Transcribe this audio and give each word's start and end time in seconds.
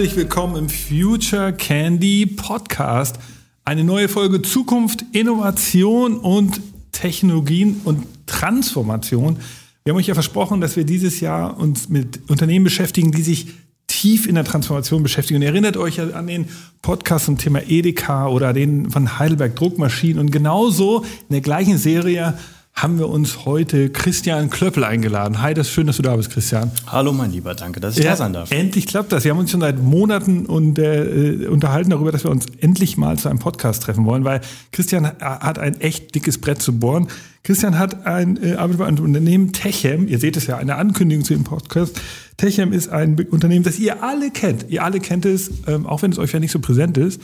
Herzlich 0.00 0.16
willkommen 0.16 0.56
im 0.56 0.68
Future 0.70 1.52
Candy 1.52 2.24
Podcast. 2.24 3.18
Eine 3.66 3.84
neue 3.84 4.08
Folge 4.08 4.40
Zukunft, 4.40 5.04
Innovation 5.12 6.16
und 6.16 6.58
Technologien 6.90 7.82
und 7.84 8.06
Transformation. 8.24 9.36
Wir 9.84 9.92
haben 9.92 9.98
euch 9.98 10.06
ja 10.06 10.14
versprochen, 10.14 10.62
dass 10.62 10.74
wir 10.76 10.84
dieses 10.84 11.20
Jahr 11.20 11.58
uns 11.58 11.90
mit 11.90 12.30
Unternehmen 12.30 12.64
beschäftigen, 12.64 13.12
die 13.12 13.20
sich 13.20 13.48
tief 13.88 14.26
in 14.26 14.36
der 14.36 14.44
Transformation 14.44 15.02
beschäftigen. 15.02 15.36
Und 15.36 15.42
ihr 15.42 15.48
erinnert 15.48 15.76
euch 15.76 16.00
an 16.00 16.26
den 16.26 16.48
Podcast 16.80 17.26
zum 17.26 17.36
Thema 17.36 17.60
Edeka 17.68 18.28
oder 18.28 18.54
den 18.54 18.90
von 18.90 19.18
Heidelberg 19.18 19.54
Druckmaschinen. 19.54 20.18
Und 20.18 20.32
genauso 20.32 21.02
in 21.02 21.32
der 21.32 21.42
gleichen 21.42 21.76
Serie 21.76 22.38
haben 22.82 22.98
wir 22.98 23.10
uns 23.10 23.44
heute 23.44 23.90
Christian 23.90 24.48
Klöppel 24.48 24.84
eingeladen. 24.84 25.42
Hi, 25.42 25.52
das 25.52 25.66
ist 25.66 25.74
schön, 25.74 25.86
dass 25.86 25.98
du 25.98 26.02
da 26.02 26.16
bist, 26.16 26.30
Christian. 26.30 26.70
Hallo, 26.86 27.12
mein 27.12 27.30
Lieber, 27.30 27.54
danke, 27.54 27.78
dass 27.78 27.98
ich 27.98 28.04
ja, 28.04 28.12
da 28.12 28.16
sein 28.16 28.32
darf. 28.32 28.50
Endlich 28.50 28.86
klappt 28.86 29.12
das. 29.12 29.24
Wir 29.24 29.32
haben 29.32 29.38
uns 29.38 29.50
schon 29.50 29.60
seit 29.60 29.82
Monaten 29.82 30.46
und, 30.46 30.78
äh, 30.78 31.46
unterhalten 31.50 31.90
darüber, 31.90 32.10
dass 32.10 32.24
wir 32.24 32.30
uns 32.30 32.46
endlich 32.58 32.96
mal 32.96 33.18
zu 33.18 33.28
einem 33.28 33.38
Podcast 33.38 33.82
treffen 33.82 34.06
wollen, 34.06 34.24
weil 34.24 34.40
Christian 34.72 35.04
hat 35.04 35.58
ein 35.58 35.78
echt 35.82 36.14
dickes 36.14 36.38
Brett 36.38 36.62
zu 36.62 36.78
bohren. 36.78 37.08
Christian 37.42 37.78
hat 37.78 38.06
ein, 38.06 38.42
äh, 38.42 38.54
arbeitet 38.54 38.78
bei 38.78 38.86
einem 38.86 39.04
Unternehmen, 39.04 39.52
Techem. 39.52 40.08
Ihr 40.08 40.18
seht 40.18 40.38
es 40.38 40.46
ja, 40.46 40.56
eine 40.56 40.76
Ankündigung 40.76 41.24
zu 41.24 41.34
dem 41.34 41.44
Podcast. 41.44 42.00
Techem 42.38 42.72
ist 42.72 42.88
ein 42.88 43.18
Unternehmen, 43.30 43.62
das 43.62 43.78
ihr 43.78 44.02
alle 44.02 44.30
kennt. 44.30 44.66
Ihr 44.70 44.82
alle 44.84 45.00
kennt 45.00 45.26
es, 45.26 45.50
ähm, 45.66 45.86
auch 45.86 46.00
wenn 46.00 46.12
es 46.12 46.18
euch 46.18 46.32
ja 46.32 46.40
nicht 46.40 46.52
so 46.52 46.60
präsent 46.60 46.96
ist. 46.96 47.20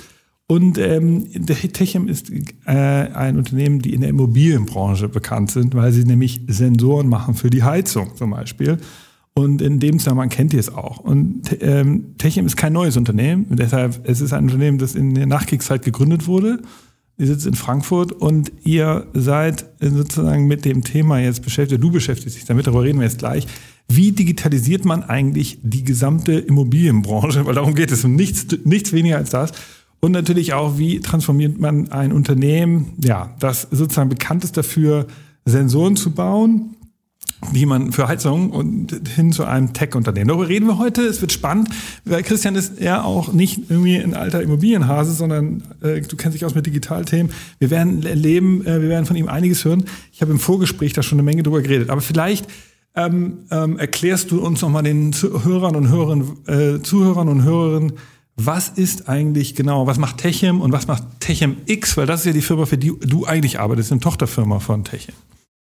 Und 0.49 0.79
ähm, 0.79 1.27
Techem 1.47 2.07
ist 2.07 2.31
äh, 2.67 2.71
ein 2.71 3.37
Unternehmen, 3.37 3.81
die 3.81 3.93
in 3.93 4.01
der 4.01 4.11
Immobilienbranche 4.11 5.09
bekannt 5.09 5.51
sind, 5.51 5.75
weil 5.75 5.91
sie 5.93 6.05
nämlich 6.05 6.41
Sensoren 6.47 7.09
machen 7.09 7.35
für 7.35 7.51
die 7.51 7.65
Heizung 7.65 8.15
zum 8.15 8.31
Beispiel. 8.31 8.79
Und 9.35 9.61
in 9.61 9.81
dem 9.81 9.99
Zusammenhang 9.99 10.29
kennt 10.29 10.55
ihr 10.55 10.61
es 10.61 10.73
auch. 10.73 10.99
Und 10.99 11.57
ähm, 11.61 12.17
Techem 12.17 12.47
ist 12.47 12.57
kein 12.57 12.73
neues 12.73 12.97
Unternehmen. 12.97 13.47
Deshalb 13.51 14.09
es 14.09 14.21
ist 14.21 14.33
ein 14.33 14.45
Unternehmen, 14.45 14.79
das 14.79 14.95
in 14.95 15.15
der 15.15 15.27
Nachkriegszeit 15.27 15.85
gegründet 15.85 16.27
wurde. 16.27 16.63
Ihr 17.19 17.27
sitzt 17.27 17.47
in 17.47 17.55
Frankfurt 17.55 18.13
und 18.13 18.53
ihr 18.63 19.07
seid 19.15 19.67
sozusagen 19.81 20.47
mit 20.47 20.65
dem 20.65 20.85
Thema 20.85 21.19
jetzt 21.19 21.43
beschäftigt. 21.43 21.83
Du 21.83 21.91
beschäftigst 21.91 22.37
dich 22.37 22.45
damit, 22.45 22.67
darüber 22.67 22.85
reden 22.85 22.99
wir 22.99 23.07
jetzt 23.07 23.19
gleich. 23.19 23.47
Wie 23.89 24.13
digitalisiert 24.13 24.85
man 24.85 25.03
eigentlich 25.03 25.59
die 25.63 25.83
gesamte 25.83 26.33
Immobilienbranche? 26.33 27.47
Weil 27.47 27.55
darum 27.55 27.75
geht 27.75 27.91
es 27.91 28.05
um 28.05 28.15
nichts, 28.15 28.47
nichts 28.65 28.93
weniger 28.93 29.17
als 29.17 29.31
das. 29.31 29.53
Und 30.01 30.13
natürlich 30.13 30.53
auch, 30.53 30.79
wie 30.79 31.01
transformiert 31.01 31.59
man 31.59 31.91
ein 31.91 32.13
Unternehmen, 32.13 32.93
ja, 33.03 33.35
das 33.39 33.63
sozusagen 33.71 34.09
bekannt 34.09 34.45
ist 34.45 34.57
dafür, 34.57 35.07
Sensoren 35.45 35.97
zu 35.97 36.11
bauen, 36.11 36.77
wie 37.53 37.67
man 37.67 37.93
für 37.93 38.09
Heizung 38.09 38.51
und 38.51 39.09
hin 39.15 39.33
zu 39.33 39.45
einem 39.45 39.73
Tech-Unternehmen. 39.73 40.29
Darüber 40.29 40.49
reden 40.49 40.67
wir 40.67 40.79
heute. 40.79 41.03
Es 41.03 41.21
wird 41.21 41.33
spannend, 41.33 41.69
weil 42.05 42.23
Christian 42.23 42.55
ist 42.55 42.81
ja 42.81 43.03
auch 43.03 43.33
nicht 43.33 43.71
irgendwie 43.71 43.97
ein 43.97 44.15
alter 44.15 44.43
Immobilienhase, 44.43 45.13
sondern 45.13 45.63
äh, 45.83 46.01
du 46.01 46.17
kennst 46.17 46.35
dich 46.35 46.45
aus 46.45 46.55
mit 46.55 46.67
Digitalthemen. 46.67 47.33
Wir 47.59 47.71
werden 47.71 48.05
erleben, 48.05 48.65
äh, 48.67 48.81
wir 48.81 48.89
werden 48.89 49.07
von 49.07 49.17
ihm 49.17 49.29
einiges 49.29 49.65
hören. 49.65 49.85
Ich 50.13 50.23
habe 50.23 50.33
im 50.33 50.39
Vorgespräch 50.39 50.93
da 50.93 51.03
schon 51.03 51.19
eine 51.19 51.25
Menge 51.25 51.43
drüber 51.43 51.63
geredet. 51.63 51.91
Aber 51.91 52.01
vielleicht 52.01 52.47
ähm, 52.95 53.41
ähm, 53.51 53.79
erklärst 53.79 54.31
du 54.31 54.41
uns 54.41 54.63
nochmal 54.63 54.83
den 54.83 55.13
Hörern 55.13 55.77
und 55.77 55.91
Hörern, 55.91 56.39
äh, 56.47 56.83
Zuhörern 56.83 57.29
und 57.29 57.45
Hörerinnen, 57.45 57.93
was 58.37 58.69
ist 58.69 59.09
eigentlich 59.09 59.55
genau, 59.55 59.87
was 59.87 59.99
macht 59.99 60.19
Techem 60.19 60.61
und 60.61 60.71
was 60.73 60.87
macht 60.87 61.03
Techem 61.21 61.57
X? 61.67 61.97
Weil 61.97 62.07
das 62.07 62.21
ist 62.21 62.27
ja 62.27 62.33
die 62.33 62.43
Firma, 62.43 62.67
für 62.67 62.77
die 62.77 62.93
du 63.01 63.25
eigentlich 63.25 63.59
arbeitest, 63.59 63.93
eine 63.93 64.01
Tochterfirma 64.01 64.61
von 64.61 64.85
Techem. 64.85 65.15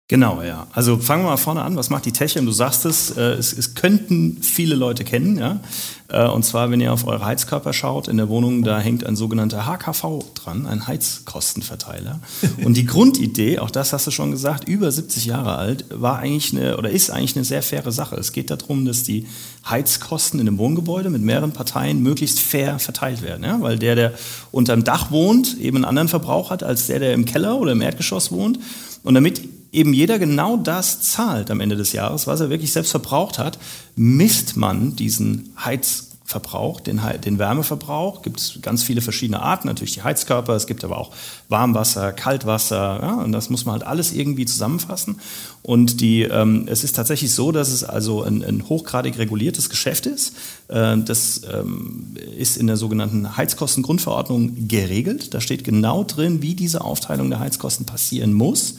Genau, 0.10 0.42
ja. 0.42 0.68
Also 0.72 0.98
fangen 1.00 1.24
wir 1.24 1.32
mal 1.32 1.38
vorne 1.38 1.64
an. 1.64 1.76
Was 1.76 1.90
macht 1.90 2.06
die 2.06 2.14
Techem? 2.14 2.46
Du 2.46 2.54
sagst 2.54 2.86
es, 2.86 3.12
äh, 3.18 3.34
es, 3.34 3.52
es 3.52 3.76
könnten 3.76 4.42
viele 4.42 4.76
Leute 4.76 5.04
kennen, 5.04 5.38
ja. 5.38 5.60
Äh, 6.08 6.30
und 6.30 6.44
zwar, 6.46 6.72
wenn 6.72 6.80
ihr 6.80 6.94
auf 6.94 7.06
eure 7.06 7.26
Heizkörper 7.26 7.74
schaut, 7.74 8.08
in 8.08 8.16
der 8.16 8.30
Wohnung, 8.30 8.64
da 8.64 8.80
hängt 8.80 9.06
ein 9.06 9.18
sogenannter 9.18 9.66
HKV 9.66 10.24
dran, 10.34 10.66
ein 10.66 10.88
Heizkostenverteiler. 10.88 12.22
Und 12.64 12.78
die 12.78 12.86
Grundidee, 12.86 13.60
auch 13.60 13.70
das 13.70 13.92
hast 13.92 14.08
du 14.08 14.12
schon 14.12 14.32
gesagt, 14.32 14.70
über 14.70 14.90
70 14.90 15.26
Jahre 15.26 15.58
alt, 15.58 15.84
war 15.90 16.20
eigentlich 16.20 16.54
eine 16.54 16.78
oder 16.78 16.90
ist 16.90 17.10
eigentlich 17.10 17.36
eine 17.36 17.44
sehr 17.44 17.62
faire 17.62 17.92
Sache. 17.92 18.16
Es 18.16 18.32
geht 18.32 18.50
darum, 18.50 18.86
dass 18.86 19.04
die 19.04 19.28
Heizkosten 19.70 20.40
in 20.40 20.48
einem 20.48 20.58
Wohngebäude 20.58 21.10
mit 21.10 21.22
mehreren 21.22 21.52
Parteien 21.52 22.02
möglichst 22.02 22.40
fair 22.40 22.80
verteilt 22.80 23.24
werden. 23.24 23.44
Ja? 23.44 23.60
Weil 23.60 23.78
der, 23.78 23.96
der 23.96 24.14
unter 24.54 24.74
dem 24.74 24.86
Dach 24.86 25.12
wohnt, 25.12 25.58
eben 25.60 25.76
einen 25.76 25.86
anderen 25.86 26.08
Verbrauch 26.08 26.50
hat 26.50 26.64
als 26.64 26.88
der, 26.88 27.00
der 27.00 27.14
im 27.14 27.26
Keller 27.26 27.60
oder 27.60 27.74
im 27.74 27.82
Erdgeschoss 27.82 28.32
wohnt. 28.32 28.58
Und 29.04 29.14
damit 29.14 29.57
eben 29.78 29.94
jeder 29.94 30.18
genau 30.18 30.58
das 30.58 31.02
zahlt 31.02 31.52
am 31.52 31.62
Ende 31.62 31.76
des 31.76 31.94
Jahres, 31.94 32.26
was 32.26 32.40
er 32.40 32.50
wirklich 32.50 32.74
selbst 32.74 32.90
verbraucht 32.90 33.38
hat, 33.38 33.60
misst 33.96 34.58
man 34.58 34.96
diesen 34.96 35.54
Heizverbrauch, 35.64 36.80
den, 36.80 37.00
den 37.24 37.38
Wärmeverbrauch. 37.38 38.24
Gibt 38.24 38.40
es 38.40 38.58
ganz 38.64 38.82
viele 38.82 39.02
verschiedene 39.02 39.40
Arten, 39.40 39.68
natürlich 39.68 39.94
die 39.94 40.02
Heizkörper, 40.02 40.56
es 40.56 40.66
gibt 40.66 40.84
aber 40.84 40.98
auch 40.98 41.12
Warmwasser, 41.50 42.12
Kaltwasser, 42.12 43.00
ja, 43.04 43.14
und 43.22 43.32
das 43.34 43.52
muss 43.52 43.66
man 43.66 43.74
halt 43.74 43.84
alles 43.84 44.14
irgendwie 44.14 44.48
zusammenfassen. 44.48 45.20
Und 45.62 46.02
die, 46.02 46.24
ähm, 46.24 46.66
es 46.68 46.84
ist 46.84 46.96
tatsächlich 46.96 47.32
so, 47.32 47.52
dass 47.52 47.70
es 47.70 47.84
also 47.84 48.24
ein, 48.24 48.44
ein 48.44 48.68
hochgradig 48.68 49.20
reguliertes 49.20 49.70
Geschäft 49.70 50.08
ist. 50.08 50.34
Äh, 50.70 50.98
das 50.98 51.42
ähm, 51.54 52.16
ist 52.36 52.58
in 52.58 52.66
der 52.66 52.78
sogenannten 52.78 53.38
Heizkostengrundverordnung 53.38 54.68
geregelt. 54.68 55.36
Da 55.36 55.40
steht 55.40 55.64
genau 55.64 56.04
drin, 56.04 56.42
wie 56.42 56.56
diese 56.56 56.82
Aufteilung 56.82 57.30
der 57.30 57.40
Heizkosten 57.40 57.86
passieren 57.86 58.34
muss. 58.34 58.78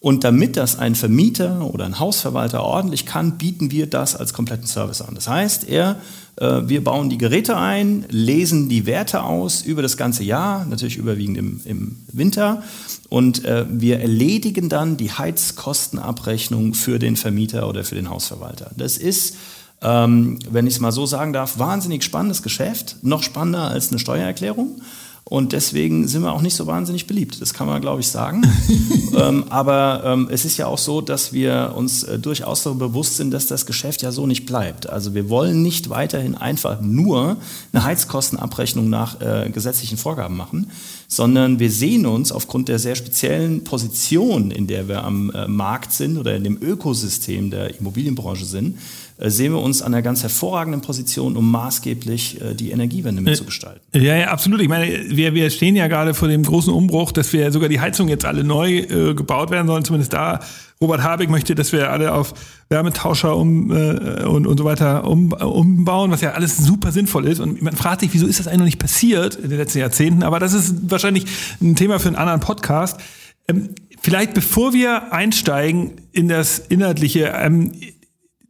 Und 0.00 0.22
damit 0.22 0.56
das 0.56 0.78
ein 0.78 0.94
Vermieter 0.94 1.74
oder 1.74 1.84
ein 1.84 1.98
Hausverwalter 1.98 2.62
ordentlich 2.62 3.04
kann, 3.04 3.36
bieten 3.36 3.72
wir 3.72 3.88
das 3.88 4.14
als 4.14 4.32
kompletten 4.32 4.66
Service 4.66 5.00
an. 5.02 5.16
Das 5.16 5.26
heißt, 5.26 5.68
er, 5.68 5.96
äh, 6.36 6.62
wir 6.66 6.84
bauen 6.84 7.10
die 7.10 7.18
Geräte 7.18 7.56
ein, 7.56 8.04
lesen 8.08 8.68
die 8.68 8.86
Werte 8.86 9.24
aus 9.24 9.62
über 9.62 9.82
das 9.82 9.96
ganze 9.96 10.22
Jahr, 10.22 10.64
natürlich 10.66 10.98
überwiegend 10.98 11.36
im, 11.36 11.60
im 11.64 11.96
Winter, 12.12 12.62
und 13.08 13.44
äh, 13.44 13.64
wir 13.68 13.98
erledigen 13.98 14.68
dann 14.68 14.96
die 14.96 15.10
Heizkostenabrechnung 15.10 16.74
für 16.74 17.00
den 17.00 17.16
Vermieter 17.16 17.68
oder 17.68 17.82
für 17.82 17.96
den 17.96 18.08
Hausverwalter. 18.08 18.70
Das 18.76 18.98
ist 18.98 19.34
ähm, 19.80 20.38
wenn 20.50 20.66
ich 20.66 20.74
es 20.74 20.80
mal 20.80 20.92
so 20.92 21.06
sagen 21.06 21.32
darf, 21.32 21.58
wahnsinnig 21.58 22.02
spannendes 22.02 22.42
Geschäft, 22.42 22.96
noch 23.02 23.22
spannender 23.22 23.68
als 23.68 23.90
eine 23.90 24.00
Steuererklärung. 24.00 24.80
Und 25.28 25.52
deswegen 25.52 26.08
sind 26.08 26.22
wir 26.22 26.32
auch 26.32 26.40
nicht 26.40 26.54
so 26.54 26.66
wahnsinnig 26.66 27.06
beliebt. 27.06 27.42
Das 27.42 27.52
kann 27.52 27.66
man, 27.66 27.82
glaube 27.82 28.00
ich, 28.00 28.08
sagen. 28.08 28.40
ähm, 29.14 29.44
aber 29.50 30.02
ähm, 30.06 30.28
es 30.30 30.46
ist 30.46 30.56
ja 30.56 30.66
auch 30.66 30.78
so, 30.78 31.02
dass 31.02 31.34
wir 31.34 31.74
uns 31.76 32.02
äh, 32.02 32.18
durchaus 32.18 32.62
so 32.62 32.74
bewusst 32.74 33.18
sind, 33.18 33.30
dass 33.32 33.46
das 33.46 33.66
Geschäft 33.66 34.00
ja 34.00 34.10
so 34.10 34.26
nicht 34.26 34.46
bleibt. 34.46 34.88
Also 34.88 35.12
wir 35.12 35.28
wollen 35.28 35.62
nicht 35.62 35.90
weiterhin 35.90 36.34
einfach 36.34 36.80
nur 36.80 37.36
eine 37.74 37.84
Heizkostenabrechnung 37.84 38.88
nach 38.88 39.20
äh, 39.20 39.50
gesetzlichen 39.50 39.98
Vorgaben 39.98 40.34
machen, 40.34 40.70
sondern 41.08 41.58
wir 41.58 41.70
sehen 41.70 42.06
uns 42.06 42.32
aufgrund 42.32 42.68
der 42.68 42.78
sehr 42.78 42.96
speziellen 42.96 43.64
Position, 43.64 44.50
in 44.50 44.66
der 44.66 44.88
wir 44.88 45.04
am 45.04 45.30
äh, 45.32 45.46
Markt 45.46 45.92
sind 45.92 46.16
oder 46.16 46.36
in 46.36 46.44
dem 46.44 46.56
Ökosystem 46.62 47.50
der 47.50 47.78
Immobilienbranche 47.78 48.46
sind, 48.46 48.78
sehen 49.18 49.52
wir 49.52 49.60
uns 49.60 49.82
an 49.82 49.92
einer 49.92 50.02
ganz 50.02 50.22
hervorragenden 50.22 50.80
Position, 50.80 51.36
um 51.36 51.50
maßgeblich 51.50 52.40
äh, 52.40 52.54
die 52.54 52.70
Energiewende 52.70 53.20
mitzugestalten. 53.20 53.80
Ja, 53.92 54.16
ja, 54.16 54.28
absolut. 54.28 54.60
Ich 54.60 54.68
meine, 54.68 55.10
wir, 55.10 55.34
wir 55.34 55.50
stehen 55.50 55.74
ja 55.74 55.88
gerade 55.88 56.14
vor 56.14 56.28
dem 56.28 56.44
großen 56.44 56.72
Umbruch, 56.72 57.10
dass 57.10 57.32
wir 57.32 57.50
sogar 57.50 57.68
die 57.68 57.80
Heizung 57.80 58.08
jetzt 58.08 58.24
alle 58.24 58.44
neu 58.44 58.78
äh, 58.78 59.14
gebaut 59.14 59.50
werden 59.50 59.66
sollen, 59.66 59.84
zumindest 59.84 60.12
da. 60.12 60.40
Robert 60.80 61.02
Habeck 61.02 61.28
möchte, 61.28 61.56
dass 61.56 61.72
wir 61.72 61.90
alle 61.90 62.12
auf 62.12 62.32
Wärmetauscher 62.68 63.36
um, 63.36 63.72
äh, 63.72 64.24
und, 64.24 64.46
und 64.46 64.58
so 64.58 64.64
weiter 64.64 65.08
um, 65.08 65.32
umbauen, 65.32 66.12
was 66.12 66.20
ja 66.20 66.32
alles 66.32 66.56
super 66.56 66.92
sinnvoll 66.92 67.26
ist. 67.26 67.40
Und 67.40 67.60
man 67.60 67.74
fragt 67.74 68.02
sich, 68.02 68.14
wieso 68.14 68.26
ist 68.28 68.38
das 68.38 68.46
eigentlich 68.46 68.58
noch 68.58 68.66
nicht 68.66 68.78
passiert 68.78 69.34
in 69.34 69.50
den 69.50 69.58
letzten 69.58 69.80
Jahrzehnten? 69.80 70.22
Aber 70.22 70.38
das 70.38 70.52
ist 70.52 70.90
wahrscheinlich 70.90 71.24
ein 71.60 71.74
Thema 71.74 71.98
für 71.98 72.06
einen 72.06 72.16
anderen 72.16 72.40
Podcast. 72.40 73.00
Ähm, 73.48 73.70
vielleicht 74.00 74.34
bevor 74.34 74.72
wir 74.72 75.12
einsteigen 75.12 75.94
in 76.12 76.28
das 76.28 76.60
Inhaltliche, 76.60 77.32
ähm, 77.34 77.72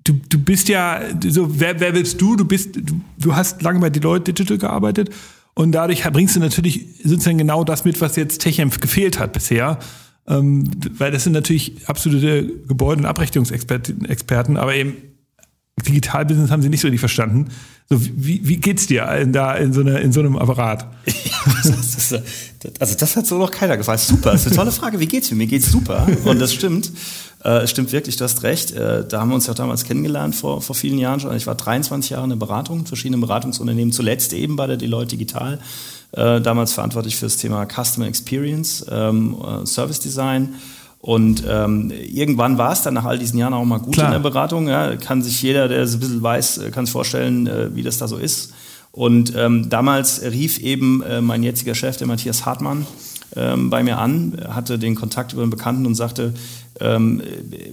du, 0.08 0.20
du 0.28 0.38
bist 0.38 0.68
ja, 0.68 1.02
so, 1.28 1.60
wer, 1.60 1.78
wer 1.80 1.94
willst 1.94 2.20
du? 2.20 2.36
Du 2.36 2.44
bist, 2.44 2.76
du, 2.76 3.00
du 3.18 3.36
hast 3.36 3.62
lange 3.62 3.80
bei 3.80 3.90
Deloitte 3.90 4.32
Digital 4.32 4.58
gearbeitet 4.58 5.10
und 5.54 5.72
dadurch 5.72 6.02
bringst 6.04 6.36
du 6.36 6.40
natürlich 6.40 6.86
sozusagen 7.04 7.38
genau 7.38 7.64
das 7.64 7.84
mit, 7.84 8.00
was 8.00 8.16
jetzt 8.16 8.40
TechEmpf 8.40 8.80
gefehlt 8.80 9.18
hat 9.18 9.32
bisher. 9.32 9.78
Ähm, 10.26 10.70
weil 10.98 11.10
das 11.10 11.24
sind 11.24 11.32
natürlich 11.32 11.88
absolute 11.88 12.44
Gebäude- 12.68 13.00
und 13.00 13.06
Abrechnungsexperten, 13.06 14.56
aber 14.56 14.74
eben 14.74 14.96
Digitalbusiness 15.86 16.50
haben 16.50 16.62
sie 16.62 16.68
nicht 16.68 16.80
so 16.80 16.88
richtig 16.88 17.00
verstanden. 17.00 17.48
So, 17.90 17.96
wie, 18.00 18.46
wie 18.46 18.58
geht's 18.58 18.86
dir 18.86 19.08
in, 19.12 19.32
da 19.32 19.54
in 19.54 19.72
so, 19.72 19.80
einer, 19.80 19.98
in 20.00 20.12
so 20.12 20.20
einem 20.20 20.36
Apparat? 20.36 20.86
ist, 21.06 22.12
also 22.78 22.94
das 22.98 23.16
hat 23.16 23.26
so 23.26 23.38
noch 23.38 23.50
keiner 23.50 23.78
gefragt. 23.78 24.00
Super, 24.00 24.32
das 24.32 24.42
ist 24.42 24.48
eine 24.48 24.56
tolle 24.56 24.72
Frage. 24.72 25.00
Wie 25.00 25.06
geht's 25.06 25.30
mir? 25.30 25.38
Mir 25.38 25.46
geht's 25.46 25.72
super. 25.72 26.06
Und 26.24 26.38
das 26.38 26.52
stimmt. 26.52 26.92
Äh, 27.42 27.62
es 27.62 27.70
stimmt 27.70 27.90
wirklich, 27.92 28.16
du 28.16 28.24
hast 28.24 28.42
recht. 28.42 28.72
Äh, 28.72 29.06
da 29.08 29.20
haben 29.20 29.30
wir 29.30 29.36
uns 29.36 29.46
ja 29.46 29.54
damals 29.54 29.84
kennengelernt, 29.84 30.34
vor, 30.34 30.60
vor 30.60 30.76
vielen 30.76 30.98
Jahren 30.98 31.18
schon. 31.20 31.34
Ich 31.34 31.46
war 31.46 31.54
23 31.54 32.10
Jahre 32.10 32.24
in 32.24 32.30
der 32.30 32.36
Beratung, 32.36 32.84
verschiedenen 32.84 33.22
Beratungsunternehmen, 33.22 33.90
zuletzt 33.92 34.34
eben 34.34 34.56
bei 34.56 34.66
der 34.66 34.76
Deloitte 34.76 35.16
Digital. 35.16 35.58
Äh, 36.12 36.42
damals 36.42 36.74
verantwortlich 36.74 37.16
für 37.16 37.26
das 37.26 37.38
Thema 37.38 37.66
Customer 37.66 38.06
Experience, 38.06 38.84
ähm, 38.90 39.36
Service 39.64 40.00
Design 40.00 40.56
Und 41.00 41.44
ähm, 41.48 41.92
irgendwann 41.92 42.58
war 42.58 42.72
es 42.72 42.82
dann 42.82 42.94
nach 42.94 43.04
all 43.04 43.18
diesen 43.18 43.38
Jahren 43.38 43.54
auch 43.54 43.64
mal 43.64 43.78
gut 43.78 43.94
Klar. 43.94 44.06
in 44.06 44.12
der 44.12 44.18
Beratung. 44.18 44.68
Ja. 44.68 44.96
Kann 44.96 45.22
sich 45.22 45.40
jeder, 45.42 45.68
der 45.68 45.82
es 45.82 45.94
ein 45.94 46.00
bisschen 46.00 46.22
weiß, 46.22 46.60
kann 46.72 46.86
sich 46.86 46.92
vorstellen, 46.92 47.46
äh, 47.46 47.74
wie 47.74 47.82
das 47.82 47.98
da 47.98 48.08
so 48.08 48.16
ist. 48.16 48.52
Und 48.90 49.32
ähm, 49.36 49.70
damals 49.70 50.22
rief 50.22 50.58
eben 50.58 51.02
äh, 51.02 51.20
mein 51.20 51.42
jetziger 51.42 51.74
Chef, 51.74 51.96
der 51.98 52.06
Matthias 52.06 52.46
Hartmann, 52.46 52.86
ähm, 53.36 53.70
bei 53.70 53.82
mir 53.82 53.98
an, 53.98 54.38
hatte 54.48 54.78
den 54.78 54.94
Kontakt 54.94 55.32
über 55.32 55.42
einen 55.42 55.50
Bekannten 55.50 55.86
und 55.86 55.94
sagte, 55.94 56.34
ähm, 56.80 57.22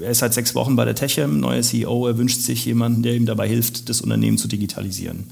er 0.02 0.12
ist 0.12 0.20
seit 0.20 0.34
sechs 0.34 0.54
Wochen 0.54 0.76
bei 0.76 0.86
der 0.86 0.96
Techem, 0.96 1.40
neuer 1.40 1.62
CEO, 1.62 2.08
er 2.08 2.18
wünscht 2.18 2.42
sich 2.42 2.66
jemanden, 2.66 3.02
der 3.02 3.16
ihm 3.16 3.26
dabei 3.26 3.48
hilft, 3.48 3.90
das 3.90 4.02
Unternehmen 4.02 4.38
zu 4.38 4.48
digitalisieren. 4.48 5.32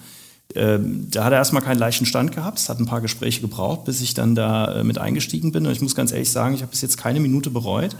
Ähm, 0.56 1.07
da 1.10 1.24
hat 1.24 1.31
er 1.31 1.40
erstmal 1.40 1.63
keinen 1.63 1.80
leichten 1.80 2.06
Stand 2.06 2.31
gehabt. 2.31 2.60
Es 2.60 2.69
hat 2.69 2.80
ein 2.80 2.86
paar 2.86 3.01
Gespräche 3.01 3.42
gebraucht, 3.42 3.86
bis 3.86 4.01
ich 4.01 4.13
dann 4.13 4.36
da 4.36 4.75
äh, 4.75 4.84
mit 4.84 5.00
eingestiegen 5.00 5.51
bin. 5.51 5.66
Und 5.66 5.72
ich 5.72 5.81
muss 5.81 5.95
ganz 5.95 6.12
ehrlich 6.12 6.30
sagen, 6.30 6.54
ich 6.54 6.62
habe 6.62 6.69
bis 6.69 6.81
jetzt 6.81 6.98
keine 6.98 7.19
Minute 7.19 7.50
bereut. 7.50 7.95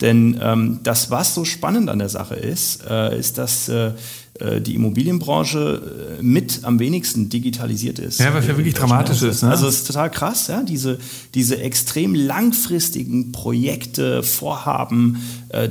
Denn 0.00 0.38
ähm, 0.40 0.80
das, 0.84 1.10
was 1.10 1.34
so 1.34 1.44
spannend 1.44 1.88
an 1.90 1.98
der 1.98 2.08
Sache 2.08 2.36
ist, 2.36 2.84
äh, 2.88 3.18
ist, 3.18 3.38
dass 3.38 3.68
äh, 3.68 3.92
äh 4.38 4.60
die 4.60 4.76
Immobilienbranche 4.76 6.18
äh, 6.20 6.22
mit 6.22 6.60
am 6.62 6.78
wenigsten 6.78 7.28
digitalisiert 7.28 7.98
ist. 7.98 8.20
Ja, 8.20 8.32
was 8.32 8.46
ja 8.46 8.56
wirklich 8.56 8.74
dramatisch 8.74 9.22
ist. 9.22 9.42
Ne? 9.42 9.50
Also 9.50 9.66
es 9.66 9.78
ist 9.78 9.88
total 9.88 10.10
krass, 10.10 10.46
ja, 10.46 10.62
diese, 10.62 10.98
diese 11.34 11.60
extrem 11.60 12.14
langfristigen 12.14 13.32
Projekte, 13.32 14.22
Vorhaben, 14.22 15.22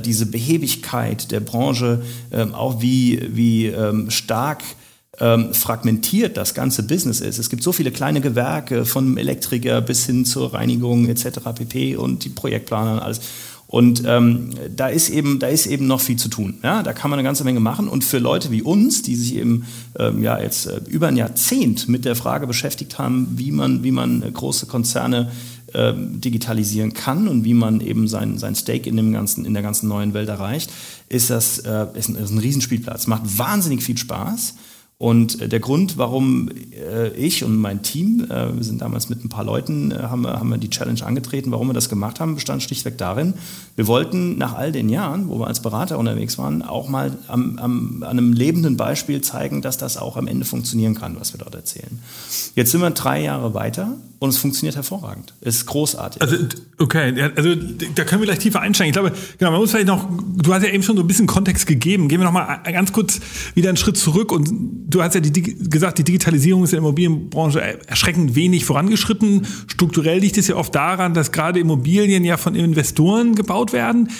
diese 0.04 0.26
Behebigkeit 0.26 1.30
der 1.30 1.40
Branche, 1.40 2.02
ähm, 2.32 2.54
auch 2.54 2.82
wie, 2.82 3.22
wie 3.32 3.66
ähm, 3.66 4.10
stark 4.10 4.62
ähm, 5.20 5.54
fragmentiert 5.54 6.36
das 6.36 6.54
ganze 6.54 6.82
Business 6.82 7.20
ist. 7.20 7.38
Es 7.38 7.50
gibt 7.50 7.62
so 7.62 7.72
viele 7.72 7.90
kleine 7.90 8.20
Gewerke, 8.20 8.84
von 8.84 9.16
Elektriker 9.16 9.80
bis 9.80 10.06
hin 10.06 10.24
zur 10.24 10.52
Reinigung 10.52 11.08
etc. 11.08 11.40
pp. 11.54 11.96
und 11.96 12.24
die 12.24 12.28
Projektplaner 12.28 12.94
und 12.94 12.98
alles. 12.98 13.20
Und 13.68 14.04
ähm, 14.06 14.50
da, 14.74 14.86
ist 14.86 15.08
eben, 15.08 15.40
da 15.40 15.48
ist 15.48 15.66
eben 15.66 15.88
noch 15.88 16.00
viel 16.00 16.16
zu 16.16 16.28
tun. 16.28 16.58
Ja? 16.62 16.84
Da 16.84 16.92
kann 16.92 17.10
man 17.10 17.18
eine 17.18 17.26
ganze 17.26 17.42
Menge 17.42 17.58
machen. 17.58 17.88
Und 17.88 18.04
für 18.04 18.18
Leute 18.18 18.52
wie 18.52 18.62
uns, 18.62 19.02
die 19.02 19.16
sich 19.16 19.34
eben 19.34 19.66
ähm, 19.98 20.22
ja, 20.22 20.40
jetzt 20.40 20.66
äh, 20.66 20.80
über 20.86 21.08
ein 21.08 21.16
Jahrzehnt 21.16 21.88
mit 21.88 22.04
der 22.04 22.14
Frage 22.14 22.46
beschäftigt 22.46 22.98
haben, 22.98 23.28
wie 23.32 23.50
man, 23.50 23.82
wie 23.82 23.90
man 23.90 24.32
große 24.32 24.66
Konzerne 24.66 25.32
ähm, 25.74 26.20
digitalisieren 26.20 26.94
kann 26.94 27.26
und 27.26 27.44
wie 27.44 27.54
man 27.54 27.80
eben 27.80 28.06
sein, 28.06 28.38
sein 28.38 28.54
Stake 28.54 28.88
in, 28.88 28.96
dem 28.96 29.12
ganzen, 29.12 29.44
in 29.44 29.52
der 29.52 29.64
ganzen 29.64 29.88
neuen 29.88 30.14
Welt 30.14 30.28
erreicht, 30.28 30.70
ist 31.08 31.30
das 31.30 31.58
äh, 31.58 31.86
ist 31.94 32.08
ein, 32.08 32.14
ist 32.14 32.30
ein 32.30 32.38
Riesenspielplatz. 32.38 33.08
Macht 33.08 33.36
wahnsinnig 33.36 33.82
viel 33.82 33.98
Spaß. 33.98 34.54
Und 34.98 35.42
äh, 35.42 35.48
der 35.48 35.60
Grund, 35.60 35.98
warum 35.98 36.48
äh, 36.72 37.08
ich 37.10 37.44
und 37.44 37.56
mein 37.56 37.82
Team, 37.82 38.26
äh, 38.30 38.56
wir 38.56 38.64
sind 38.64 38.80
damals 38.80 39.10
mit 39.10 39.22
ein 39.22 39.28
paar 39.28 39.44
Leuten, 39.44 39.92
haben, 39.94 40.26
haben 40.26 40.48
wir 40.48 40.56
die 40.56 40.70
Challenge 40.70 41.04
angetreten, 41.04 41.50
warum 41.50 41.68
wir 41.68 41.74
das 41.74 41.90
gemacht 41.90 42.18
haben, 42.18 42.34
bestand 42.34 42.62
schlichtweg 42.62 42.96
darin, 42.96 43.34
wir 43.76 43.86
wollten 43.88 44.38
nach 44.38 44.54
all 44.54 44.72
den 44.72 44.88
Jahren, 44.88 45.28
wo 45.28 45.38
wir 45.38 45.48
als 45.48 45.60
Berater 45.60 45.98
unterwegs 45.98 46.38
waren, 46.38 46.62
auch 46.62 46.88
mal 46.88 47.18
am, 47.28 47.58
am, 47.58 48.02
an 48.04 48.18
einem 48.18 48.32
lebenden 48.32 48.78
Beispiel 48.78 49.20
zeigen, 49.20 49.60
dass 49.60 49.76
das 49.76 49.98
auch 49.98 50.16
am 50.16 50.28
Ende 50.28 50.46
funktionieren 50.46 50.94
kann, 50.94 51.20
was 51.20 51.34
wir 51.34 51.38
dort 51.38 51.54
erzählen. 51.54 51.98
Jetzt 52.54 52.70
sind 52.70 52.80
wir 52.80 52.90
drei 52.90 53.22
Jahre 53.22 53.52
weiter 53.52 53.98
und 54.18 54.30
es 54.30 54.38
funktioniert 54.38 54.76
hervorragend. 54.76 55.34
Es 55.42 55.56
ist 55.56 55.66
großartig. 55.66 56.22
Also, 56.22 56.36
okay, 56.78 57.30
also 57.36 57.54
da 57.54 58.04
können 58.04 58.22
wir 58.22 58.26
gleich 58.26 58.38
tiefer 58.38 58.60
einsteigen. 58.60 58.88
Ich 58.88 58.94
glaube, 58.94 59.12
genau, 59.36 59.50
man 59.50 59.60
muss 59.60 59.72
vielleicht 59.72 59.88
noch, 59.88 60.08
du 60.36 60.54
hast 60.54 60.62
ja 60.62 60.70
eben 60.70 60.82
schon 60.82 60.96
so 60.96 61.02
ein 61.02 61.06
bisschen 61.06 61.26
Kontext 61.26 61.66
gegeben. 61.66 62.08
Gehen 62.08 62.20
wir 62.20 62.24
noch 62.24 62.32
mal 62.32 62.62
ganz 62.64 62.92
kurz 62.92 63.20
wieder 63.54 63.68
einen 63.68 63.76
Schritt 63.76 63.98
zurück 63.98 64.32
und 64.32 64.85
du 64.86 65.02
hast 65.02 65.14
ja 65.14 65.20
die, 65.20 65.42
gesagt, 65.42 65.98
die 65.98 66.04
Digitalisierung 66.04 66.64
ist 66.64 66.70
in 66.70 66.76
der 66.76 66.80
Immobilienbranche 66.80 67.88
erschreckend 67.88 68.34
wenig 68.34 68.64
vorangeschritten. 68.64 69.46
Strukturell 69.66 70.20
liegt 70.20 70.38
es 70.38 70.48
ja 70.48 70.56
oft 70.56 70.74
daran, 70.74 71.14
dass 71.14 71.32
gerade 71.32 71.60
Immobilien 71.60 72.24
ja 72.24 72.36
von 72.36 72.54
Investoren 72.54 73.34
gebaut 73.34 73.72
werden 73.72 74.10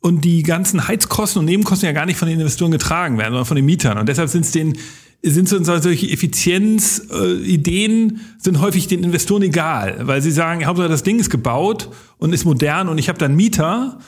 und 0.00 0.24
die 0.24 0.42
ganzen 0.42 0.88
Heizkosten 0.88 1.40
und 1.40 1.46
Nebenkosten 1.46 1.86
ja 1.86 1.92
gar 1.92 2.06
nicht 2.06 2.18
von 2.18 2.28
den 2.28 2.40
Investoren 2.40 2.72
getragen 2.72 3.18
werden, 3.18 3.32
sondern 3.32 3.46
von 3.46 3.56
den 3.56 3.66
Mietern. 3.66 3.98
Und 3.98 4.08
deshalb 4.08 4.28
sind 4.28 4.44
es 4.44 4.52
den 4.52 4.76
sind 5.22 5.48
so 5.48 5.62
solche 5.62 6.10
Effizienzideen 6.10 8.10
äh, 8.10 8.14
sind 8.38 8.60
häufig 8.60 8.86
den 8.86 9.02
Investoren 9.02 9.42
egal, 9.42 9.98
weil 10.02 10.22
sie 10.22 10.30
sagen, 10.30 10.64
Hauptsache 10.64 10.88
das 10.88 11.02
Ding 11.02 11.18
ist 11.18 11.30
gebaut 11.30 11.88
und 12.18 12.32
ist 12.32 12.44
modern 12.44 12.88
und 12.88 12.98
ich 12.98 13.08
habe 13.08 13.18
dann 13.18 13.34
Mieter 13.34 13.98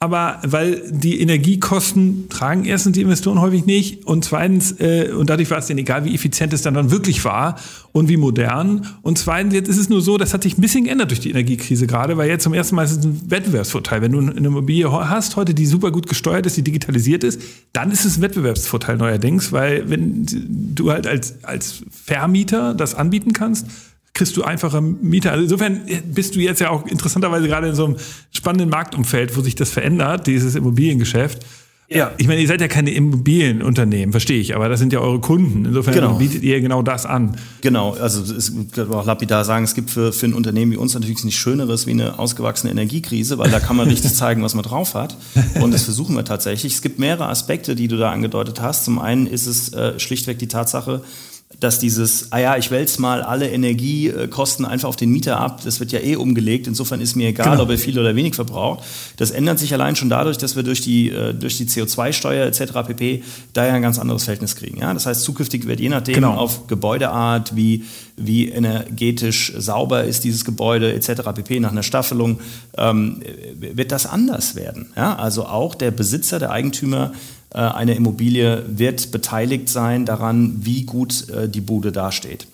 aber 0.00 0.40
weil 0.46 0.82
die 0.92 1.20
Energiekosten 1.20 2.28
tragen 2.28 2.64
erstens 2.64 2.92
die 2.92 3.00
Investoren 3.00 3.40
häufig 3.40 3.66
nicht 3.66 4.06
und 4.06 4.24
zweitens, 4.24 4.78
äh, 4.78 5.10
und 5.10 5.28
dadurch 5.28 5.50
war 5.50 5.58
es 5.58 5.66
denen 5.66 5.80
egal, 5.80 6.04
wie 6.04 6.14
effizient 6.14 6.52
es 6.52 6.62
dann, 6.62 6.74
dann 6.74 6.92
wirklich 6.92 7.24
war 7.24 7.56
und 7.90 8.08
wie 8.08 8.16
modern. 8.16 8.86
Und 9.02 9.18
zweitens, 9.18 9.54
jetzt 9.54 9.68
ist 9.68 9.76
es 9.76 9.88
nur 9.88 10.00
so, 10.00 10.16
das 10.16 10.32
hat 10.32 10.44
sich 10.44 10.56
ein 10.56 10.60
bisschen 10.60 10.84
geändert 10.84 11.10
durch 11.10 11.18
die 11.18 11.30
Energiekrise 11.30 11.88
gerade, 11.88 12.16
weil 12.16 12.28
jetzt 12.28 12.44
zum 12.44 12.54
ersten 12.54 12.76
Mal 12.76 12.84
ist 12.84 12.92
es 12.92 13.04
ein 13.04 13.28
Wettbewerbsvorteil. 13.28 14.00
Wenn 14.00 14.12
du 14.12 14.20
eine 14.20 14.30
Immobilie 14.34 14.88
hast 14.92 15.34
heute, 15.34 15.52
die 15.52 15.66
super 15.66 15.90
gut 15.90 16.06
gesteuert 16.06 16.46
ist, 16.46 16.56
die 16.56 16.62
digitalisiert 16.62 17.24
ist, 17.24 17.40
dann 17.72 17.90
ist 17.90 18.04
es 18.04 18.18
ein 18.18 18.22
Wettbewerbsvorteil 18.22 18.98
neuerdings, 18.98 19.50
weil 19.50 19.90
wenn 19.90 20.26
du 20.76 20.92
halt 20.92 21.08
als, 21.08 21.42
als 21.42 21.82
Vermieter 21.90 22.72
das 22.72 22.94
anbieten 22.94 23.32
kannst, 23.32 23.66
kriegst 24.18 24.36
du 24.36 24.42
einfache 24.42 24.82
Mieter. 24.82 25.30
Also 25.30 25.44
insofern 25.44 25.80
bist 26.04 26.34
du 26.34 26.40
jetzt 26.40 26.60
ja 26.60 26.70
auch 26.70 26.86
interessanterweise 26.86 27.46
gerade 27.48 27.68
in 27.68 27.74
so 27.74 27.86
einem 27.86 27.96
spannenden 28.32 28.68
Marktumfeld, 28.68 29.36
wo 29.36 29.40
sich 29.40 29.54
das 29.54 29.70
verändert, 29.70 30.26
dieses 30.26 30.54
Immobiliengeschäft. 30.54 31.46
Ja. 31.90 32.12
Ich 32.18 32.26
meine, 32.26 32.42
ihr 32.42 32.46
seid 32.46 32.60
ja 32.60 32.68
keine 32.68 32.90
Immobilienunternehmen, 32.90 34.12
verstehe 34.12 34.38
ich, 34.38 34.54
aber 34.54 34.68
das 34.68 34.78
sind 34.78 34.92
ja 34.92 35.00
eure 35.00 35.20
Kunden. 35.20 35.64
Insofern 35.64 35.94
genau. 35.94 36.14
bietet 36.18 36.42
ihr 36.42 36.60
genau 36.60 36.82
das 36.82 37.06
an. 37.06 37.38
Genau, 37.62 37.92
also 37.94 38.34
es 38.34 38.52
kann 38.72 38.92
auch 38.92 39.06
lapidar 39.06 39.44
sagen, 39.46 39.64
es 39.64 39.74
gibt 39.74 39.90
für, 39.90 40.12
für 40.12 40.26
ein 40.26 40.34
Unternehmen 40.34 40.72
wie 40.72 40.76
uns 40.76 40.92
natürlich 40.92 41.24
nichts 41.24 41.40
Schöneres 41.40 41.86
wie 41.86 41.92
eine 41.92 42.18
ausgewachsene 42.18 42.72
Energiekrise, 42.72 43.38
weil 43.38 43.50
da 43.50 43.58
kann 43.58 43.76
man 43.76 43.88
richtig 43.88 44.12
zeigen, 44.14 44.42
was 44.42 44.54
man 44.54 44.64
drauf 44.64 44.92
hat. 44.92 45.16
Und 45.62 45.72
das 45.72 45.84
versuchen 45.84 46.14
wir 46.14 46.26
tatsächlich. 46.26 46.74
Es 46.74 46.82
gibt 46.82 46.98
mehrere 46.98 47.28
Aspekte, 47.28 47.74
die 47.74 47.88
du 47.88 47.96
da 47.96 48.10
angedeutet 48.10 48.60
hast. 48.60 48.84
Zum 48.84 48.98
einen 48.98 49.26
ist 49.26 49.46
es 49.46 49.72
äh, 49.72 49.98
schlichtweg 49.98 50.38
die 50.38 50.48
Tatsache, 50.48 51.02
dass 51.60 51.80
dieses, 51.80 52.30
ah 52.30 52.38
ja, 52.38 52.56
ich 52.56 52.70
wälze 52.70 53.00
mal 53.00 53.22
alle 53.22 53.50
Energiekosten 53.50 54.64
einfach 54.64 54.88
auf 54.88 54.96
den 54.96 55.10
Mieter 55.10 55.40
ab, 55.40 55.60
das 55.64 55.80
wird 55.80 55.90
ja 55.90 55.98
eh 55.98 56.14
umgelegt, 56.14 56.68
insofern 56.68 57.00
ist 57.00 57.16
mir 57.16 57.28
egal, 57.28 57.50
genau. 57.50 57.62
ob 57.64 57.70
er 57.70 57.78
viel 57.78 57.98
oder 57.98 58.14
wenig 58.14 58.36
verbraucht. 58.36 58.84
Das 59.16 59.32
ändert 59.32 59.58
sich 59.58 59.72
allein 59.74 59.96
schon 59.96 60.08
dadurch, 60.08 60.38
dass 60.38 60.54
wir 60.54 60.62
durch 60.62 60.82
die, 60.82 61.10
äh, 61.10 61.34
durch 61.34 61.56
die 61.56 61.66
CO2-Steuer 61.66 62.46
etc. 62.46 62.72
pp. 62.86 63.24
da 63.54 63.66
ja 63.66 63.72
ein 63.72 63.82
ganz 63.82 63.98
anderes 63.98 64.24
Verhältnis 64.24 64.54
kriegen. 64.54 64.78
Ja? 64.78 64.94
Das 64.94 65.06
heißt, 65.06 65.22
zukünftig 65.22 65.66
wird 65.66 65.80
je 65.80 65.88
nachdem 65.88 66.14
genau. 66.14 66.34
auf 66.34 66.68
Gebäudeart, 66.68 67.56
wie, 67.56 67.84
wie 68.16 68.48
energetisch 68.48 69.52
sauber 69.56 70.04
ist 70.04 70.22
dieses 70.24 70.44
Gebäude 70.44 70.92
etc. 70.92 71.22
pp. 71.34 71.60
nach 71.60 71.72
einer 71.72 71.82
Staffelung, 71.82 72.38
ähm, 72.76 73.20
wird 73.58 73.90
das 73.90 74.06
anders 74.06 74.54
werden. 74.54 74.92
Ja? 74.96 75.16
Also 75.16 75.46
auch 75.46 75.74
der 75.74 75.90
Besitzer, 75.90 76.38
der 76.38 76.52
Eigentümer 76.52 77.12
eine 77.56 77.94
Immobilie 77.94 78.64
wird 78.68 79.10
beteiligt 79.10 79.68
sein 79.68 80.04
daran, 80.04 80.58
wie 80.60 80.82
gut 80.84 81.28
äh, 81.30 81.48
die 81.48 81.60
Bude 81.60 81.92
dasteht. 81.92 82.46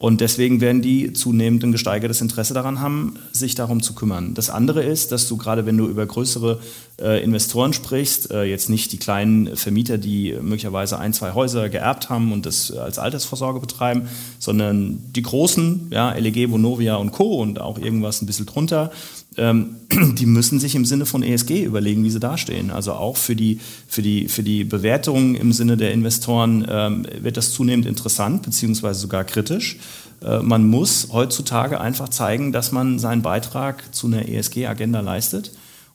Und 0.00 0.22
deswegen 0.22 0.62
werden 0.62 0.80
die 0.80 1.12
zunehmend 1.12 1.62
ein 1.62 1.72
gesteigertes 1.72 2.22
Interesse 2.22 2.54
daran 2.54 2.80
haben, 2.80 3.18
sich 3.32 3.54
darum 3.54 3.82
zu 3.82 3.94
kümmern. 3.94 4.32
Das 4.32 4.48
andere 4.48 4.82
ist, 4.82 5.12
dass 5.12 5.28
du 5.28 5.36
gerade, 5.36 5.66
wenn 5.66 5.76
du 5.76 5.86
über 5.86 6.06
größere 6.06 6.58
äh, 6.98 7.22
Investoren 7.22 7.74
sprichst, 7.74 8.30
äh, 8.30 8.44
jetzt 8.44 8.70
nicht 8.70 8.92
die 8.92 8.96
kleinen 8.96 9.58
Vermieter, 9.58 9.98
die 9.98 10.34
möglicherweise 10.40 10.98
ein, 10.98 11.12
zwei 11.12 11.34
Häuser 11.34 11.68
geerbt 11.68 12.08
haben 12.08 12.32
und 12.32 12.46
das 12.46 12.72
als 12.72 12.98
Altersvorsorge 12.98 13.60
betreiben, 13.60 14.08
sondern 14.38 15.02
die 15.12 15.20
großen, 15.20 15.88
ja, 15.90 16.12
LEG, 16.14 16.50
Vonovia 16.50 16.96
und 16.96 17.12
Co. 17.12 17.38
und 17.38 17.60
auch 17.60 17.78
irgendwas 17.78 18.22
ein 18.22 18.26
bisschen 18.26 18.46
drunter, 18.46 18.92
die 20.18 20.26
müssen 20.26 20.58
sich 20.58 20.74
im 20.74 20.84
Sinne 20.84 21.06
von 21.06 21.22
ESG 21.22 21.64
überlegen, 21.64 22.04
wie 22.04 22.10
sie 22.10 22.20
dastehen. 22.20 22.70
Also 22.70 22.92
auch 22.92 23.16
für 23.16 23.36
die, 23.36 23.60
für 23.86 24.02
die, 24.02 24.28
für 24.28 24.42
die 24.42 24.64
Bewertung 24.64 25.34
im 25.34 25.52
Sinne 25.52 25.76
der 25.76 25.92
Investoren 25.92 26.66
ähm, 26.68 27.06
wird 27.20 27.36
das 27.36 27.52
zunehmend 27.52 27.86
interessant, 27.86 28.42
beziehungsweise 28.42 29.00
sogar 29.00 29.24
kritisch. 29.24 29.78
Äh, 30.22 30.40
man 30.40 30.66
muss 30.66 31.08
heutzutage 31.12 31.80
einfach 31.80 32.08
zeigen, 32.08 32.52
dass 32.52 32.72
man 32.72 32.98
seinen 32.98 33.22
Beitrag 33.22 33.94
zu 33.94 34.06
einer 34.06 34.28
ESG-Agenda 34.28 35.00
leistet. 35.00 35.52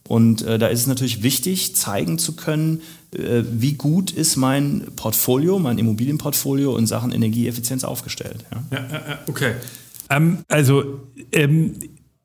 Und 0.08 0.44
äh, 0.44 0.60
da 0.60 0.68
ist 0.68 0.82
es 0.82 0.88
natürlich 0.88 1.24
wichtig, 1.24 1.75
zeigen 1.75 2.20
zu 2.20 2.36
können, 2.36 2.82
äh, 3.12 3.44
wie 3.50 3.74
gut 3.74 4.12
ist 4.12 4.36
mein 4.36 4.84
Portfolio, 4.96 5.58
mein 5.58 5.80
Immobilienportfolio 5.80 6.77
in 6.77 6.86
Sachen 6.86 7.12
Energieeffizienz 7.12 7.84
aufgestellt. 7.84 8.46
Ja, 8.72 8.77
ja 8.80 9.20
okay. 9.27 9.54
Ähm, 10.10 10.39
also 10.48 11.01
ähm, 11.32 11.74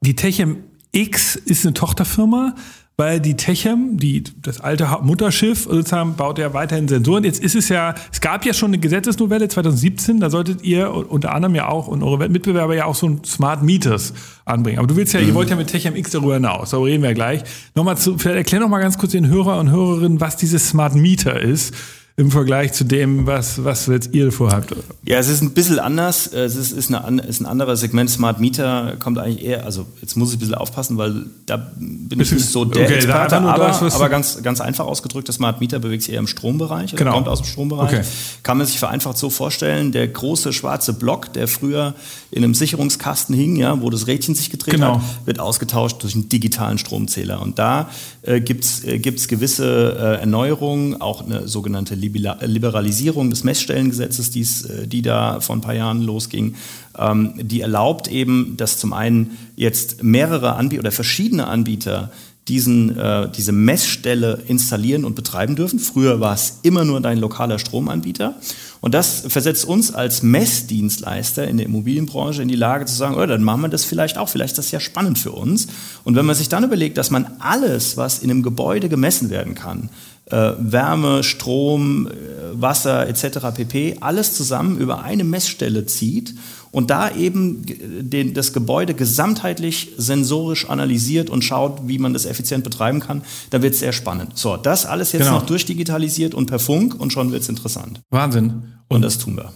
die 0.03 0.15
Techem 0.15 0.59
X 0.93 1.37
ist 1.37 1.65
eine 1.65 1.75
Tochterfirma, 1.75 2.55
weil 3.01 3.19
die 3.19 3.35
Techem, 3.35 3.97
die, 3.97 4.25
das 4.43 4.61
alte 4.61 4.87
Mutterschiff, 5.01 5.65
sozusagen, 5.65 6.17
baut 6.17 6.39
ja 6.39 6.53
weiterhin 6.53 6.87
Sensoren. 6.87 7.25
Jetzt 7.25 7.43
ist 7.43 7.55
es 7.55 7.71
ja, 7.71 7.95
es 8.13 8.21
gab 8.21 8.45
ja 8.45 8.53
schon 8.53 8.73
eine 8.73 8.79
Gesetzesnovelle 8.79 9.49
2017, 9.49 10.21
da 10.21 10.29
solltet 10.29 10.63
ihr 10.63 11.11
unter 11.11 11.33
anderem 11.35 11.55
ja 11.55 11.69
auch 11.69 11.87
und 11.87 12.03
eure 12.03 12.29
Mitbewerber 12.29 12.75
ja 12.75 12.85
auch 12.85 12.95
so 12.95 13.09
ein 13.09 13.25
Smart 13.25 13.63
Meters 13.63 14.13
anbringen. 14.45 14.79
Aber 14.79 14.87
du 14.87 14.97
willst 14.97 15.15
ja, 15.15 15.21
mhm. 15.21 15.29
ihr 15.29 15.35
wollt 15.35 15.49
ja 15.49 15.57
mit 15.57 15.69
Techem 15.69 15.97
X 15.97 16.11
darüber 16.11 16.35
hinaus, 16.35 16.71
darüber 16.71 16.89
reden 16.89 17.03
wir 17.03 17.15
gleich. 17.15 17.43
Nochmal 17.75 17.97
zu, 17.97 18.19
vielleicht 18.19 18.37
erklär 18.37 18.61
noch 18.61 18.69
mal 18.69 18.81
ganz 18.81 18.99
kurz 18.99 19.13
den 19.13 19.29
Hörer 19.29 19.59
und 19.59 19.71
Hörerinnen, 19.71 20.21
was 20.21 20.37
dieses 20.37 20.69
Smart 20.69 20.95
Meter 20.95 21.41
ist. 21.41 21.75
Im 22.17 22.31
Vergleich 22.31 22.73
zu 22.73 22.85
dem, 22.85 23.27
was, 23.27 23.65
was 23.65 23.87
jetzt 23.87 24.13
ihr 24.13 24.31
vorhabt? 24.31 24.75
Ja, 25.05 25.19
es 25.19 25.29
ist 25.29 25.43
ein 25.43 25.53
bisschen 25.53 25.79
anders. 25.79 26.27
Es 26.27 26.55
ist, 26.55 26.73
ist, 26.73 26.93
eine, 26.93 27.23
ist 27.23 27.41
ein 27.41 27.47
anderes 27.47 27.81
Segment. 27.81 28.11
Smart 28.11 28.41
Meter 28.41 28.97
kommt 28.99 29.19
eigentlich 29.19 29.43
eher, 29.43 29.65
also 29.65 29.87
jetzt 30.03 30.17
muss 30.17 30.31
ich 30.31 30.37
ein 30.37 30.41
bisschen 30.41 30.55
aufpassen, 30.55 30.99
weil 30.99 31.27
da 31.47 31.57
bin 31.57 32.21
ich 32.21 32.31
nicht 32.31 32.45
so 32.45 32.65
der 32.65 32.85
okay, 32.85 32.95
Experte, 32.97 33.39
aber, 33.39 33.69
das, 33.69 33.95
aber 33.95 34.09
ganz, 34.09 34.43
ganz 34.43 34.61
einfach 34.61 34.85
ausgedrückt, 34.85 35.29
das 35.29 35.37
Smart 35.37 35.61
Meter 35.61 35.79
bewegt 35.79 36.03
sich 36.03 36.13
eher 36.13 36.21
im 36.21 36.27
Strombereich, 36.27 36.95
genau. 36.95 37.13
kommt 37.13 37.29
aus 37.29 37.41
dem 37.41 37.47
Strombereich. 37.47 37.89
Okay. 37.89 38.03
Kann 38.43 38.59
man 38.59 38.67
sich 38.67 38.79
vereinfacht 38.79 39.17
so 39.17 39.31
vorstellen, 39.31 39.93
der 39.93 40.07
große 40.07 40.53
schwarze 40.53 40.93
Block, 40.93 41.33
der 41.33 41.49
früher 41.49 41.95
in 42.31 42.45
einem 42.45 42.55
Sicherungskasten 42.55 43.35
hing, 43.35 43.57
ja, 43.57 43.81
wo 43.81 43.89
das 43.89 44.07
Rädchen 44.07 44.35
sich 44.35 44.51
gedreht 44.51 44.75
genau. 44.75 44.97
hat, 44.97 45.27
wird 45.27 45.41
ausgetauscht 45.41 46.03
durch 46.03 46.15
einen 46.15 46.29
digitalen 46.29 46.79
Stromzähler. 46.79 47.41
Und 47.41 47.59
da 47.59 47.89
äh, 48.23 48.41
gibt 48.41 48.65
es 48.65 48.85
äh, 48.85 48.99
gewisse 48.99 49.97
äh, 49.99 50.21
Erneuerungen, 50.21 51.01
auch 51.01 51.25
eine 51.25 51.49
sogenannte 51.49 51.95
Liberalisierung 52.01 53.31
des 53.31 53.45
Messstellengesetzes, 53.45 54.31
die's, 54.31 54.65
äh, 54.65 54.87
die 54.87 55.03
da 55.03 55.41
vor 55.41 55.57
ein 55.57 55.61
paar 55.61 55.75
Jahren 55.75 56.03
losging, 56.03 56.57
ähm, 56.99 57.35
die 57.37 57.61
erlaubt 57.61 58.09
eben, 58.09 58.57
dass 58.57 58.79
zum 58.79 58.93
einen 58.93 59.39
jetzt 59.57 60.03
mehrere 60.03 60.55
Anbieter 60.55 60.81
oder 60.81 60.93
verschiedene 60.93 61.47
Anbieter 61.47 62.11
diesen, 62.51 62.99
äh, 62.99 63.29
diese 63.31 63.53
Messstelle 63.53 64.43
installieren 64.49 65.05
und 65.05 65.15
betreiben 65.15 65.55
dürfen. 65.55 65.79
Früher 65.79 66.19
war 66.19 66.35
es 66.35 66.59
immer 66.63 66.85
nur 66.85 67.01
dein 67.01 67.19
lokaler 67.19 67.61
Stromanbieter. 67.61 68.35
Und 68.81 68.93
das 68.93 69.25
versetzt 69.29 69.65
uns 69.65 69.95
als 69.95 70.23
Messdienstleister 70.23 71.47
in 71.47 71.59
der 71.59 71.67
Immobilienbranche 71.67 72.43
in 72.43 72.49
die 72.49 72.57
Lage 72.57 72.87
zu 72.87 72.95
sagen, 72.95 73.15
oh, 73.17 73.25
dann 73.25 73.45
machen 73.45 73.63
wir 73.63 73.69
das 73.69 73.85
vielleicht 73.85 74.19
auch, 74.19 74.29
vielleicht 74.29 74.53
ist 74.53 74.59
das 74.59 74.71
ja 74.73 74.81
spannend 74.81 75.19
für 75.19 75.31
uns. 75.31 75.69
Und 76.03 76.17
wenn 76.17 76.27
man 76.27 76.35
sich 76.35 76.49
dann 76.49 76.65
überlegt, 76.65 76.99
dass 76.99 77.11
man 77.11 77.27
alles, 77.39 77.97
was 77.97 78.19
in 78.19 78.31
einem 78.31 78.43
Gebäude 78.43 78.89
gemessen 78.89 79.31
werden 79.31 79.55
kann, 79.55 79.91
äh, 80.27 80.53
Wärme, 80.59 81.23
Strom, 81.23 82.09
äh, 82.09 82.11
Wasser 82.53 83.07
etc. 83.09 83.39
pp. 83.55 83.97
alles 84.01 84.35
zusammen 84.35 84.79
über 84.79 85.03
eine 85.05 85.25
Messstelle 85.25 85.87
zieht 85.87 86.35
und 86.73 86.91
da 86.91 87.15
eben 87.15 87.65
den, 87.67 88.35
das 88.35 88.53
Gebäude 88.53 88.95
gesamtheitlich 88.95 89.93
sensorisch 89.97 90.69
analysiert 90.69 91.31
und 91.31 91.43
schaut, 91.43 91.89
wie 91.89 91.99
man 91.99 92.13
das 92.13 92.27
effizient 92.27 92.65
betreiben 92.65 93.01
kann, 93.01 93.23
dann 93.51 93.63
wird 93.63 93.75
es 93.75 93.81
sehr 93.81 93.93
spannend. 93.93 94.39
So, 94.39 94.57
das 94.57 94.87
alles 94.87 95.13
jetzt 95.13 95.25
genau. 95.25 95.39
noch 95.39 95.47
durchdigitalisiert 95.47 96.35
und 96.35 96.47
per 96.47 96.59
Funk 96.59 96.99
und 96.99 97.13
schon 97.13 97.33
wird 97.33 97.43
es 97.43 97.49
interessant. 97.49 98.01
Wahnsinn. 98.11 98.51
Und, 98.89 98.97
und 98.97 99.03
das 99.03 99.19
tun 99.19 99.37
wir. 99.37 99.53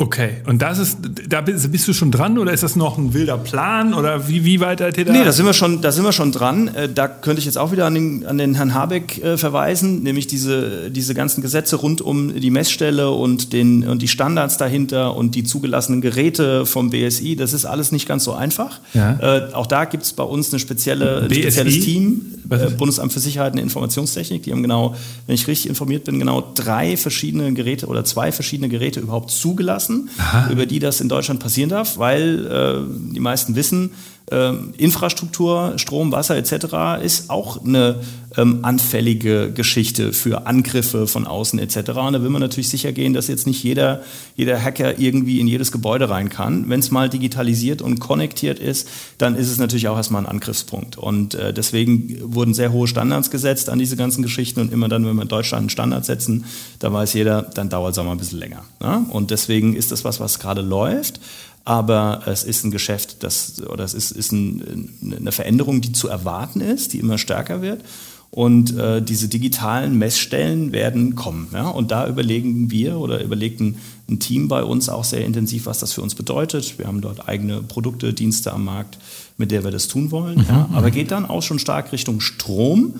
Okay, 0.00 0.36
und 0.46 0.62
das 0.62 0.78
ist, 0.78 0.96
da 1.28 1.42
bist, 1.42 1.70
bist, 1.70 1.86
du 1.86 1.92
schon 1.92 2.10
dran 2.10 2.38
oder 2.38 2.54
ist 2.54 2.62
das 2.62 2.74
noch 2.74 2.96
ein 2.96 3.12
wilder 3.12 3.36
Plan 3.36 3.92
oder 3.92 4.28
wie, 4.28 4.46
wie 4.46 4.58
weit 4.58 4.78
seid 4.78 4.96
ihr 4.96 5.04
da? 5.04 5.12
Nee, 5.12 5.24
da 5.24 5.32
sind 5.32 5.44
wir 5.44 5.52
schon, 5.52 5.82
da 5.82 5.92
sind 5.92 6.04
wir 6.04 6.12
schon 6.12 6.32
dran. 6.32 6.68
Äh, 6.68 6.88
da 6.88 7.06
könnte 7.06 7.38
ich 7.38 7.44
jetzt 7.44 7.58
auch 7.58 7.70
wieder 7.70 7.84
an 7.84 7.92
den, 7.92 8.24
an 8.24 8.38
den 8.38 8.54
Herrn 8.54 8.72
Habeck 8.72 9.22
äh, 9.22 9.36
verweisen, 9.36 10.02
nämlich 10.02 10.26
diese, 10.26 10.90
diese 10.90 11.12
ganzen 11.12 11.42
Gesetze 11.42 11.76
rund 11.76 12.00
um 12.00 12.34
die 12.34 12.50
Messstelle 12.50 13.10
und, 13.10 13.52
den, 13.52 13.86
und 13.86 14.00
die 14.00 14.08
Standards 14.08 14.56
dahinter 14.56 15.14
und 15.16 15.34
die 15.34 15.44
zugelassenen 15.44 16.00
Geräte 16.00 16.64
vom 16.64 16.88
BSI. 16.88 17.36
Das 17.36 17.52
ist 17.52 17.66
alles 17.66 17.92
nicht 17.92 18.08
ganz 18.08 18.24
so 18.24 18.32
einfach. 18.32 18.80
Ja. 18.94 19.18
Äh, 19.20 19.52
auch 19.52 19.66
da 19.66 19.84
gibt 19.84 20.04
es 20.04 20.14
bei 20.14 20.24
uns 20.24 20.50
eine 20.50 20.60
spezielle, 20.60 21.24
ein 21.24 21.34
spezielles 21.34 21.78
Team, 21.80 22.39
äh, 22.50 22.70
Bundesamt 22.70 23.12
für 23.12 23.20
Sicherheit 23.20 23.54
und 23.54 23.58
Informationstechnik. 23.58 24.42
Die 24.44 24.52
haben 24.52 24.62
genau, 24.62 24.94
wenn 25.26 25.34
ich 25.34 25.46
richtig 25.46 25.68
informiert 25.68 26.04
bin, 26.04 26.18
genau 26.18 26.52
drei 26.54 26.96
verschiedene 26.96 27.52
Geräte 27.52 27.86
oder 27.86 28.04
zwei 28.04 28.32
verschiedene 28.32 28.68
Geräte 28.68 29.00
überhaupt 29.00 29.30
zugelassen 29.30 29.80
lassen, 29.90 30.10
Aha. 30.18 30.50
über 30.50 30.66
die 30.66 30.78
das 30.78 31.00
in 31.00 31.08
Deutschland 31.08 31.40
passieren 31.40 31.70
darf, 31.70 31.98
weil 31.98 32.46
äh, 32.46 33.12
die 33.14 33.20
meisten 33.20 33.54
wissen, 33.54 33.90
ähm, 34.30 34.72
Infrastruktur, 34.76 35.74
Strom, 35.76 36.12
Wasser 36.12 36.36
etc. 36.36 37.02
ist 37.02 37.30
auch 37.30 37.64
eine 37.64 37.96
ähm, 38.36 38.60
anfällige 38.62 39.50
Geschichte 39.52 40.12
für 40.12 40.46
Angriffe 40.46 41.06
von 41.06 41.26
außen 41.26 41.58
etc. 41.58 41.90
Und 41.90 42.12
da 42.12 42.22
will 42.22 42.30
man 42.30 42.40
natürlich 42.40 42.68
sicher 42.68 42.92
gehen, 42.92 43.12
dass 43.12 43.28
jetzt 43.28 43.46
nicht 43.46 43.62
jeder, 43.62 44.02
jeder 44.36 44.62
Hacker 44.62 44.98
irgendwie 44.98 45.40
in 45.40 45.46
jedes 45.46 45.72
Gebäude 45.72 46.10
rein 46.10 46.28
kann. 46.28 46.68
Wenn 46.68 46.80
es 46.80 46.90
mal 46.90 47.08
digitalisiert 47.08 47.82
und 47.82 47.98
konnektiert 47.98 48.58
ist, 48.58 48.88
dann 49.18 49.34
ist 49.34 49.50
es 49.50 49.58
natürlich 49.58 49.88
auch 49.88 49.96
erstmal 49.96 50.22
ein 50.22 50.30
Angriffspunkt. 50.30 50.96
Und 50.96 51.34
äh, 51.34 51.52
deswegen 51.52 52.18
wurden 52.22 52.54
sehr 52.54 52.72
hohe 52.72 52.86
Standards 52.86 53.30
gesetzt 53.30 53.68
an 53.68 53.78
diese 53.78 53.96
ganzen 53.96 54.22
Geschichten. 54.22 54.60
Und 54.60 54.72
immer 54.72 54.88
dann, 54.88 55.04
wenn 55.06 55.16
wir 55.16 55.22
in 55.22 55.28
Deutschland 55.28 55.62
einen 55.62 55.70
Standard 55.70 56.04
setzen, 56.04 56.44
da 56.78 56.92
weiß 56.92 57.14
jeder, 57.14 57.42
dann 57.42 57.68
dauert 57.68 57.92
es 57.92 57.98
auch 57.98 58.04
mal 58.04 58.12
ein 58.12 58.18
bisschen 58.18 58.38
länger. 58.38 58.62
Ja? 58.80 59.04
Und 59.10 59.30
deswegen 59.30 59.74
ist 59.74 59.90
das 59.90 60.04
was, 60.04 60.20
was 60.20 60.38
gerade 60.38 60.60
läuft 60.60 61.20
aber 61.64 62.22
es 62.26 62.44
ist 62.44 62.64
ein 62.64 62.70
Geschäft, 62.70 63.22
das, 63.22 63.62
oder 63.62 63.84
es 63.84 63.94
ist, 63.94 64.10
ist 64.12 64.32
ein, 64.32 65.16
eine 65.18 65.32
Veränderung, 65.32 65.80
die 65.80 65.92
zu 65.92 66.08
erwarten 66.08 66.60
ist, 66.60 66.92
die 66.92 66.98
immer 66.98 67.18
stärker 67.18 67.62
wird. 67.62 67.82
Und 68.30 68.76
äh, 68.78 69.02
diese 69.02 69.28
digitalen 69.28 69.98
Messstellen 69.98 70.70
werden 70.70 71.16
kommen. 71.16 71.48
Ja? 71.52 71.68
Und 71.68 71.90
da 71.90 72.06
überlegen 72.06 72.70
wir 72.70 72.98
oder 72.98 73.22
überlegt 73.22 73.60
ein, 73.60 73.78
ein, 74.08 74.20
Team 74.20 74.46
bei 74.46 74.62
uns 74.62 74.88
auch 74.88 75.02
sehr 75.02 75.24
intensiv, 75.24 75.66
was 75.66 75.80
das 75.80 75.92
für 75.92 76.00
uns 76.00 76.14
bedeutet. 76.14 76.78
Wir 76.78 76.86
haben 76.86 77.00
dort 77.00 77.28
eigene 77.28 77.60
Produkte, 77.60 78.14
Dienste 78.14 78.52
am 78.52 78.64
Markt, 78.64 78.98
mit 79.36 79.50
der 79.50 79.64
wir 79.64 79.72
das 79.72 79.88
tun 79.88 80.12
wollen. 80.12 80.38
Mhm, 80.38 80.46
ja? 80.48 80.68
Aber 80.72 80.92
geht 80.92 81.10
dann 81.10 81.26
auch 81.26 81.42
schon 81.42 81.58
stark 81.58 81.90
Richtung 81.90 82.20
Strom. 82.20 82.94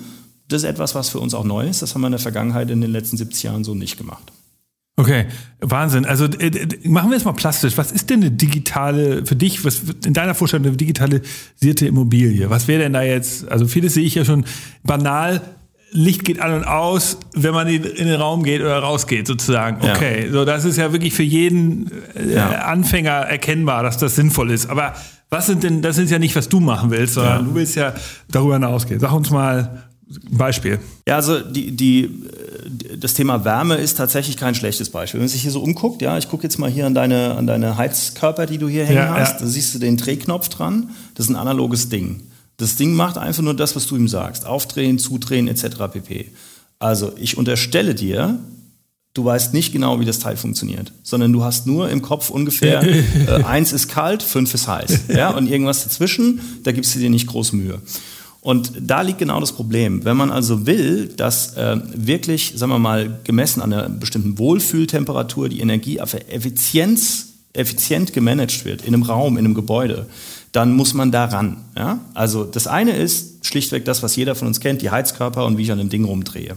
Das 0.49 0.63
ist 0.63 0.69
etwas, 0.69 0.95
was 0.95 1.07
für 1.07 1.19
uns 1.19 1.33
auch 1.33 1.45
neu 1.45 1.65
ist. 1.65 1.81
Das 1.81 1.95
haben 1.95 2.01
wir 2.01 2.07
in 2.07 2.11
der 2.11 2.19
Vergangenheit 2.19 2.69
in 2.69 2.81
den 2.81 2.91
letzten 2.91 3.15
70 3.15 3.43
Jahren 3.43 3.63
so 3.63 3.73
nicht 3.73 3.97
gemacht. 3.97 4.33
Okay, 4.97 5.25
Wahnsinn. 5.61 6.05
Also 6.05 6.25
äh, 6.25 6.67
machen 6.83 7.09
wir 7.09 7.17
es 7.17 7.25
mal 7.25 7.31
plastisch. 7.31 7.77
Was 7.77 7.91
ist 7.91 8.09
denn 8.09 8.21
eine 8.21 8.31
digitale, 8.31 9.25
für 9.25 9.35
dich, 9.35 9.63
was 9.65 9.81
in 10.05 10.13
deiner 10.13 10.35
Vorstellung 10.35 10.67
eine 10.67 10.77
digitalisierte 10.77 11.87
Immobilie? 11.87 12.49
Was 12.49 12.67
wäre 12.67 12.81
denn 12.81 12.93
da 12.93 13.01
jetzt, 13.01 13.49
also 13.49 13.67
vieles 13.67 13.93
sehe 13.93 14.05
ich 14.05 14.15
ja 14.15 14.25
schon 14.25 14.45
banal, 14.83 15.41
Licht 15.93 16.23
geht 16.23 16.39
an 16.39 16.53
und 16.53 16.63
aus, 16.63 17.17
wenn 17.33 17.53
man 17.53 17.67
in, 17.67 17.81
den 17.83 18.15
Raum 18.15 18.43
geht 18.43 18.61
oder 18.61 18.79
rausgeht, 18.79 19.27
sozusagen. 19.27 19.77
Okay, 19.81 20.25
ja. 20.25 20.31
so 20.31 20.45
das 20.45 20.63
ist 20.63 20.77
ja 20.77 20.93
wirklich 20.93 21.13
für 21.13 21.23
jeden 21.23 21.91
äh, 22.15 22.35
ja. 22.35 22.49
Anfänger 22.49 23.11
erkennbar, 23.11 23.83
dass 23.83 23.97
das 23.97 24.15
sinnvoll 24.15 24.51
ist. 24.51 24.69
Aber 24.69 24.93
was 25.29 25.47
sind 25.47 25.63
denn, 25.63 25.81
das 25.81 25.97
ist 25.97 26.09
ja 26.09 26.17
nicht, 26.17 26.35
was 26.35 26.47
du 26.47 26.61
machen 26.61 26.91
willst, 26.91 27.15
sondern 27.15 27.39
ja. 27.39 27.43
du 27.43 27.55
willst 27.55 27.75
ja 27.75 27.93
darüber 28.29 28.53
hinausgehen. 28.53 29.01
Sag 29.01 29.11
uns 29.11 29.31
mal 29.31 29.83
Beispiel. 30.29 30.79
Ja, 31.07 31.15
also 31.15 31.39
die, 31.39 31.71
die 31.71 32.09
das 32.97 33.13
Thema 33.13 33.43
Wärme 33.45 33.75
ist 33.75 33.97
tatsächlich 33.97 34.37
kein 34.37 34.55
schlechtes 34.55 34.89
Beispiel. 34.89 35.19
Wenn 35.19 35.25
man 35.25 35.29
sich 35.29 35.41
hier 35.41 35.51
so 35.51 35.61
umguckt, 35.61 36.01
ja, 36.01 36.17
ich 36.17 36.29
gucke 36.29 36.43
jetzt 36.43 36.57
mal 36.59 36.69
hier 36.69 36.85
an 36.85 36.93
deine, 36.93 37.35
an 37.35 37.47
deine 37.47 37.77
Heizkörper, 37.77 38.45
die 38.45 38.57
du 38.57 38.67
hier 38.67 38.85
hängen 38.85 38.97
ja, 38.97 39.15
hast, 39.15 39.33
ja. 39.33 39.39
da 39.39 39.45
siehst 39.47 39.73
du 39.73 39.79
den 39.79 39.97
Drehknopf 39.97 40.49
dran. 40.49 40.89
Das 41.15 41.25
ist 41.25 41.31
ein 41.31 41.35
analoges 41.35 41.89
Ding. 41.89 42.21
Das 42.57 42.75
Ding 42.75 42.93
macht 42.93 43.17
einfach 43.17 43.41
nur 43.41 43.55
das, 43.55 43.75
was 43.75 43.87
du 43.87 43.95
ihm 43.95 44.07
sagst. 44.07 44.45
Aufdrehen, 44.45 44.99
zudrehen, 44.99 45.47
etc. 45.47 45.65
pp. 45.91 46.31
Also 46.79 47.11
ich 47.17 47.37
unterstelle 47.37 47.95
dir, 47.95 48.39
du 49.13 49.25
weißt 49.25 49.53
nicht 49.53 49.71
genau, 49.71 49.99
wie 49.99 50.05
das 50.05 50.19
Teil 50.19 50.37
funktioniert, 50.37 50.93
sondern 51.03 51.33
du 51.33 51.43
hast 51.43 51.67
nur 51.67 51.89
im 51.89 52.01
Kopf 52.01 52.29
ungefähr, 52.29 52.83
äh, 53.27 53.43
eins 53.43 53.73
ist 53.73 53.87
kalt, 53.87 54.23
fünf 54.23 54.53
ist 54.53 54.67
heiß. 54.67 55.01
Ja? 55.09 55.31
Und 55.31 55.47
irgendwas 55.47 55.83
dazwischen, 55.83 56.41
da 56.63 56.71
gibst 56.71 56.95
du 56.95 56.99
dir 56.99 57.09
nicht 57.09 57.27
groß 57.27 57.53
Mühe. 57.53 57.81
Und 58.41 58.73
da 58.79 59.01
liegt 59.01 59.19
genau 59.19 59.39
das 59.39 59.51
Problem. 59.51 60.03
Wenn 60.03 60.17
man 60.17 60.31
also 60.31 60.65
will, 60.65 61.07
dass 61.15 61.55
äh, 61.55 61.77
wirklich, 61.93 62.53
sagen 62.55 62.71
wir 62.71 62.79
mal, 62.79 63.19
gemessen 63.23 63.61
an 63.61 63.71
einer 63.71 63.87
bestimmten 63.87 64.39
Wohlfühltemperatur 64.39 65.47
die 65.47 65.61
Energie 65.61 66.01
auf 66.01 66.15
Effizienz, 66.15 67.27
effizient 67.53 68.13
gemanagt 68.13 68.65
wird 68.65 68.81
in 68.81 68.95
einem 68.95 69.03
Raum, 69.03 69.37
in 69.37 69.45
einem 69.45 69.53
Gebäude, 69.53 70.07
dann 70.53 70.75
muss 70.75 70.95
man 70.95 71.11
da 71.11 71.25
ran. 71.25 71.57
Ja? 71.77 71.99
Also 72.15 72.43
das 72.43 72.65
eine 72.65 72.91
ist 72.91 73.45
schlichtweg 73.45 73.85
das, 73.85 74.01
was 74.01 74.15
jeder 74.15 74.33
von 74.33 74.47
uns 74.47 74.59
kennt, 74.59 74.81
die 74.81 74.89
Heizkörper 74.89 75.45
und 75.45 75.57
wie 75.57 75.63
ich 75.63 75.71
an 75.71 75.77
dem 75.77 75.89
Ding 75.89 76.05
rumdrehe. 76.05 76.55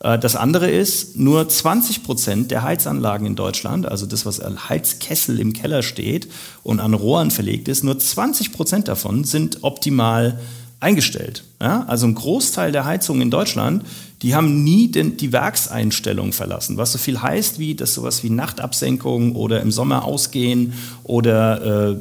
Äh, 0.00 0.18
das 0.18 0.36
andere 0.36 0.70
ist, 0.70 1.16
nur 1.16 1.48
20 1.48 2.02
Prozent 2.02 2.50
der 2.50 2.62
Heizanlagen 2.62 3.26
in 3.26 3.36
Deutschland, 3.36 3.86
also 3.86 4.06
das, 4.06 4.26
was 4.26 4.40
als 4.40 4.68
Heizkessel 4.68 5.38
im 5.38 5.52
Keller 5.52 5.82
steht 5.82 6.28
und 6.62 6.80
an 6.80 6.94
Rohren 6.94 7.30
verlegt 7.30 7.68
ist, 7.68 7.84
nur 7.84 7.98
20 7.98 8.52
Prozent 8.52 8.88
davon 8.88 9.24
sind 9.24 9.62
optimal 9.62 10.40
eingestellt. 10.82 11.44
Ja? 11.60 11.84
Also 11.86 12.06
ein 12.06 12.14
Großteil 12.14 12.72
der 12.72 12.84
Heizungen 12.84 13.22
in 13.22 13.30
Deutschland, 13.30 13.84
die 14.22 14.34
haben 14.34 14.62
nie 14.62 14.88
den, 14.88 15.16
die 15.16 15.32
Werkseinstellung 15.32 16.32
verlassen, 16.32 16.76
was 16.76 16.92
so 16.92 16.98
viel 16.98 17.20
heißt 17.20 17.58
wie, 17.58 17.74
dass 17.74 17.94
sowas 17.94 18.22
wie 18.22 18.30
Nachtabsenkung 18.30 19.34
oder 19.34 19.60
im 19.60 19.72
Sommer 19.72 20.04
ausgehen 20.04 20.74
oder 21.02 21.90
äh, 21.90 21.96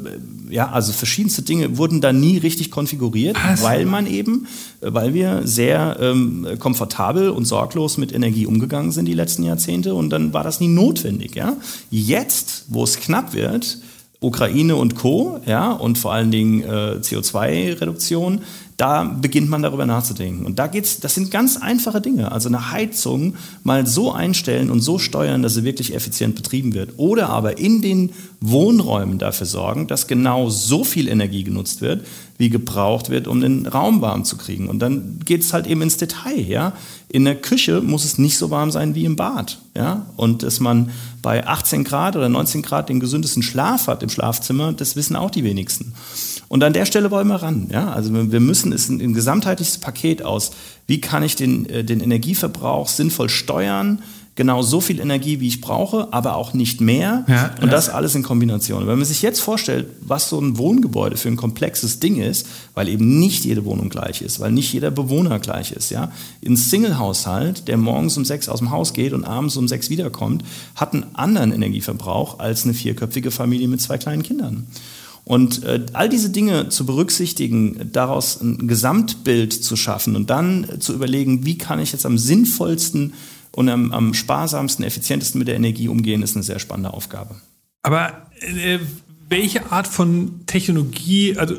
ja, 0.54 0.70
also 0.70 0.94
verschiedenste 0.94 1.42
Dinge 1.42 1.78
wurden 1.78 2.02
da 2.02 2.14
nie 2.14 2.38
richtig 2.38 2.70
konfiguriert, 2.70 3.44
also. 3.44 3.64
weil 3.64 3.86
man 3.86 4.06
eben, 4.06 4.48
weil 4.82 5.14
wir 5.14 5.42
sehr 5.46 5.98
ähm, 6.00 6.46
komfortabel 6.60 7.30
und 7.30 7.46
sorglos 7.46 7.98
mit 7.98 8.14
Energie 8.14 8.46
umgegangen 8.46 8.92
sind 8.92 9.06
die 9.06 9.14
letzten 9.14 9.44
Jahrzehnte 9.44 9.96
und 9.96 10.10
dann 10.10 10.34
war 10.34 10.44
das 10.44 10.60
nie 10.60 10.68
notwendig. 10.68 11.36
Ja? 11.36 11.56
Jetzt, 11.90 12.66
wo 12.68 12.84
es 12.84 13.00
knapp 13.00 13.34
wird, 13.34 13.80
Ukraine 14.22 14.76
und 14.76 14.96
Co. 14.96 15.42
Ja, 15.48 15.72
und 15.72 15.98
vor 15.98 16.14
allen 16.14 16.30
Dingen 16.30 16.62
äh, 16.62 17.00
CO2-Reduktion, 17.02 18.42
da 18.78 19.04
beginnt 19.04 19.50
man 19.50 19.64
darüber 19.64 19.86
nachzudenken. 19.86 20.46
Und 20.46 20.58
da 20.58 20.68
geht's, 20.68 21.00
das 21.00 21.16
sind 21.16 21.30
ganz 21.32 21.58
einfache 21.58 22.02
Dinge. 22.02 22.32
Also 22.32 22.48
eine 22.48 22.72
Heizung 22.72 23.36
mal 23.64 23.86
so 23.86 24.12
einstellen 24.12 24.70
und 24.72 24.82
so 24.82 24.98
steuern, 25.00 25.42
dass 25.42 25.56
sie 25.56 25.64
wirklich 25.64 25.94
effizient 25.94 26.36
betrieben 26.36 26.74
wird. 26.74 26.94
Oder 26.98 27.30
aber 27.30 27.58
in 27.58 27.82
den 27.82 28.12
Wohnräumen 28.40 29.18
dafür 29.20 29.46
sorgen, 29.46 29.88
dass 29.88 30.08
genau 30.08 30.50
so 30.50 30.84
viel 30.84 31.08
Energie 31.08 31.44
genutzt 31.44 31.82
wird, 31.82 32.06
wie 32.38 32.50
gebraucht 32.50 33.10
wird, 33.10 33.28
um 33.28 33.42
den 33.42 33.68
Raum 33.68 34.02
warm 34.02 34.24
zu 34.24 34.38
kriegen. 34.38 34.68
Und 34.68 34.80
dann 34.80 35.20
geht 35.26 35.42
es 35.42 35.54
halt 35.54 35.68
eben 35.68 35.84
ins 35.84 35.98
Detail. 35.98 36.40
Ja? 36.40 36.74
In 37.12 37.26
der 37.26 37.36
Küche 37.36 37.82
muss 37.82 38.06
es 38.06 38.18
nicht 38.18 38.38
so 38.38 38.52
warm 38.52 38.72
sein 38.72 38.96
wie 38.96 39.04
im 39.04 39.18
Bad. 39.18 39.60
Ja? 39.76 40.06
Und 40.16 40.44
dass 40.44 40.62
man 40.62 40.92
bei 41.22 41.46
18 41.46 41.84
Grad 41.84 42.16
oder 42.16 42.30
19 42.30 42.62
Grad 42.62 42.88
den 42.88 43.02
gesündesten 43.02 43.44
Schlaf 43.44 43.88
hat 43.88 44.02
im 44.02 44.08
Schlafzimmer, 44.08 44.72
das 44.72 44.96
wissen 44.96 45.18
auch 45.18 45.30
die 45.30 45.44
wenigsten. 45.44 45.94
Und 46.48 46.64
an 46.64 46.72
der 46.72 46.86
Stelle 46.86 47.12
wollen 47.12 47.28
wir 47.28 47.36
ran. 47.36 47.68
Ja? 47.70 47.92
Also 47.92 48.14
wir 48.14 48.40
müssen 48.40 48.72
es 48.72 48.88
ein, 48.88 49.02
ein 49.02 49.14
gesamtheitliches 49.14 49.80
Paket 49.80 50.24
aus, 50.24 50.52
wie 50.88 51.02
kann 51.02 51.24
ich 51.24 51.36
den, 51.36 51.66
äh, 51.66 51.84
den 51.84 52.00
Energieverbrauch 52.00 52.88
sinnvoll 52.88 53.28
steuern, 53.28 54.02
genau 54.36 54.62
so 54.62 54.80
viel 54.80 55.00
Energie, 55.00 55.40
wie 55.40 55.48
ich 55.48 55.62
brauche, 55.62 56.12
aber 56.14 56.36
auch 56.36 56.54
nicht 56.54 56.80
mehr. 56.80 57.26
Ja, 57.28 57.54
und 57.60 57.66
ja. 57.66 57.72
das 57.72 57.90
alles 57.90 58.16
in 58.16 58.24
Kombination. 58.24 58.88
wenn 58.88 58.98
man 58.98 59.06
sich 59.06 59.22
jetzt 59.22 59.42
vorstellt, 59.42 59.88
was 60.02 60.30
so 60.30 60.40
ein 60.40 60.58
Wohngebäude 60.58 61.18
für 61.18 61.28
ein 61.28 61.36
komplexes 61.36 62.00
Ding 62.00 62.22
ist, 62.22 62.48
weil 62.74 62.88
eben 62.88 63.20
nicht 63.20 63.44
jede 63.44 63.66
Wohnung 63.66 63.90
gleich 63.90 64.22
ist, 64.22 64.40
weil 64.40 64.52
nicht 64.52 64.72
jeder 64.72 64.90
Bewohner 64.90 65.40
gleich 65.40 65.72
ist. 65.74 65.92
Ja? 65.92 66.12
Ein 66.46 66.56
Single-Haushalt, 66.56 67.68
der 67.68 67.78
morgens 67.78 68.18
um 68.18 68.24
sechs 68.24 68.48
aus 68.48 68.60
dem 68.60 68.72
Haus 68.72 68.94
geht 68.94 69.14
und 69.14 69.26
abends 69.26 69.58
um 69.58 69.68
sechs 69.68 69.90
wiederkommt, 69.90 70.44
hat 70.76 70.94
einen 70.94 71.14
anderen 71.14 71.52
Energieverbrauch 71.52 72.40
als 72.40 72.64
eine 72.64 72.74
vierköpfige 72.74 73.32
Familie 73.32 73.68
mit 73.68 73.82
zwei 73.82 73.98
kleinen 73.98 74.24
Kindern. 74.24 74.68
Und 75.24 75.64
äh, 75.64 75.86
all 75.94 76.10
diese 76.10 76.30
Dinge 76.30 76.70
zu 76.70 76.86
berücksichtigen, 76.86 77.90
daraus 77.92 78.42
ein 78.42 78.68
Gesamtbild 78.68 79.54
zu 79.54 79.76
schaffen 79.76 80.16
und 80.16 80.30
dann 80.30 80.66
zu 80.80 80.94
überlegen, 80.94 81.46
wie 81.46 81.58
kann 81.58 81.80
ich 81.80 81.92
jetzt 81.92 82.06
am 82.06 82.18
sinnvollsten 82.18 83.14
und 83.52 83.70
am, 83.70 83.92
am 83.92 84.14
sparsamsten, 84.14 84.86
effizientesten 84.86 85.40
mit 85.40 85.48
der 85.48 85.56
Energie 85.56 85.88
umgehen, 85.88 86.24
ist 86.24 86.36
eine 86.36 86.44
sehr 86.44 86.60
spannende 86.60 86.94
Aufgabe. 86.94 87.36
Aber 87.84 88.28
äh, 88.40 88.80
welche 89.28 89.72
Art 89.72 89.88
von 89.88 90.46
Technologie, 90.46 91.38
also 91.38 91.56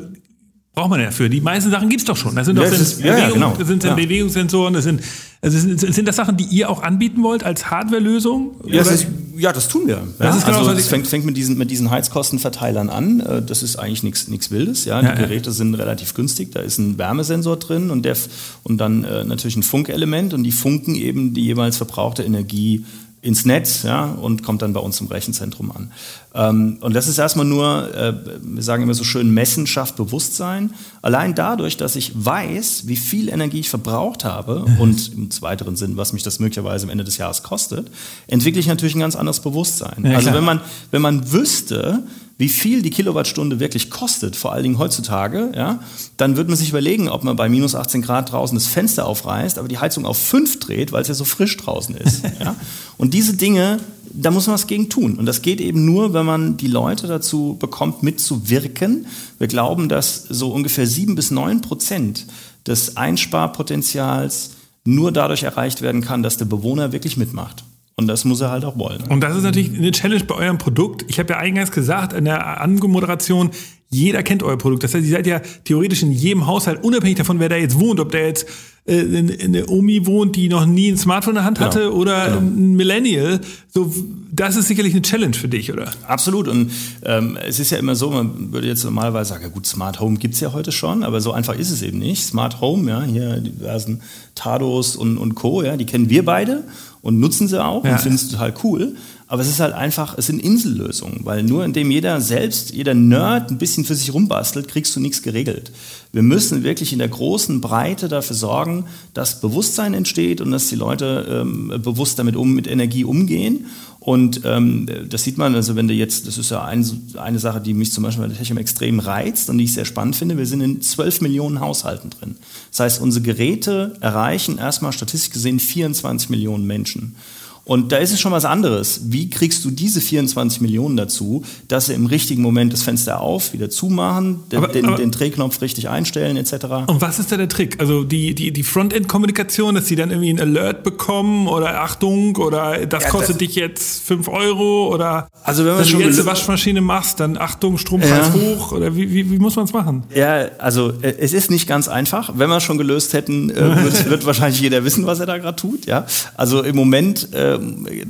braucht 0.73 0.89
man 0.89 0.99
dafür? 1.01 1.29
Die 1.29 1.41
meisten 1.41 1.69
Sachen 1.69 1.89
gibt 1.89 2.01
es 2.01 2.05
doch 2.05 2.17
schon. 2.17 2.35
Das 2.35 2.45
sind 2.45 2.57
doch 2.57 2.63
ja, 2.63 2.71
sind, 2.71 3.03
Bewegung, 3.03 3.19
ja, 3.19 3.29
genau. 3.29 3.55
das 3.57 3.67
sind 3.67 3.83
ja. 3.83 3.93
Bewegungssensoren, 3.93 4.73
das 4.73 4.83
sind, 4.85 5.01
also 5.41 5.57
sind, 5.59 5.79
sind 5.79 6.07
das 6.07 6.15
Sachen, 6.15 6.37
die 6.37 6.45
ihr 6.45 6.69
auch 6.69 6.81
anbieten 6.81 7.21
wollt 7.23 7.43
als 7.43 7.69
Hardwarelösung? 7.69 8.55
Ja, 8.65 8.83
das, 8.83 9.05
ja, 9.35 9.51
das 9.51 9.67
tun 9.67 9.87
wir. 9.87 10.01
Das 10.19 10.37
ist 10.37 10.45
genau, 10.45 10.59
also 10.59 10.71
es 10.71 10.87
fängt, 10.87 11.07
fängt 11.07 11.25
mit, 11.25 11.35
diesen, 11.35 11.57
mit 11.57 11.71
diesen 11.71 11.89
Heizkostenverteilern 11.89 12.89
an. 12.89 13.19
Äh, 13.19 13.41
das 13.41 13.63
ist 13.63 13.77
eigentlich 13.77 14.27
nichts 14.27 14.51
Wildes. 14.51 14.85
Ja? 14.85 15.01
Die 15.01 15.21
Geräte 15.21 15.51
sind 15.51 15.75
relativ 15.75 16.13
günstig. 16.13 16.51
Da 16.51 16.59
ist 16.59 16.77
ein 16.77 16.97
Wärmesensor 16.97 17.57
drin 17.57 17.89
und, 17.89 18.03
der, 18.03 18.15
und 18.63 18.77
dann 18.77 19.03
äh, 19.03 19.23
natürlich 19.23 19.55
ein 19.55 19.63
Funkelement 19.63 20.33
und 20.33 20.43
die 20.43 20.51
funken 20.51 20.95
eben 20.95 21.33
die 21.33 21.45
jeweils 21.45 21.77
verbrauchte 21.77 22.23
Energie 22.23 22.85
ins 23.23 23.45
Netz 23.45 23.83
ja, 23.83 24.03
und 24.03 24.43
kommt 24.43 24.61
dann 24.61 24.73
bei 24.73 24.81
uns 24.81 24.99
im 24.99 25.07
Rechenzentrum 25.07 25.71
an. 25.71 25.91
Ähm, 26.35 26.77
und 26.81 26.93
das 26.93 27.07
ist 27.07 27.17
erstmal 27.17 27.45
nur, 27.45 27.95
äh, 27.95 28.13
wir 28.41 28.61
sagen 28.61 28.83
immer 28.83 28.93
so 28.93 29.05
schön, 29.05 29.33
Messen 29.33 29.65
schafft 29.65 29.95
Bewusstsein. 29.95 30.73
Allein 31.01 31.33
dadurch, 31.33 31.77
dass 31.77 31.95
ich 31.95 32.11
weiß, 32.13 32.83
wie 32.87 32.97
viel 32.97 33.29
Energie 33.29 33.61
ich 33.61 33.69
verbraucht 33.69 34.25
habe 34.25 34.65
und 34.77 35.13
im 35.13 35.29
weiteren 35.39 35.77
Sinn, 35.77 35.95
was 35.95 36.11
mich 36.11 36.23
das 36.23 36.39
möglicherweise 36.39 36.85
am 36.85 36.89
Ende 36.89 37.05
des 37.05 37.17
Jahres 37.17 37.43
kostet, 37.43 37.89
entwickle 38.27 38.59
ich 38.59 38.67
natürlich 38.67 38.93
ein 38.93 38.99
ganz 38.99 39.15
anderes 39.15 39.39
Bewusstsein. 39.39 40.03
Ja, 40.05 40.17
also 40.17 40.33
wenn 40.33 40.43
man, 40.43 40.59
wenn 40.91 41.01
man 41.01 41.31
wüsste, 41.31 42.03
wie 42.43 42.49
viel 42.49 42.81
die 42.81 42.89
Kilowattstunde 42.89 43.61
wirklich 43.61 43.89
kostet, 43.89 44.35
vor 44.35 44.51
allen 44.51 44.63
Dingen 44.63 44.77
heutzutage, 44.77 45.53
ja, 45.55 45.79
dann 46.17 46.35
wird 46.35 46.49
man 46.49 46.57
sich 46.57 46.67
überlegen, 46.67 47.07
ob 47.07 47.23
man 47.23 47.37
bei 47.37 47.47
minus 47.47 47.73
18 47.73 48.01
Grad 48.01 48.33
draußen 48.33 48.53
das 48.57 48.67
Fenster 48.67 49.07
aufreißt, 49.07 49.57
aber 49.57 49.69
die 49.69 49.77
Heizung 49.77 50.05
auf 50.05 50.17
5 50.17 50.59
dreht, 50.59 50.91
weil 50.91 51.03
es 51.03 51.07
ja 51.07 51.13
so 51.13 51.23
frisch 51.23 51.55
draußen 51.55 51.95
ist. 51.95 52.23
ja. 52.41 52.57
Und 52.97 53.13
diese 53.13 53.37
Dinge, 53.37 53.79
da 54.11 54.29
muss 54.29 54.47
man 54.47 54.55
was 54.55 54.67
gegen 54.67 54.89
tun. 54.89 55.15
Und 55.15 55.25
das 55.25 55.41
geht 55.41 55.61
eben 55.61 55.85
nur, 55.85 56.13
wenn 56.13 56.25
man 56.25 56.57
die 56.57 56.67
Leute 56.67 57.07
dazu 57.07 57.55
bekommt, 57.57 58.03
mitzuwirken. 58.03 59.05
Wir 59.39 59.47
glauben, 59.47 59.87
dass 59.87 60.23
so 60.23 60.51
ungefähr 60.51 60.85
7 60.85 61.15
bis 61.15 61.31
9 61.31 61.61
Prozent 61.61 62.25
des 62.67 62.97
Einsparpotenzials 62.97 64.49
nur 64.83 65.13
dadurch 65.13 65.43
erreicht 65.43 65.81
werden 65.81 66.01
kann, 66.01 66.23
dass 66.23 66.35
der 66.35 66.43
Bewohner 66.43 66.91
wirklich 66.91 67.15
mitmacht. 67.15 67.63
Und 67.95 68.07
das 68.07 68.25
muss 68.25 68.41
er 68.41 68.49
halt 68.49 68.65
auch 68.65 68.77
wollen. 68.77 69.03
Und 69.03 69.21
das 69.21 69.37
ist 69.37 69.43
natürlich 69.43 69.77
eine 69.77 69.91
Challenge 69.91 70.23
bei 70.23 70.35
eurem 70.35 70.57
Produkt. 70.57 71.05
Ich 71.09 71.19
habe 71.19 71.33
ja 71.33 71.39
eingangs 71.39 71.71
gesagt 71.71 72.13
in 72.13 72.25
der 72.25 72.61
Anmoderation, 72.61 73.51
jeder 73.89 74.23
kennt 74.23 74.41
euer 74.41 74.57
Produkt. 74.57 74.83
Das 74.83 74.93
heißt, 74.93 75.05
ihr 75.05 75.11
seid 75.11 75.27
ja 75.27 75.39
theoretisch 75.63 76.01
in 76.01 76.11
jedem 76.11 76.47
Haushalt, 76.47 76.83
unabhängig 76.83 77.17
davon, 77.17 77.39
wer 77.39 77.49
da 77.49 77.55
jetzt 77.55 77.79
wohnt, 77.79 77.99
ob 77.99 78.11
der 78.11 78.25
jetzt 78.25 78.47
äh, 78.85 78.97
in, 78.97 79.29
in 79.29 79.53
der 79.53 79.69
Omi 79.69 80.07
wohnt, 80.07 80.35
die 80.35 80.49
noch 80.49 80.65
nie 80.65 80.91
ein 80.91 80.97
Smartphone 80.97 81.33
in 81.33 81.35
der 81.35 81.45
Hand 81.45 81.59
genau. 81.59 81.69
hatte 81.69 81.93
oder 81.93 82.25
genau. 82.25 82.39
ein 82.39 82.73
Millennial. 82.73 83.39
So, 83.71 83.93
das 84.31 84.55
ist 84.55 84.67
sicherlich 84.67 84.93
eine 84.93 85.03
Challenge 85.03 85.35
für 85.35 85.47
dich, 85.47 85.71
oder? 85.71 85.91
Absolut. 86.07 86.47
Und 86.47 86.71
ähm, 87.03 87.37
es 87.47 87.59
ist 87.59 87.69
ja 87.69 87.77
immer 87.77 87.95
so, 87.95 88.09
man 88.09 88.51
würde 88.51 88.67
jetzt 88.67 88.83
normalerweise 88.83 89.29
sagen, 89.29 89.43
ja 89.43 89.49
gut, 89.49 89.67
Smart 89.67 89.99
Home 89.99 90.17
gibt's 90.17 90.39
ja 90.39 90.53
heute 90.53 90.71
schon, 90.71 91.03
aber 91.03 91.21
so 91.21 91.31
einfach 91.31 91.55
ist 91.55 91.69
es 91.69 91.83
eben 91.83 91.99
nicht. 91.99 92.23
Smart 92.23 92.59
Home, 92.61 92.89
ja, 92.89 93.03
hier 93.03 93.37
diversen 93.37 94.01
Tados 94.33 94.95
und, 94.95 95.19
und 95.19 95.35
Co., 95.35 95.61
ja, 95.61 95.77
die 95.77 95.85
kennen 95.85 96.09
wir 96.09 96.25
beide 96.25 96.63
und 97.03 97.19
nutzen 97.19 97.49
sie 97.49 97.63
auch 97.63 97.83
ja. 97.83 97.91
und 97.91 97.99
finden 97.99 98.15
es 98.15 98.29
total 98.29 98.53
cool. 98.63 98.95
Aber 99.27 99.41
es 99.41 99.49
ist 99.49 99.59
halt 99.59 99.73
einfach, 99.73 100.17
es 100.17 100.27
sind 100.27 100.39
Insellösungen, 100.39 101.21
weil 101.23 101.43
nur 101.43 101.65
indem 101.65 101.91
jeder 101.91 102.21
selbst, 102.21 102.71
jeder 102.71 102.93
Nerd 102.93 103.51
ein 103.51 103.57
bisschen 103.57 103.83
für 103.83 103.95
sich 103.95 104.13
rumbastelt, 104.13 104.67
kriegst 104.67 104.95
du 104.95 104.99
nichts 104.99 105.21
geregelt. 105.21 105.71
Wir 106.13 106.21
müssen 106.21 106.63
wirklich 106.63 106.93
in 106.93 106.99
der 106.99 107.09
großen 107.09 107.59
Breite 107.59 108.07
dafür 108.07 108.35
sorgen, 108.35 108.85
dass 109.13 109.41
Bewusstsein 109.41 109.93
entsteht 109.93 110.39
und 110.39 110.51
dass 110.51 110.69
die 110.69 110.75
Leute 110.75 111.41
ähm, 111.41 111.73
bewusst 111.83 112.19
damit 112.19 112.35
um, 112.35 112.53
mit 112.53 112.67
Energie 112.67 113.03
umgehen. 113.03 113.65
Und 114.03 114.41
ähm, 114.43 114.85
das 115.07 115.23
sieht 115.23 115.37
man, 115.37 115.55
also 115.55 115.77
wenn 115.77 115.87
du 115.87 115.93
jetzt, 115.93 116.27
das 116.27 116.37
ist 116.37 116.51
ja 116.51 116.65
ein, 116.65 116.85
eine 117.15 117.39
Sache, 117.39 117.61
die 117.61 117.73
mich 117.73 117.93
zum 117.93 118.03
Beispiel 118.03 118.23
bei 118.23 118.27
der 118.27 118.37
Technik 118.37 118.59
extrem 118.59 118.99
reizt 118.99 119.49
und 119.49 119.57
die 119.57 119.63
ich 119.63 119.73
sehr 119.73 119.85
spannend 119.85 120.17
finde, 120.17 120.37
wir 120.37 120.45
sind 120.45 120.59
in 120.59 120.81
12 120.81 121.21
Millionen 121.21 121.61
Haushalten 121.61 122.09
drin. 122.09 122.35
Das 122.69 122.81
heißt, 122.81 123.01
unsere 123.01 123.23
Geräte 123.23 123.95
erreichen 124.01 124.57
erstmal 124.57 124.91
statistisch 124.91 125.31
gesehen 125.31 125.57
24 125.57 126.29
Millionen 126.29 126.67
Menschen. 126.67 127.15
Und 127.65 127.93
da 127.93 127.97
ist 127.97 128.11
es 128.11 128.19
schon 128.19 128.33
was 128.33 128.43
anderes. 128.43 129.01
Wie 129.05 129.29
kriegst 129.29 129.63
du 129.63 129.71
diese 129.71 130.01
24 130.01 130.59
Millionen 130.59 130.97
dazu, 130.97 131.43
dass 131.69 131.85
sie 131.85 131.93
im 131.93 132.07
richtigen 132.07 132.41
Moment 132.41 132.73
das 132.73 132.83
Fenster 132.83 133.21
auf, 133.21 133.53
wieder 133.53 133.69
zumachen, 133.69 134.43
den, 134.51 134.57
aber, 134.57 134.67
den, 134.67 134.85
aber, 134.85 134.97
den 134.97 135.11
Drehknopf 135.11 135.61
richtig 135.61 135.87
einstellen, 135.87 136.35
etc. 136.35 136.65
Und 136.87 137.01
was 137.01 137.19
ist 137.19 137.31
da 137.31 137.37
der 137.37 137.47
Trick? 137.47 137.79
Also 137.79 138.03
die, 138.03 138.35
die, 138.35 138.51
die 138.51 138.63
Frontend-Kommunikation, 138.63 139.75
dass 139.75 139.87
sie 139.87 139.95
dann 139.95 140.11
irgendwie 140.11 140.31
ein 140.31 140.41
Alert 140.41 140.83
bekommen 140.83 141.47
oder 141.47 141.81
Achtung 141.81 142.35
oder 142.35 142.85
das 142.85 143.03
ja, 143.03 143.09
kostet 143.09 143.35
das 143.35 143.37
dich 143.37 143.55
jetzt 143.55 144.03
5 144.07 144.27
Euro 144.27 144.93
oder 144.93 145.29
also 145.43 145.65
wenn, 145.65 145.75
man 145.75 145.85
schon 145.85 146.01
du 146.01 146.05
jetzt 146.07 146.19
eine 146.19 146.25
Waschmaschine 146.25 146.81
machst, 146.81 147.19
dann 147.19 147.37
Achtung, 147.37 147.77
Strompreis 147.77 148.27
ja. 148.27 148.33
hoch 148.33 148.71
oder 148.73 148.95
wie, 148.95 149.11
wie, 149.11 149.31
wie 149.31 149.39
muss 149.39 149.55
man 149.55 149.65
es 149.65 149.73
machen? 149.73 150.03
Ja, 150.13 150.49
also 150.57 150.93
äh, 151.01 151.15
es 151.17 151.33
ist 151.33 151.49
nicht 151.49 151.67
ganz 151.67 151.87
einfach. 151.87 152.31
Wenn 152.35 152.49
wir 152.49 152.57
es 152.57 152.63
schon 152.63 152.77
gelöst 152.77 153.13
hätten, 153.13 153.49
äh, 153.49 153.83
wird, 153.83 154.09
wird, 154.09 154.25
wahrscheinlich 154.25 154.59
jeder 154.59 154.83
wissen, 154.83 155.05
was 155.05 155.19
er 155.19 155.25
da 155.25 155.37
gerade 155.37 155.55
tut. 155.55 155.85
Ja? 155.85 156.05
Also 156.35 156.61
im 156.61 156.75
Moment 156.75 157.33
äh, 157.33 157.52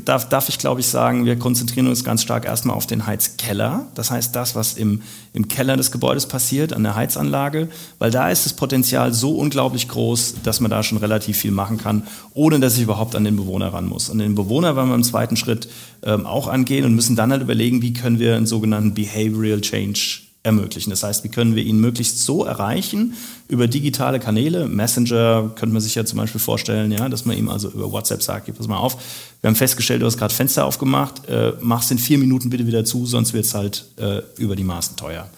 darf, 0.06 0.30
darf 0.30 0.50
ich, 0.50 0.58
glaube 0.58 0.82
ich, 0.82 0.88
sagen, 0.88 1.26
wir 1.26 1.38
konzentrieren 1.38 1.88
uns 1.88 2.04
ganz 2.04 2.22
stark 2.22 2.46
erstmal 2.46 2.76
auf 2.76 2.88
den 2.88 3.06
Heizkeller. 3.08 3.88
Das 3.96 4.12
heißt, 4.12 4.36
das, 4.36 4.56
was 4.56 4.74
im, 4.74 5.02
im 5.34 5.48
Keller 5.48 5.78
des 5.78 5.92
Gebäudes 5.92 6.26
passiert, 6.26 6.74
an 6.74 6.84
der 6.84 6.96
Heizanlage, 6.96 7.70
weil 8.00 8.12
da 8.12 8.30
ist 8.30 8.46
das 8.46 8.54
Potenzial 8.54 9.14
so 9.14 9.38
unglaublich 9.38 9.88
groß, 9.88 10.36
dass 10.44 10.60
man 10.60 10.72
da 10.72 10.84
schon 10.84 10.98
relativ 10.98 11.38
viel 11.38 11.52
machen 11.52 11.78
kann, 11.78 12.04
ohne 12.34 12.60
dass 12.60 12.76
ich 12.76 12.84
überhaupt 12.84 13.16
an 13.16 13.24
den 13.24 13.36
Bewohner 13.36 13.74
ran 13.74 13.86
muss. 13.86 14.10
Und 14.10 14.20
den 14.20 14.36
Bewohner 14.36 14.76
werden 14.76 14.90
wir 14.90 14.96
im 14.96 15.04
zweiten 15.04 15.38
Schritt 15.38 15.70
ähm, 16.04 16.26
auch 16.26 16.48
angehen 16.48 16.86
und 16.86 16.94
müssen 16.96 17.16
dann 17.16 17.32
halt 17.32 17.42
überlegen, 17.42 17.82
wie 17.82 17.94
können 17.94 18.20
wir 18.20 18.36
einen 18.36 18.46
sogenannten 18.46 18.94
Behavioral 18.94 19.62
Change 19.62 20.33
ermöglichen. 20.44 20.90
Das 20.90 21.04
heißt, 21.04 21.24
wie 21.24 21.30
können 21.30 21.56
wir 21.56 21.64
ihn 21.64 21.80
möglichst 21.80 22.20
so 22.20 22.44
erreichen 22.44 23.14
über 23.48 23.68
digitale 23.68 24.20
Kanäle. 24.20 24.68
Messenger 24.68 25.52
könnte 25.56 25.74
man 25.74 25.82
sich 25.82 25.96
ja 25.96 26.04
zum 26.06 26.18
Beispiel 26.18 26.42
vorstellen, 26.42 26.92
ja, 26.92 27.08
dass 27.08 27.26
man 27.26 27.38
ihm 27.38 27.50
also 27.50 27.70
über 27.70 27.92
WhatsApp 27.92 28.22
sagt, 28.22 28.46
gib 28.46 28.58
pass 28.58 28.68
mal 28.68 28.78
auf, 28.78 28.98
wir 29.42 29.48
haben 29.48 29.56
festgestellt, 29.56 30.02
du 30.02 30.06
hast 30.06 30.18
gerade 30.18 30.34
Fenster 30.34 30.66
aufgemacht, 30.66 31.28
äh, 31.28 31.54
mach's 31.62 31.90
in 31.92 31.98
vier 31.98 32.18
Minuten 32.18 32.50
bitte 32.50 32.68
wieder 32.68 32.84
zu, 32.84 33.06
sonst 33.06 33.34
wird's 33.34 33.54
halt 33.54 33.86
äh, 33.98 34.22
über 34.38 34.56
die 34.56 34.66
Maßen 34.66 34.98
teuer. 34.98 35.30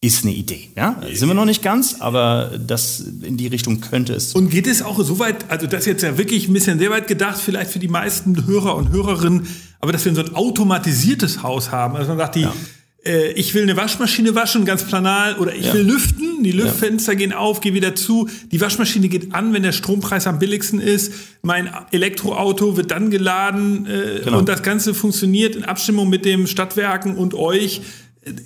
Ist 0.00 0.24
eine 0.24 0.34
Idee. 0.34 0.70
Ja? 0.76 1.00
Sind 1.12 1.28
wir 1.28 1.34
noch 1.34 1.46
nicht 1.46 1.62
ganz, 1.62 1.96
aber 2.00 2.52
das 2.58 3.00
in 3.00 3.36
die 3.36 3.46
Richtung 3.46 3.80
könnte 3.80 4.14
es. 4.14 4.34
Und 4.34 4.50
geht 4.50 4.66
es 4.66 4.82
auch 4.82 5.02
so 5.02 5.18
weit, 5.18 5.50
also 5.50 5.66
das 5.66 5.80
ist 5.80 5.86
jetzt 5.86 6.02
ja 6.02 6.16
wirklich 6.16 6.48
ein 6.48 6.52
bisschen 6.54 6.78
sehr 6.78 6.90
weit 6.90 7.06
gedacht, 7.06 7.38
vielleicht 7.38 7.70
für 7.70 7.78
die 7.78 7.88
meisten 7.88 8.46
Hörer 8.46 8.76
und 8.76 8.90
Hörerinnen, 8.90 9.46
aber 9.80 9.92
dass 9.92 10.04
wir 10.04 10.14
so 10.14 10.22
ein 10.22 10.34
automatisiertes 10.34 11.42
Haus 11.42 11.70
haben. 11.70 11.96
Also 11.96 12.08
man 12.08 12.18
sagt, 12.18 12.36
die, 12.36 12.42
ja 12.42 12.54
äh, 13.06 13.32
ich 13.32 13.54
will 13.54 13.62
eine 13.62 13.76
Waschmaschine 13.76 14.34
waschen, 14.34 14.64
ganz 14.64 14.84
planal, 14.84 15.36
oder 15.36 15.54
ich 15.54 15.66
ja. 15.66 15.74
will 15.74 15.82
lüften, 15.82 16.42
die 16.42 16.52
Lüftfenster 16.52 17.12
ja. 17.12 17.18
gehen 17.18 17.32
auf, 17.32 17.60
gehe 17.60 17.74
wieder 17.74 17.94
zu, 17.94 18.28
die 18.50 18.60
Waschmaschine 18.60 19.08
geht 19.08 19.34
an, 19.34 19.52
wenn 19.52 19.62
der 19.62 19.72
Strompreis 19.72 20.26
am 20.26 20.38
billigsten 20.38 20.80
ist, 20.80 21.12
mein 21.42 21.70
Elektroauto 21.90 22.76
wird 22.76 22.90
dann 22.90 23.10
geladen 23.10 23.86
äh, 23.86 24.20
genau. 24.24 24.38
und 24.38 24.48
das 24.48 24.62
Ganze 24.62 24.94
funktioniert 24.94 25.56
in 25.56 25.64
Abstimmung 25.64 26.08
mit 26.08 26.24
dem 26.24 26.46
Stadtwerken 26.46 27.16
und 27.16 27.34
euch 27.34 27.82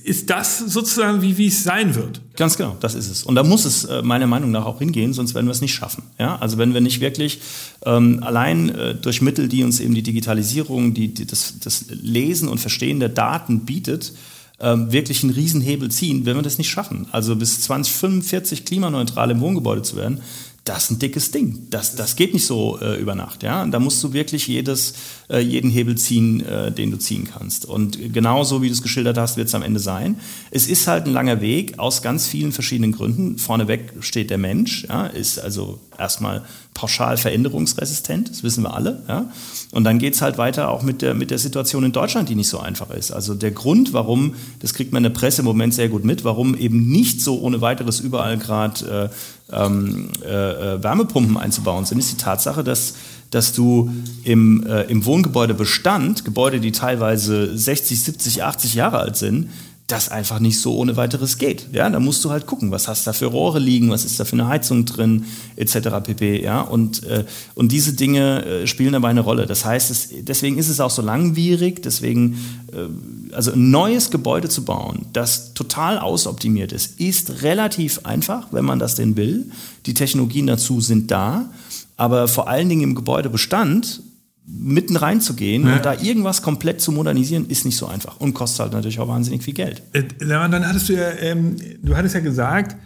ist 0.03 0.29
das 0.29 0.59
sozusagen, 0.59 1.23
wie, 1.23 1.39
wie 1.39 1.47
es 1.47 1.63
sein 1.63 1.95
wird. 1.95 2.21
Ganz 2.37 2.57
genau, 2.57 2.77
das 2.81 2.95
ist 2.95 3.09
es. 3.09 3.23
Und 3.23 3.37
da 3.37 3.45
muss 3.45 3.65
es 3.65 3.85
äh, 3.85 4.03
meiner 4.03 4.27
Meinung 4.27 4.51
nach 4.51 4.67
auch 4.67 4.81
hingehen, 4.81 5.13
sonst 5.13 5.35
werden 5.35 5.47
wir 5.47 5.53
es 5.53 5.61
nicht 5.61 5.75
schaffen. 5.75 6.03
Ja? 6.19 6.37
Also 6.37 6.59
wenn 6.59 6.75
wir 6.75 6.81
nicht 6.81 7.01
wirklich 7.01 7.41
ähm, 7.85 8.21
allein 8.25 8.71
äh, 8.71 8.95
durch 8.97 9.23
Mittel, 9.23 9.49
die 9.49 9.63
uns 9.63 9.79
eben 9.79 9.95
die 9.95 10.03
Digitalisierung, 10.03 10.95
die, 10.95 11.15
die 11.15 11.27
das, 11.27 11.61
das 11.61 11.85
Lesen 11.91 12.49
und 12.49 12.59
Verstehen 12.59 12.99
der 12.99 13.09
Daten 13.09 13.61
bietet, 13.61 14.15
ähm, 14.61 14.93
wirklich 14.93 15.23
einen 15.23 15.33
Riesenhebel 15.33 15.91
ziehen, 15.91 16.27
werden 16.27 16.39
wir 16.39 16.43
das 16.43 16.59
nicht 16.59 16.71
schaffen. 16.71 17.07
Also 17.13 17.37
bis 17.37 17.61
2045 17.61 18.65
klimaneutral 18.65 19.31
im 19.31 19.41
Wohngebäude 19.41 19.83
zu 19.83 19.97
werden, 19.97 20.21
das 20.69 20.85
ist 20.85 20.91
ein 20.91 20.99
dickes 20.99 21.31
Ding. 21.31 21.67
Das, 21.71 21.97
das 21.97 22.15
geht 22.15 22.35
nicht 22.35 22.45
so 22.45 22.79
äh, 22.81 23.01
über 23.01 23.15
Nacht. 23.15 23.43
Ja? 23.43 23.65
Da 23.65 23.79
musst 23.79 24.05
du 24.05 24.13
wirklich 24.13 24.47
jedes, 24.49 24.93
äh, 25.31 25.39
jeden 25.39 25.71
Hebel 25.71 25.97
ziehen, 25.97 26.45
äh, 26.45 26.71
den 26.71 26.91
du 26.91 26.99
ziehen 26.99 27.27
kannst. 27.33 27.65
Und 27.65 28.13
genauso 28.13 28.61
wie 28.61 28.67
du 28.67 28.75
es 28.75 28.83
geschildert 28.83 29.17
hast, 29.17 29.39
wird 29.39 29.49
es 29.49 29.55
am 29.55 29.63
Ende 29.63 29.81
sein. 29.81 30.21
Es 30.51 30.69
ist 30.69 30.87
halt 30.87 31.07
ein 31.07 31.13
langer 31.13 31.41
Weg 31.41 31.79
aus 31.79 32.03
ganz 32.03 32.27
vielen 32.27 32.53
verschiedenen 32.53 32.93
Gründen. 32.93 33.39
Vorneweg 33.39 33.95
steht 34.01 34.29
der 34.29 34.37
Mensch, 34.37 34.85
ja? 34.89 35.07
ist 35.07 35.39
also 35.39 35.81
erstmal 35.99 36.45
pauschal 36.75 37.17
veränderungsresistent, 37.17 38.31
das 38.31 38.43
wissen 38.45 38.63
wir 38.63 38.73
alle. 38.75 39.03
Ja? 39.09 39.33
Und 39.73 39.85
dann 39.85 39.99
geht 39.99 40.15
es 40.15 40.23
halt 40.23 40.39
weiter 40.39 40.69
auch 40.69 40.83
mit 40.83 41.03
der, 41.03 41.15
mit 41.15 41.31
der 41.31 41.39
Situation 41.39 41.83
in 41.83 41.93
Deutschland, 41.93 42.29
die 42.29 42.37
nicht 42.37 42.49
so 42.49 42.61
einfach 42.61 42.91
ist. 42.91 43.11
Also 43.11 43.35
der 43.35 43.51
Grund, 43.51 43.93
warum, 43.95 44.35
das 44.61 44.75
kriegt 44.75 44.93
man 44.93 45.05
in 45.05 45.13
der 45.13 45.19
Presse 45.19 45.41
im 45.43 45.47
Moment 45.47 45.75
sehr 45.75 45.89
gut 45.89 46.05
mit, 46.05 46.25
warum 46.25 46.57
eben 46.57 46.89
nicht 46.89 47.21
so 47.21 47.41
ohne 47.41 47.61
weiteres 47.61 47.99
überall 48.01 48.39
gerade 48.39 49.11
äh, 49.13 49.17
ähm, 49.53 50.11
äh, 50.25 50.75
äh, 50.75 50.83
Wärmepumpen 50.83 51.37
einzubauen 51.37 51.85
sind, 51.85 51.99
ist 51.99 52.13
die 52.13 52.23
Tatsache, 52.23 52.65
dass 52.65 52.95
dass 53.31 53.53
du 53.53 53.91
im, 54.25 54.67
äh, 54.67 54.85
im 54.85 55.05
Wohngebäudebestand, 55.05 56.25
Gebäude, 56.25 56.61
die 56.61 56.73
teilweise 56.73 57.57
60, 57.57 58.03
70, 58.03 58.43
80 58.43 58.75
Jahre 58.75 58.99
alt 58.99 59.17
sind, 59.17 59.51
das 59.89 60.11
einfach 60.11 60.39
nicht 60.39 60.61
so 60.61 60.77
ohne 60.77 60.97
weiteres 60.97 61.39
geht. 61.39 61.69
Ja, 61.73 61.89
da 61.89 61.99
musst 61.99 62.23
du 62.23 62.31
halt 62.31 62.47
gucken, 62.47 62.71
was 62.71 62.89
hast 62.89 63.07
da 63.07 63.15
für 63.15 63.27
Rohre 63.27 63.59
liegen, 63.59 63.91
was 63.91 64.05
ist 64.05 64.21
da 64.21 64.27
für 64.27 64.35
eine 64.35 64.47
Heizung 64.47 64.85
drin, 64.85 65.25
etc. 65.57 65.89
pp. 66.05 66.43
Ja, 66.43 66.61
und, 66.61 67.03
äh, 67.05 67.25
und 67.55 67.73
diese 67.73 67.95
Dinge 67.95 68.45
äh, 68.45 68.67
spielen 68.67 68.93
dabei 68.93 69.09
eine 69.09 69.23
Rolle. 69.23 69.47
Das 69.47 69.65
heißt, 69.65 69.91
es, 69.91 70.11
deswegen 70.21 70.59
ist 70.59 70.69
es 70.69 70.81
auch 70.81 70.91
so 70.91 71.01
langwierig, 71.01 71.83
deswegen, 71.83 72.37
äh, 72.71 73.35
also 73.35 73.53
ein 73.53 73.71
neues 73.71 74.11
Gebäude 74.11 74.51
zu 74.51 74.63
bauen, 74.63 75.07
das 75.15 75.55
total 75.55 75.99
ausoptimiert 75.99 76.73
ist, 76.73 77.01
ist 77.01 77.43
relativ 77.43 78.01
einfach, 78.05 78.49
wenn 78.51 78.67
man 78.67 78.79
das 78.79 78.95
denn 78.95 79.17
will. 79.17 79.51
Die 79.87 79.95
Technologien 79.95 80.47
dazu 80.47 80.83
sind 80.83 81.11
da. 81.11 81.49
Aber 81.97 82.29
vor 82.29 82.47
allen 82.47 82.69
Dingen 82.69 82.83
im 82.83 82.95
Gebäudebestand 82.95 84.03
mitten 84.51 84.97
reinzugehen 84.97 85.67
ja. 85.67 85.77
und 85.77 85.85
da 85.85 85.95
irgendwas 85.95 86.43
komplett 86.43 86.81
zu 86.81 86.91
modernisieren, 86.91 87.47
ist 87.47 87.65
nicht 87.65 87.77
so 87.77 87.87
einfach 87.87 88.19
und 88.19 88.35
kostet 88.35 88.61
halt 88.61 88.73
natürlich 88.73 88.99
auch 88.99 89.09
wahnsinnig 89.09 89.43
viel 89.43 89.55
Geld. 89.55 89.83
Äh, 89.93 90.05
dann 90.19 90.67
hattest 90.67 90.89
du 90.89 90.95
ja, 90.95 91.11
ähm, 91.21 91.57
du 91.83 91.97
hattest 91.97 92.15
ja 92.15 92.21
gesagt, 92.21 92.77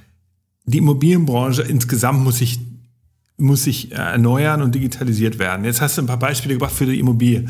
die 0.65 0.79
Immobilienbranche 0.79 1.63
insgesamt 1.63 2.23
muss 2.25 2.39
sich, 2.39 2.61
muss 3.37 3.65
sich 3.65 3.93
erneuern 3.93 4.63
und 4.63 4.75
digitalisiert 4.75 5.39
werden. 5.39 5.65
Jetzt 5.65 5.81
hast 5.81 5.99
du 5.99 6.03
ein 6.03 6.07
paar 6.07 6.19
Beispiele 6.19 6.55
gebracht 6.55 6.73
für 6.73 6.87
die 6.87 6.99
Immobilie. 6.99 7.47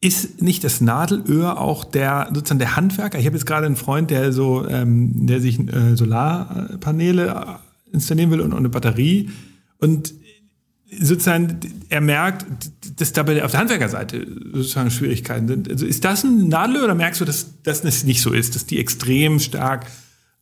Ist 0.00 0.42
nicht 0.42 0.62
das 0.62 0.80
Nadelöhr 0.80 1.60
auch 1.60 1.84
der 1.84 2.30
sozusagen 2.32 2.60
der 2.60 2.76
Handwerker? 2.76 3.18
Ich 3.18 3.26
habe 3.26 3.36
jetzt 3.36 3.46
gerade 3.46 3.66
einen 3.66 3.76
Freund, 3.76 4.10
der 4.10 4.32
so, 4.32 4.66
ähm, 4.68 5.26
der 5.26 5.40
sich 5.40 5.58
äh, 5.58 5.96
Solarpaneele 5.96 7.58
installieren 7.92 8.30
will 8.30 8.40
und, 8.40 8.52
und 8.52 8.58
eine 8.58 8.68
Batterie. 8.68 9.30
Und 9.78 10.14
sozusagen, 10.90 11.60
er 11.88 12.00
merkt, 12.00 12.46
dass 12.96 13.12
da 13.12 13.22
auf 13.22 13.50
der 13.50 13.60
Handwerkerseite 13.60 14.26
sozusagen 14.52 14.90
Schwierigkeiten 14.90 15.48
sind. 15.48 15.70
Also 15.70 15.86
ist 15.86 16.04
das 16.04 16.24
ein 16.24 16.48
Nadel 16.48 16.82
oder 16.82 16.94
merkst 16.94 17.20
du, 17.20 17.24
dass, 17.24 17.62
dass 17.62 17.82
das 17.82 18.04
nicht 18.04 18.22
so 18.22 18.32
ist, 18.32 18.54
dass 18.54 18.66
die 18.66 18.78
extrem 18.78 19.38
stark 19.38 19.86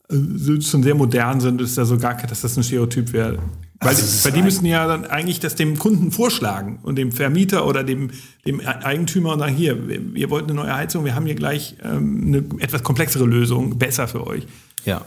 äh, 0.09 0.61
schon 0.61 0.83
sehr 0.83 0.95
modern 0.95 1.39
sind, 1.41 1.59
dass 1.59 1.75
da 1.75 1.85
so 1.85 1.97
gar 1.97 2.15
dass 2.15 2.41
das 2.41 2.57
ein 2.57 2.63
Stereotyp 2.63 3.13
wäre? 3.13 3.39
Weil, 3.79 3.89
also 3.89 4.25
weil 4.25 4.31
die 4.31 4.41
müssen 4.41 4.65
ja 4.65 4.87
dann 4.87 5.05
eigentlich 5.05 5.39
das 5.39 5.53
dem 5.53 5.77
Kunden 5.77 6.11
vorschlagen 6.11 6.79
und 6.81 6.95
dem 6.95 7.11
Vermieter 7.11 7.67
oder 7.67 7.83
dem, 7.83 8.09
dem 8.45 8.59
Eigentümer 8.61 9.33
und 9.33 9.39
sagen, 9.39 9.55
hier, 9.55 9.77
ihr 10.15 10.29
wollt 10.31 10.45
eine 10.45 10.55
neue 10.55 10.73
Heizung, 10.73 11.05
wir 11.05 11.13
haben 11.13 11.27
hier 11.27 11.35
gleich 11.35 11.75
ähm, 11.83 12.23
eine 12.25 12.63
etwas 12.63 12.81
komplexere 12.81 13.25
Lösung, 13.25 13.77
besser 13.77 14.07
für 14.07 14.25
euch. 14.25 14.47
Ja, 14.83 15.05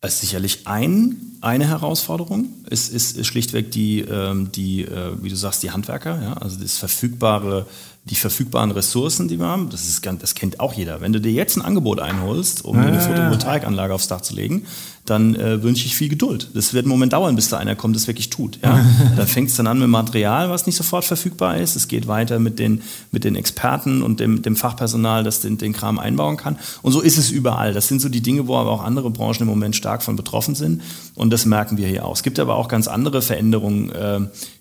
ist 0.00 0.20
sicherlich 0.20 0.66
ein, 0.66 1.36
eine 1.40 1.66
Herausforderung. 1.66 2.46
Es 2.70 2.88
ist, 2.88 3.16
ist 3.16 3.26
schlichtweg 3.26 3.70
die, 3.72 4.00
ähm, 4.00 4.52
die 4.52 4.82
äh, 4.82 5.12
wie 5.22 5.28
du 5.28 5.36
sagst, 5.36 5.62
die 5.62 5.70
Handwerker, 5.70 6.22
ja? 6.22 6.32
also 6.34 6.60
das 6.60 6.78
verfügbare 6.78 7.66
die 8.08 8.14
verfügbaren 8.14 8.70
Ressourcen, 8.70 9.28
die 9.28 9.38
wir 9.38 9.46
haben, 9.46 9.68
das, 9.70 9.86
ist, 9.86 10.06
das 10.20 10.34
kennt 10.34 10.60
auch 10.60 10.72
jeder. 10.72 11.00
Wenn 11.00 11.12
du 11.12 11.20
dir 11.20 11.32
jetzt 11.32 11.56
ein 11.56 11.62
Angebot 11.62 12.00
einholst, 12.00 12.64
um 12.64 12.78
eine 12.78 13.00
Photovoltaikanlage 13.00 13.92
aufs 13.92 14.08
Dach 14.08 14.20
zu 14.20 14.34
legen, 14.34 14.66
dann 15.10 15.34
äh, 15.34 15.62
wünsche 15.62 15.86
ich 15.86 15.96
viel 15.96 16.08
Geduld. 16.08 16.50
Das 16.54 16.74
wird 16.74 16.84
einen 16.84 16.90
Moment 16.90 17.12
dauern, 17.12 17.36
bis 17.36 17.48
da 17.48 17.58
einer 17.58 17.76
kommt, 17.76 17.96
das 17.96 18.06
wirklich 18.06 18.30
tut. 18.30 18.58
Ja? 18.62 18.84
da 19.16 19.26
fängt 19.26 19.50
es 19.50 19.56
dann 19.56 19.66
an 19.66 19.78
mit 19.78 19.88
Material, 19.88 20.50
was 20.50 20.66
nicht 20.66 20.76
sofort 20.76 21.04
verfügbar 21.04 21.56
ist. 21.56 21.76
Es 21.76 21.88
geht 21.88 22.06
weiter 22.06 22.38
mit 22.38 22.58
den, 22.58 22.82
mit 23.10 23.24
den 23.24 23.36
Experten 23.36 24.02
und 24.02 24.20
dem, 24.20 24.42
dem 24.42 24.56
Fachpersonal, 24.56 25.24
das 25.24 25.40
den, 25.40 25.58
den 25.58 25.72
Kram 25.72 25.98
einbauen 25.98 26.36
kann. 26.36 26.58
Und 26.82 26.92
so 26.92 27.00
ist 27.00 27.18
es 27.18 27.30
überall. 27.30 27.72
Das 27.72 27.88
sind 27.88 28.00
so 28.00 28.08
die 28.08 28.20
Dinge, 28.20 28.46
wo 28.46 28.56
aber 28.56 28.70
auch 28.70 28.82
andere 28.82 29.10
Branchen 29.10 29.42
im 29.42 29.48
Moment 29.48 29.76
stark 29.76 30.02
von 30.02 30.16
betroffen 30.16 30.54
sind. 30.54 30.82
Und 31.14 31.30
das 31.32 31.46
merken 31.46 31.76
wir 31.78 31.86
hier 31.86 32.04
auch. 32.04 32.14
Es 32.14 32.22
gibt 32.22 32.38
aber 32.38 32.56
auch 32.56 32.68
ganz 32.68 32.88
andere 32.88 33.22
Veränderungen, 33.22 33.90
äh, 33.90 34.20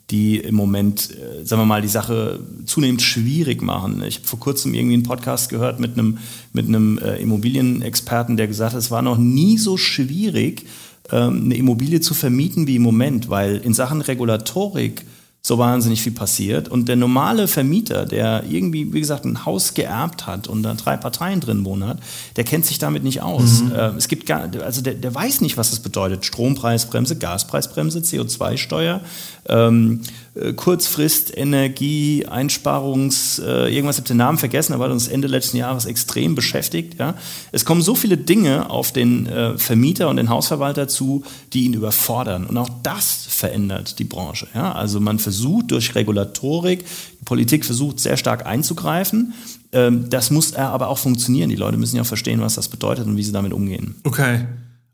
die 0.10 0.38
im 0.38 0.56
Moment, 0.56 1.12
äh, 1.12 1.46
sagen 1.46 1.62
wir 1.62 1.66
mal, 1.66 1.82
die 1.82 1.90
Sache 1.90 2.40
zunehmend 2.66 3.02
schwierig 3.02 3.62
machen. 3.62 4.02
Ich 4.04 4.20
habe 4.20 4.28
vor 4.28 4.40
kurzem 4.40 4.74
irgendwie 4.74 4.94
einen 4.94 5.04
Podcast 5.04 5.50
gehört 5.50 5.82
mit 5.82 5.94
einem, 5.94 6.20
mit 6.58 6.68
einem 6.68 6.98
äh, 6.98 7.16
Immobilienexperten, 7.22 8.36
der 8.36 8.48
gesagt 8.48 8.74
hat, 8.74 8.80
es 8.80 8.92
war 8.92 9.02
noch 9.02 9.18
nie 9.18 9.58
so 9.58 9.78
schwierig, 9.78 10.66
ähm, 11.12 11.44
eine 11.46 11.56
Immobilie 11.56 12.02
zu 12.02 12.14
vermieten 12.14 12.68
wie 12.68 12.76
im 12.76 12.82
Moment, 12.82 13.30
weil 13.30 13.58
in 13.58 13.74
Sachen 13.74 14.02
Regulatorik 14.02 15.06
so 15.48 15.58
wahnsinnig 15.58 16.02
viel 16.02 16.12
passiert. 16.12 16.68
Und 16.68 16.90
der 16.90 16.98
normale 16.98 17.48
Vermieter, 17.48 18.06
der 18.06 18.44
irgendwie, 18.50 18.92
wie 18.92 19.00
gesagt, 19.00 19.24
ein 19.24 19.46
Haus 19.46 19.74
geerbt 19.74 20.28
hat 20.28 20.48
und 20.48 20.62
da 20.64 20.74
drei 20.74 20.98
Parteien 20.98 21.40
drin 21.40 21.64
wohnen 21.64 21.88
hat, 21.88 22.00
der 22.36 22.44
kennt 22.44 22.66
sich 22.66 22.80
damit 22.80 23.04
nicht 23.04 23.22
aus. 23.22 23.62
Mhm. 23.62 23.72
Äh, 23.72 23.88
es 23.96 24.10
gibt 24.10 24.26
gar, 24.26 24.50
also 24.62 24.82
der, 24.82 24.96
der 24.96 25.16
weiß 25.16 25.40
nicht, 25.42 25.56
was 25.56 25.70
das 25.70 25.80
bedeutet. 25.80 26.26
Strompreisbremse, 26.26 27.18
Gaspreisbremse, 27.18 28.00
CO2-Steuer, 28.00 29.02
ähm, 29.48 30.02
äh, 30.36 30.54
Kurzfrist, 30.54 31.36
Energie, 31.36 32.26
Einsparungs, 32.26 33.40
äh, 33.40 33.74
irgendwas, 33.74 33.98
habe 33.98 34.08
den 34.08 34.18
Namen 34.18 34.38
vergessen, 34.38 34.74
aber 34.74 34.86
hat 34.86 34.92
uns 34.92 35.08
Ende 35.08 35.28
letzten 35.28 35.58
Jahres 35.58 35.86
extrem 35.86 36.36
beschäftigt. 36.36 37.00
Ja? 37.00 37.16
Es 37.52 37.66
kommen 37.66 37.82
so 37.82 37.96
viele 37.96 38.18
Dinge 38.18 38.70
auf 38.70 38.92
den 38.92 39.28
äh, 39.28 39.58
Vermieter 39.58 40.10
und 40.10 40.18
den 40.18 40.30
Hausverwalter 40.30 40.88
zu, 40.88 41.24
die 41.54 41.66
ihn 41.66 41.74
überfordern. 41.74 42.46
Und 42.46 42.58
auch 42.58 42.70
das 42.84 43.26
verändert 43.30 44.00
die 44.00 44.04
Branche. 44.04 44.48
Ja? 44.54 44.74
Also 44.74 45.00
man 45.00 45.20
versucht 45.20 45.72
durch 45.72 45.96
Regulatorik, 45.96 46.86
die 47.20 47.26
Politik 47.26 47.66
versucht 47.66 48.00
sehr 48.00 48.18
stark 48.18 48.46
einzugreifen. 48.46 49.34
Ähm, 49.72 50.10
das 50.10 50.32
muss 50.32 50.54
aber 50.54 50.90
auch 50.90 50.98
funktionieren. 50.98 51.50
Die 51.50 51.56
Leute 51.56 51.78
müssen 51.78 51.96
ja 51.96 52.04
auch 52.04 52.08
verstehen, 52.08 52.42
was 52.42 52.56
das 52.56 52.68
bedeutet 52.68 53.06
und 53.06 53.18
wie 53.18 53.24
sie 53.24 53.32
damit 53.32 53.54
umgehen. 53.54 53.96
Okay. 54.04 54.46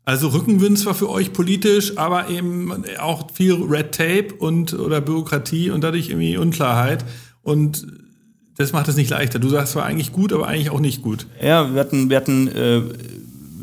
Also 0.04 0.28
Rückenwind 0.28 0.78
zwar 0.78 0.94
für 0.94 1.08
euch 1.08 1.32
politisch, 1.32 1.96
aber 1.96 2.28
eben 2.28 2.84
auch 2.98 3.30
viel 3.32 3.54
Red 3.54 3.92
Tape 3.92 4.34
und 4.38 4.74
oder 4.74 5.00
Bürokratie 5.00 5.70
und 5.70 5.82
dadurch 5.82 6.10
irgendwie 6.10 6.36
Unklarheit. 6.36 7.04
Und 7.42 7.86
das 8.56 8.72
macht 8.72 8.88
es 8.88 8.96
nicht 8.96 9.10
leichter. 9.10 9.38
Du 9.38 9.48
sagst 9.48 9.72
zwar 9.72 9.84
eigentlich 9.84 10.12
gut, 10.12 10.32
aber 10.32 10.46
eigentlich 10.46 10.70
auch 10.70 10.80
nicht 10.80 11.02
gut. 11.02 11.26
Ja, 11.42 11.72
wir 11.72 11.80
hatten, 11.80 12.10
wir 12.10 12.16
hatten 12.18 12.48
äh, 12.48 12.82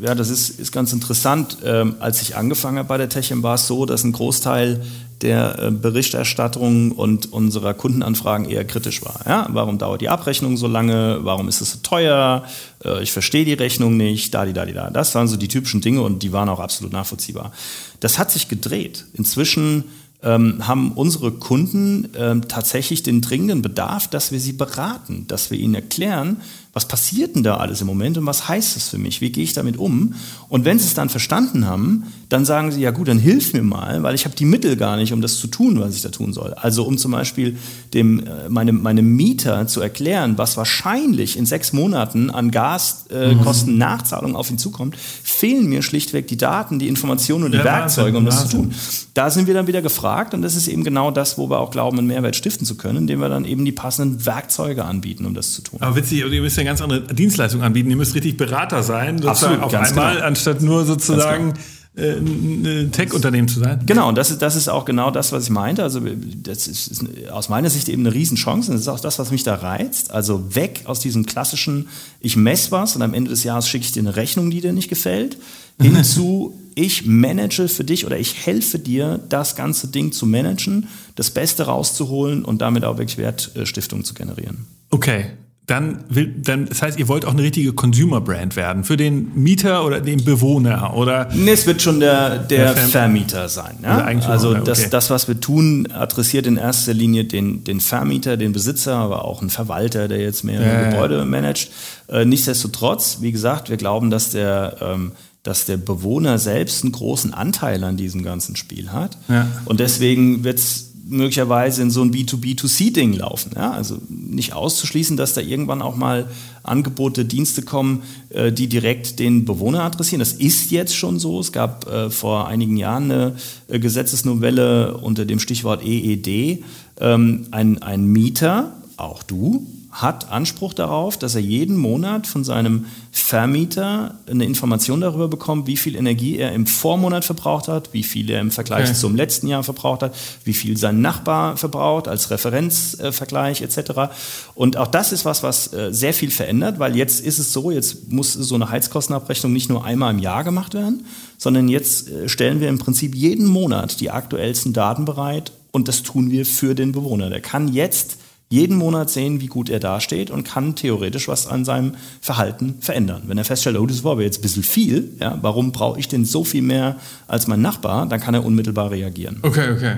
ja, 0.02 0.16
das 0.16 0.30
ist, 0.30 0.58
ist 0.58 0.72
ganz 0.72 0.92
interessant. 0.92 1.58
Ähm, 1.64 1.94
als 2.00 2.20
ich 2.22 2.36
angefangen 2.36 2.78
habe 2.78 2.88
bei 2.88 2.98
der 2.98 3.08
Techem, 3.08 3.42
war 3.42 3.54
es 3.54 3.68
so, 3.68 3.86
dass 3.86 4.02
ein 4.02 4.12
Großteil 4.12 4.84
der 5.22 5.58
äh, 5.58 5.70
Berichterstattung 5.70 6.92
und 6.92 7.32
unserer 7.32 7.74
Kundenanfragen 7.74 8.48
eher 8.48 8.64
kritisch 8.64 9.02
war. 9.04 9.20
Ja, 9.26 9.46
warum 9.50 9.78
dauert 9.78 10.00
die 10.00 10.08
Abrechnung 10.08 10.56
so 10.56 10.66
lange? 10.66 11.20
Warum 11.22 11.48
ist 11.48 11.60
es 11.60 11.72
so 11.72 11.78
teuer? 11.82 12.44
Äh, 12.84 13.02
ich 13.02 13.12
verstehe 13.12 13.44
die 13.44 13.54
Rechnung 13.54 13.96
nicht. 13.96 14.34
Da, 14.34 14.44
die, 14.44 14.52
da, 14.52 14.66
die, 14.66 14.72
da. 14.72 14.90
Das 14.90 15.14
waren 15.14 15.28
so 15.28 15.36
die 15.36 15.48
typischen 15.48 15.80
Dinge 15.80 16.02
und 16.02 16.22
die 16.22 16.32
waren 16.32 16.48
auch 16.48 16.60
absolut 16.60 16.92
nachvollziehbar. 16.92 17.52
Das 18.00 18.18
hat 18.18 18.30
sich 18.30 18.48
gedreht. 18.48 19.06
Inzwischen 19.14 19.84
ähm, 20.22 20.66
haben 20.66 20.92
unsere 20.92 21.32
Kunden 21.32 22.08
ähm, 22.16 22.46
tatsächlich 22.48 23.02
den 23.02 23.20
dringenden 23.20 23.62
Bedarf, 23.62 24.08
dass 24.08 24.32
wir 24.32 24.40
sie 24.40 24.52
beraten, 24.52 25.26
dass 25.28 25.50
wir 25.50 25.58
ihnen 25.58 25.74
erklären, 25.74 26.40
was 26.72 26.88
passiert 26.88 27.36
denn 27.36 27.42
da 27.42 27.58
alles 27.58 27.82
im 27.82 27.86
Moment 27.86 28.16
und 28.16 28.24
was 28.24 28.48
heißt 28.48 28.76
das 28.76 28.88
für 28.88 28.96
mich? 28.96 29.20
Wie 29.20 29.30
gehe 29.30 29.44
ich 29.44 29.52
damit 29.52 29.76
um? 29.76 30.14
Und 30.48 30.64
wenn 30.64 30.78
sie 30.78 30.86
es 30.86 30.94
dann 30.94 31.10
verstanden 31.10 31.66
haben, 31.66 32.04
dann 32.30 32.46
sagen 32.46 32.72
sie, 32.72 32.80
ja 32.80 32.92
gut, 32.92 33.08
dann 33.08 33.18
hilf 33.18 33.52
mir 33.52 33.62
mal, 33.62 34.02
weil 34.02 34.14
ich 34.14 34.24
habe 34.24 34.34
die 34.34 34.46
Mittel 34.46 34.76
gar 34.76 34.96
nicht, 34.96 35.12
um 35.12 35.20
das 35.20 35.36
zu 35.36 35.48
tun, 35.48 35.78
was 35.80 35.94
ich 35.94 36.00
da 36.00 36.08
tun 36.08 36.32
soll. 36.32 36.54
Also 36.54 36.84
um 36.84 36.96
zum 36.96 37.12
Beispiel 37.12 37.58
dem, 37.92 38.20
äh, 38.20 38.48
meinem, 38.48 38.80
meinem 38.80 39.06
Mieter 39.06 39.66
zu 39.66 39.82
erklären, 39.82 40.38
was 40.38 40.56
wahrscheinlich 40.56 41.36
in 41.36 41.44
sechs 41.44 41.74
Monaten 41.74 42.30
an 42.30 42.50
Gaskosten 42.50 43.80
äh, 43.82 44.26
mhm. 44.28 44.36
auf 44.36 44.50
ihn 44.50 44.56
zukommt, 44.56 44.96
fehlen 44.96 45.66
mir 45.66 45.82
schlichtweg 45.82 46.26
die 46.26 46.38
Daten, 46.38 46.78
die 46.78 46.88
Informationen 46.88 47.44
und 47.44 47.52
die 47.52 47.58
ja, 47.58 47.64
Werkzeuge, 47.64 48.16
um 48.16 48.24
das 48.24 48.48
zu 48.48 48.56
tun. 48.56 48.74
Da 49.12 49.28
sind 49.30 49.46
wir 49.46 49.52
dann 49.52 49.66
wieder 49.66 49.82
gefragt 49.82 50.32
und 50.32 50.40
das 50.40 50.56
ist 50.56 50.68
eben 50.68 50.84
genau 50.84 51.10
das, 51.10 51.36
wo 51.36 51.50
wir 51.50 51.58
auch 51.58 51.70
glauben, 51.70 51.98
einen 51.98 52.06
Mehrwert 52.06 52.34
stiften 52.34 52.66
zu 52.66 52.76
können, 52.76 52.98
indem 52.98 53.20
wir 53.20 53.28
dann 53.28 53.44
eben 53.44 53.66
die 53.66 53.72
passenden 53.72 54.24
Werkzeuge 54.24 54.86
anbieten, 54.86 55.26
um 55.26 55.34
das 55.34 55.52
zu 55.52 55.60
tun. 55.60 55.82
Aber 55.82 55.96
witzig, 55.96 56.20
ihr 56.20 56.40
müsst 56.40 56.56
ja 56.56 56.61
eine 56.62 56.70
ganz 56.70 56.80
andere 56.80 57.02
Dienstleistung 57.02 57.62
anbieten. 57.62 57.90
Ihr 57.90 57.96
müsst 57.96 58.14
richtig 58.14 58.36
Berater 58.36 58.82
sein, 58.82 59.18
sozusagen 59.18 59.60
Absolut, 59.60 59.62
auf 59.62 59.74
einmal, 59.74 60.14
genau. 60.14 60.26
anstatt 60.26 60.62
nur 60.62 60.84
sozusagen 60.84 61.50
äh, 61.94 62.12
ein 62.12 62.64
ein 62.64 62.92
Tech-Unternehmen 62.92 63.48
zu 63.48 63.60
sein. 63.60 63.80
Genau, 63.84 64.08
und 64.08 64.16
das 64.16 64.30
ist, 64.30 64.40
das 64.40 64.56
ist 64.56 64.68
auch 64.68 64.86
genau 64.86 65.10
das, 65.10 65.30
was 65.32 65.44
ich 65.44 65.50
meinte. 65.50 65.82
Also 65.82 66.00
das 66.00 66.66
ist, 66.66 66.86
ist 66.86 67.30
aus 67.30 67.50
meiner 67.50 67.68
Sicht 67.68 67.88
eben 67.90 68.06
eine 68.06 68.14
Riesenchance 68.14 68.70
und 68.70 68.76
das 68.76 68.82
ist 68.82 68.88
auch 68.88 69.00
das, 69.00 69.18
was 69.18 69.30
mich 69.30 69.42
da 69.42 69.56
reizt. 69.56 70.10
Also 70.10 70.54
weg 70.54 70.82
aus 70.86 71.00
diesem 71.00 71.26
klassischen, 71.26 71.88
ich 72.20 72.36
messe 72.36 72.70
was 72.70 72.96
und 72.96 73.02
am 73.02 73.12
Ende 73.12 73.30
des 73.30 73.44
Jahres 73.44 73.68
schicke 73.68 73.84
ich 73.84 73.92
dir 73.92 74.00
eine 74.00 74.16
Rechnung, 74.16 74.50
die 74.50 74.62
dir 74.62 74.72
nicht 74.72 74.88
gefällt, 74.88 75.36
hin 75.80 76.02
zu, 76.02 76.58
ich 76.74 77.04
manage 77.04 77.68
für 77.68 77.84
dich 77.84 78.06
oder 78.06 78.18
ich 78.18 78.46
helfe 78.46 78.78
dir, 78.78 79.20
das 79.28 79.56
ganze 79.56 79.88
Ding 79.88 80.12
zu 80.12 80.24
managen, 80.24 80.88
das 81.16 81.30
Beste 81.30 81.64
rauszuholen 81.64 82.44
und 82.44 82.62
damit 82.62 82.84
auch 82.84 82.96
wirklich 82.96 83.18
Wertstiftung 83.18 84.04
zu 84.04 84.14
generieren. 84.14 84.66
Okay. 84.90 85.26
Dann 85.66 86.04
will, 86.08 86.34
dann, 86.42 86.66
das 86.66 86.82
heißt, 86.82 86.98
ihr 86.98 87.06
wollt 87.06 87.24
auch 87.24 87.30
eine 87.32 87.42
richtige 87.42 87.72
Consumer-Brand 87.72 88.56
werden 88.56 88.82
für 88.82 88.96
den 88.96 89.32
Mieter 89.36 89.84
oder 89.86 90.00
den 90.00 90.24
Bewohner 90.24 90.94
oder 90.96 91.28
Nee, 91.32 91.52
es 91.52 91.66
wird 91.66 91.80
schon 91.80 92.00
der, 92.00 92.38
der, 92.38 92.74
Der 92.74 92.76
Verm- 92.76 92.88
Vermieter 92.90 93.48
sein. 93.48 93.76
Ja? 93.80 93.98
Also 94.26 94.50
okay. 94.50 94.62
das, 94.64 94.90
das, 94.90 95.08
was 95.10 95.28
wir 95.28 95.40
tun, 95.40 95.86
adressiert 95.92 96.48
in 96.48 96.56
erster 96.56 96.92
Linie 96.94 97.24
den, 97.26 97.62
den 97.62 97.80
Vermieter, 97.80 98.36
den 98.36 98.52
Besitzer, 98.52 98.96
aber 98.96 99.24
auch 99.24 99.40
einen 99.40 99.50
Verwalter, 99.50 100.08
der 100.08 100.18
jetzt 100.18 100.42
mehrere 100.42 100.66
ja. 100.82 100.90
Gebäude 100.90 101.24
managt. 101.24 101.70
Äh, 102.08 102.24
nichtsdestotrotz, 102.24 103.18
wie 103.20 103.30
gesagt, 103.30 103.70
wir 103.70 103.76
glauben, 103.76 104.10
dass 104.10 104.30
der, 104.30 104.78
ähm, 104.80 105.12
dass 105.44 105.64
der 105.64 105.76
Bewohner 105.76 106.38
selbst 106.38 106.82
einen 106.82 106.92
großen 106.92 107.32
Anteil 107.32 107.84
an 107.84 107.96
diesem 107.96 108.24
ganzen 108.24 108.56
Spiel 108.56 108.90
hat. 108.90 109.16
Ja. 109.28 109.46
Und 109.64 109.78
deswegen 109.78 110.42
wird 110.42 110.58
es 110.58 110.91
möglicherweise 111.04 111.82
in 111.82 111.90
so 111.90 112.02
ein 112.02 112.12
B2B2C-Ding 112.12 113.12
laufen. 113.14 113.52
Ja? 113.54 113.72
Also 113.72 113.98
nicht 114.08 114.52
auszuschließen, 114.52 115.16
dass 115.16 115.34
da 115.34 115.40
irgendwann 115.40 115.82
auch 115.82 115.96
mal 115.96 116.28
Angebote, 116.62 117.24
Dienste 117.24 117.62
kommen, 117.62 118.02
äh, 118.30 118.52
die 118.52 118.68
direkt 118.68 119.18
den 119.18 119.44
Bewohner 119.44 119.82
adressieren. 119.82 120.20
Das 120.20 120.32
ist 120.32 120.70
jetzt 120.70 120.94
schon 120.94 121.18
so. 121.18 121.40
Es 121.40 121.52
gab 121.52 121.88
äh, 121.88 122.10
vor 122.10 122.48
einigen 122.48 122.76
Jahren 122.76 123.10
eine 123.10 123.36
äh, 123.68 123.78
Gesetzesnovelle 123.78 124.96
unter 124.98 125.24
dem 125.24 125.38
Stichwort 125.38 125.84
EED. 125.84 126.62
Ähm, 127.00 127.46
ein, 127.50 127.82
ein 127.82 128.04
Mieter, 128.04 128.76
auch 128.96 129.22
du, 129.22 129.66
hat 129.92 130.32
Anspruch 130.32 130.72
darauf, 130.72 131.18
dass 131.18 131.34
er 131.34 131.42
jeden 131.42 131.76
Monat 131.76 132.26
von 132.26 132.44
seinem 132.44 132.86
Vermieter 133.10 134.14
eine 134.28 134.46
Information 134.46 135.02
darüber 135.02 135.28
bekommt, 135.28 135.66
wie 135.66 135.76
viel 135.76 135.96
Energie 135.96 136.38
er 136.38 136.52
im 136.52 136.66
Vormonat 136.66 137.26
verbraucht 137.26 137.68
hat, 137.68 137.92
wie 137.92 138.02
viel 138.02 138.30
er 138.30 138.40
im 138.40 138.50
Vergleich 138.50 138.88
Okay. 138.88 138.94
zum 138.94 139.14
letzten 139.16 139.48
Jahr 139.48 139.62
verbraucht 139.62 140.02
hat, 140.02 140.14
wie 140.44 140.54
viel 140.54 140.78
sein 140.78 141.02
Nachbar 141.02 141.58
verbraucht 141.58 142.08
als 142.08 142.30
Referenzvergleich 142.30 143.60
etc. 143.60 144.10
Und 144.54 144.78
auch 144.78 144.86
das 144.86 145.12
ist 145.12 145.26
was, 145.26 145.42
was 145.42 145.72
äh, 145.74 145.92
sehr 145.92 146.14
viel 146.14 146.30
verändert, 146.30 146.78
weil 146.78 146.96
jetzt 146.96 147.20
ist 147.20 147.38
es 147.38 147.52
so, 147.52 147.70
jetzt 147.70 148.10
muss 148.10 148.32
so 148.32 148.54
eine 148.54 148.70
Heizkostenabrechnung 148.70 149.52
nicht 149.52 149.68
nur 149.68 149.84
einmal 149.84 150.14
im 150.14 150.20
Jahr 150.20 150.42
gemacht 150.42 150.72
werden, 150.72 151.04
sondern 151.36 151.68
jetzt 151.68 152.08
äh, 152.10 152.30
stellen 152.30 152.60
wir 152.60 152.70
im 152.70 152.78
Prinzip 152.78 153.14
jeden 153.14 153.46
Monat 153.46 154.00
die 154.00 154.10
aktuellsten 154.10 154.72
Daten 154.72 155.04
bereit 155.04 155.52
und 155.70 155.86
das 155.88 156.02
tun 156.02 156.30
wir 156.30 156.46
für 156.46 156.74
den 156.74 156.92
Bewohner. 156.92 157.28
Der 157.28 157.40
kann 157.40 157.68
jetzt 157.68 158.16
jeden 158.52 158.76
Monat 158.76 159.08
sehen, 159.08 159.40
wie 159.40 159.46
gut 159.46 159.70
er 159.70 159.80
dasteht 159.80 160.30
und 160.30 160.44
kann 160.44 160.76
theoretisch 160.76 161.26
was 161.26 161.46
an 161.46 161.64
seinem 161.64 161.94
Verhalten 162.20 162.74
verändern. 162.80 163.22
Wenn 163.26 163.38
er 163.38 163.46
feststellt, 163.46 163.78
oh, 163.78 163.86
das 163.86 164.04
war 164.04 164.12
aber 164.12 164.22
jetzt 164.22 164.40
ein 164.40 164.42
bisschen 164.42 164.62
viel, 164.62 165.16
ja, 165.18 165.38
warum 165.40 165.72
brauche 165.72 165.98
ich 165.98 166.06
denn 166.06 166.26
so 166.26 166.44
viel 166.44 166.60
mehr 166.60 166.96
als 167.26 167.46
mein 167.46 167.62
Nachbar, 167.62 168.04
dann 168.04 168.20
kann 168.20 168.34
er 168.34 168.44
unmittelbar 168.44 168.90
reagieren. 168.90 169.38
Okay, 169.40 169.72
okay. 169.72 169.96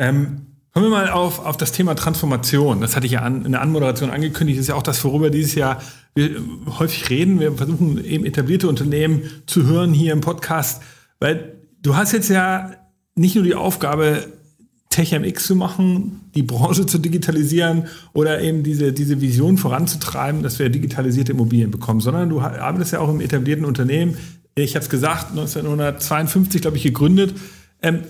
Ähm, 0.00 0.46
kommen 0.74 0.86
wir 0.86 0.90
mal 0.90 1.10
auf, 1.10 1.46
auf 1.46 1.56
das 1.56 1.70
Thema 1.70 1.94
Transformation. 1.94 2.80
Das 2.80 2.96
hatte 2.96 3.06
ich 3.06 3.12
ja 3.12 3.20
an, 3.20 3.44
in 3.44 3.52
der 3.52 3.60
Anmoderation 3.60 4.10
angekündigt. 4.10 4.58
Das 4.58 4.64
ist 4.64 4.68
ja 4.68 4.74
auch 4.74 4.82
das, 4.82 5.04
worüber 5.04 5.30
dieses 5.30 5.54
Jahr 5.54 5.80
wir 6.16 6.32
äh, 6.32 6.40
häufig 6.80 7.08
reden. 7.08 7.38
Wir 7.38 7.52
versuchen 7.52 8.04
eben 8.04 8.26
etablierte 8.26 8.66
Unternehmen 8.66 9.22
zu 9.46 9.64
hören 9.64 9.92
hier 9.92 10.12
im 10.12 10.22
Podcast. 10.22 10.82
Weil 11.20 11.54
du 11.80 11.94
hast 11.94 12.10
jetzt 12.10 12.30
ja 12.30 12.72
nicht 13.14 13.36
nur 13.36 13.44
die 13.44 13.54
Aufgabe, 13.54 14.26
TechMX 14.92 15.46
zu 15.46 15.56
machen, 15.56 16.20
die 16.34 16.42
Branche 16.42 16.86
zu 16.86 16.98
digitalisieren 16.98 17.86
oder 18.12 18.40
eben 18.40 18.62
diese, 18.62 18.92
diese 18.92 19.20
Vision 19.20 19.58
voranzutreiben, 19.58 20.42
dass 20.42 20.58
wir 20.58 20.68
digitalisierte 20.68 21.32
Immobilien 21.32 21.70
bekommen, 21.70 22.00
sondern 22.00 22.28
du 22.28 22.40
arbeitest 22.40 22.92
ja 22.92 23.00
auch 23.00 23.08
im 23.08 23.20
etablierten 23.20 23.64
Unternehmen. 23.64 24.16
Ich 24.54 24.74
habe 24.74 24.84
es 24.84 24.90
gesagt, 24.90 25.30
1952, 25.30 26.60
glaube 26.60 26.76
ich, 26.76 26.82
gegründet. 26.82 27.34
Ähm, 27.80 28.00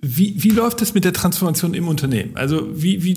wie, 0.00 0.42
wie 0.42 0.50
läuft 0.50 0.80
das 0.80 0.94
mit 0.94 1.04
der 1.04 1.12
Transformation 1.12 1.74
im 1.74 1.88
Unternehmen? 1.88 2.36
Also 2.36 2.68
wie, 2.72 3.04
wie, 3.04 3.14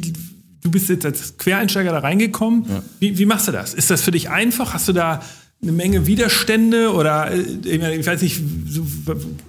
du 0.62 0.72
bist 0.72 0.90
jetzt 0.90 1.06
als 1.06 1.38
Quereinsteiger 1.38 1.92
da 1.92 2.00
reingekommen. 2.00 2.66
Wie, 3.00 3.18
wie 3.18 3.26
machst 3.26 3.48
du 3.48 3.52
das? 3.52 3.74
Ist 3.74 3.90
das 3.90 4.02
für 4.02 4.12
dich 4.12 4.30
einfach? 4.30 4.74
Hast 4.74 4.88
du 4.88 4.94
da 4.94 5.22
eine 5.62 5.72
Menge 5.74 6.06
Widerstände 6.08 6.94
oder 6.94 7.32
äh, 7.32 7.40
ich 7.40 8.08
weiß 8.08 8.22
nicht, 8.22 8.42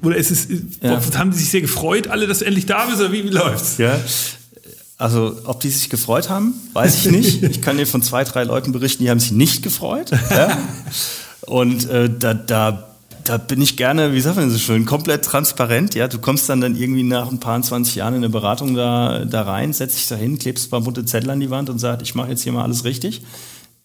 oder 0.02 0.16
ist 0.16 0.30
es, 0.30 0.48
Ja. 0.82 1.00
haben 1.16 1.30
die 1.30 1.38
sich 1.38 1.50
sehr 1.50 1.60
gefreut, 1.60 2.08
alle, 2.08 2.26
dass 2.26 2.40
du 2.40 2.46
endlich 2.46 2.66
da 2.66 2.86
bist 2.86 2.98
oder 3.00 3.12
wie, 3.12 3.24
wie 3.24 3.28
läuft's? 3.28 3.78
Ja. 3.78 3.98
Also, 4.98 5.34
ob 5.44 5.60
die 5.60 5.70
sich 5.70 5.88
gefreut 5.88 6.28
haben, 6.28 6.52
weiß 6.74 7.06
ich 7.06 7.10
nicht. 7.12 7.42
Ich 7.50 7.62
kann 7.62 7.78
dir 7.78 7.86
von 7.86 8.02
zwei, 8.02 8.24
drei 8.24 8.44
Leuten 8.44 8.72
berichten, 8.72 9.02
die 9.04 9.10
haben 9.10 9.20
sich 9.20 9.32
nicht 9.32 9.62
gefreut. 9.62 10.10
Ja? 10.30 10.58
Und 11.46 11.88
äh, 11.88 12.10
da, 12.18 12.34
da, 12.34 12.90
da 13.24 13.38
bin 13.38 13.62
ich 13.62 13.76
gerne, 13.78 14.12
wie 14.12 14.20
sagt 14.20 14.36
man 14.36 14.50
so 14.50 14.58
schön, 14.58 14.84
komplett 14.84 15.24
transparent. 15.24 15.94
Ja, 15.94 16.06
du 16.08 16.18
kommst 16.18 16.48
dann, 16.50 16.60
dann 16.60 16.76
irgendwie 16.76 17.02
nach 17.02 17.30
ein 17.30 17.40
paar 17.40 17.62
20 17.62 17.94
Jahren 17.94 18.14
in 18.14 18.18
eine 18.24 18.28
Beratung 18.28 18.74
da, 18.74 19.24
da 19.24 19.42
rein, 19.42 19.72
setzt 19.72 19.96
dich 19.96 20.08
da 20.08 20.16
hin, 20.16 20.38
klebst 20.38 20.66
ein 20.66 20.70
paar 20.70 20.80
bunte 20.82 21.04
Zettel 21.06 21.30
an 21.30 21.40
die 21.40 21.48
Wand 21.50 21.70
und 21.70 21.78
sagst, 21.78 22.02
ich 22.02 22.14
mache 22.14 22.30
jetzt 22.30 22.42
hier 22.42 22.52
mal 22.52 22.64
alles 22.64 22.84
richtig. 22.84 23.22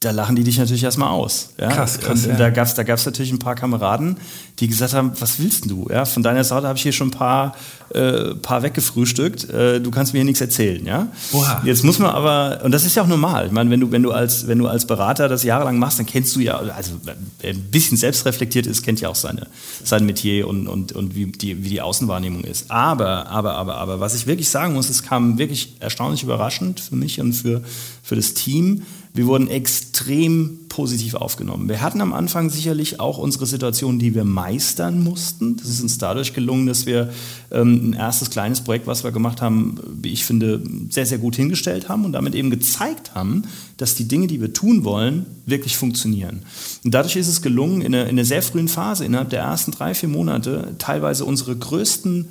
Da 0.06 0.12
lachen 0.12 0.36
die 0.36 0.44
dich 0.44 0.60
natürlich 0.60 0.84
erstmal 0.84 1.10
aus. 1.10 1.50
Ja? 1.60 1.68
Krass, 1.70 2.00
krass, 2.00 2.28
Und 2.28 2.34
ja. 2.34 2.38
da 2.38 2.52
gab 2.52 2.68
es 2.68 2.76
da 2.76 2.84
gab's 2.84 3.08
natürlich 3.08 3.32
ein 3.32 3.40
paar 3.40 3.56
Kameraden, 3.56 4.18
die 4.60 4.68
gesagt 4.68 4.94
haben, 4.94 5.14
was 5.20 5.40
willst 5.40 5.68
du? 5.68 5.88
Ja? 5.90 6.06
Von 6.06 6.22
deiner 6.22 6.44
Seite 6.44 6.68
habe 6.68 6.78
ich 6.78 6.84
hier 6.84 6.92
schon 6.92 7.08
ein 7.08 7.12
paar, 7.12 7.56
äh, 7.90 8.36
paar 8.36 8.62
weggefrühstückt. 8.62 9.50
Äh, 9.50 9.82
du 9.82 9.90
kannst 9.90 10.14
mir 10.14 10.20
hier 10.20 10.26
nichts 10.26 10.42
erzählen. 10.42 10.86
Ja? 10.86 11.08
Oha. 11.32 11.64
Jetzt 11.66 11.84
muss 11.84 11.98
man 11.98 12.12
aber, 12.12 12.62
und 12.64 12.72
das 12.72 12.86
ist 12.86 12.94
ja 12.94 13.02
auch 13.02 13.08
normal. 13.08 13.48
Ich 13.48 13.52
meine, 13.52 13.72
wenn 13.72 13.80
du, 13.80 13.92
wenn 13.92 14.04
du 14.04 14.12
als, 14.12 14.46
wenn 14.46 14.60
du 14.60 14.68
als 14.68 14.86
Berater 14.86 15.28
das 15.28 15.42
jahrelang 15.42 15.80
machst, 15.80 15.98
dann 15.98 16.06
kennst 16.06 16.36
du 16.36 16.40
ja, 16.40 16.58
also 16.58 16.92
wer 17.04 17.16
ein 17.50 17.64
bisschen 17.72 17.98
selbstreflektiert 17.98 18.68
ist, 18.68 18.84
kennt 18.84 19.02
ja 19.02 19.10
auch 19.10 19.16
seine, 19.16 19.48
sein 19.84 20.06
Metier 20.06 20.48
und, 20.48 20.68
und, 20.68 20.92
und 20.92 21.16
wie, 21.16 21.26
die, 21.32 21.64
wie 21.64 21.70
die 21.70 21.82
Außenwahrnehmung 21.82 22.44
ist. 22.44 22.70
Aber, 22.70 23.26
aber, 23.26 23.56
aber, 23.56 23.78
aber, 23.78 24.00
was 24.00 24.14
ich 24.14 24.28
wirklich 24.28 24.50
sagen 24.50 24.76
muss, 24.76 24.88
es 24.88 25.02
kam 25.02 25.40
wirklich 25.40 25.78
erstaunlich 25.80 26.22
überraschend 26.22 26.80
für 26.80 26.96
mich 26.96 27.20
und 27.20 27.34
für, 27.34 27.64
für 28.04 28.16
das 28.16 28.36
Team. 28.36 28.84
Wir 29.16 29.28
wurden 29.28 29.48
extrem 29.48 30.60
positiv 30.68 31.14
aufgenommen. 31.14 31.70
Wir 31.70 31.82
hatten 31.82 32.02
am 32.02 32.12
Anfang 32.12 32.50
sicherlich 32.50 33.00
auch 33.00 33.18
unsere 33.18 33.46
Situation, 33.46 33.98
die 33.98 34.14
wir 34.14 34.26
meistern 34.26 35.02
mussten. 35.02 35.56
Das 35.56 35.70
ist 35.70 35.80
uns 35.80 35.98
dadurch 35.98 36.34
gelungen, 36.34 36.68
dass 36.68 36.86
wir 36.86 37.14
ähm, 37.50 37.92
ein 37.92 37.94
erstes 37.94 38.30
kleines 38.30 38.60
Projekt, 38.60 38.88
was 38.88 39.06
wir 39.06 39.14
gemacht 39.14 39.42
haben, 39.42 39.80
wie 40.02 40.12
ich 40.12 40.26
finde, 40.26 40.62
sehr, 40.90 41.06
sehr 41.06 41.18
gut 41.18 41.38
hingestellt 41.38 41.88
haben 41.88 42.04
und 42.04 42.12
damit 42.12 42.36
eben 42.36 42.50
gezeigt 42.50 43.16
haben, 43.16 43.44
dass 43.78 43.96
die 43.96 44.10
Dinge, 44.10 44.28
die 44.28 44.42
wir 44.42 44.52
tun 44.52 44.84
wollen, 44.84 45.26
wirklich 45.46 45.78
funktionieren. 45.78 46.44
Und 46.84 46.94
dadurch 46.94 47.16
ist 47.16 47.30
es 47.30 47.42
gelungen, 47.42 47.80
in 47.80 47.96
einer, 47.96 48.04
in 48.04 48.18
einer 48.18 48.26
sehr 48.26 48.42
frühen 48.42 48.68
Phase, 48.68 49.06
innerhalb 49.06 49.30
der 49.30 49.44
ersten 49.44 49.72
drei, 49.72 49.94
vier 49.94 50.10
Monate, 50.10 50.76
teilweise 50.78 51.24
unsere 51.24 51.56
größten 51.56 52.28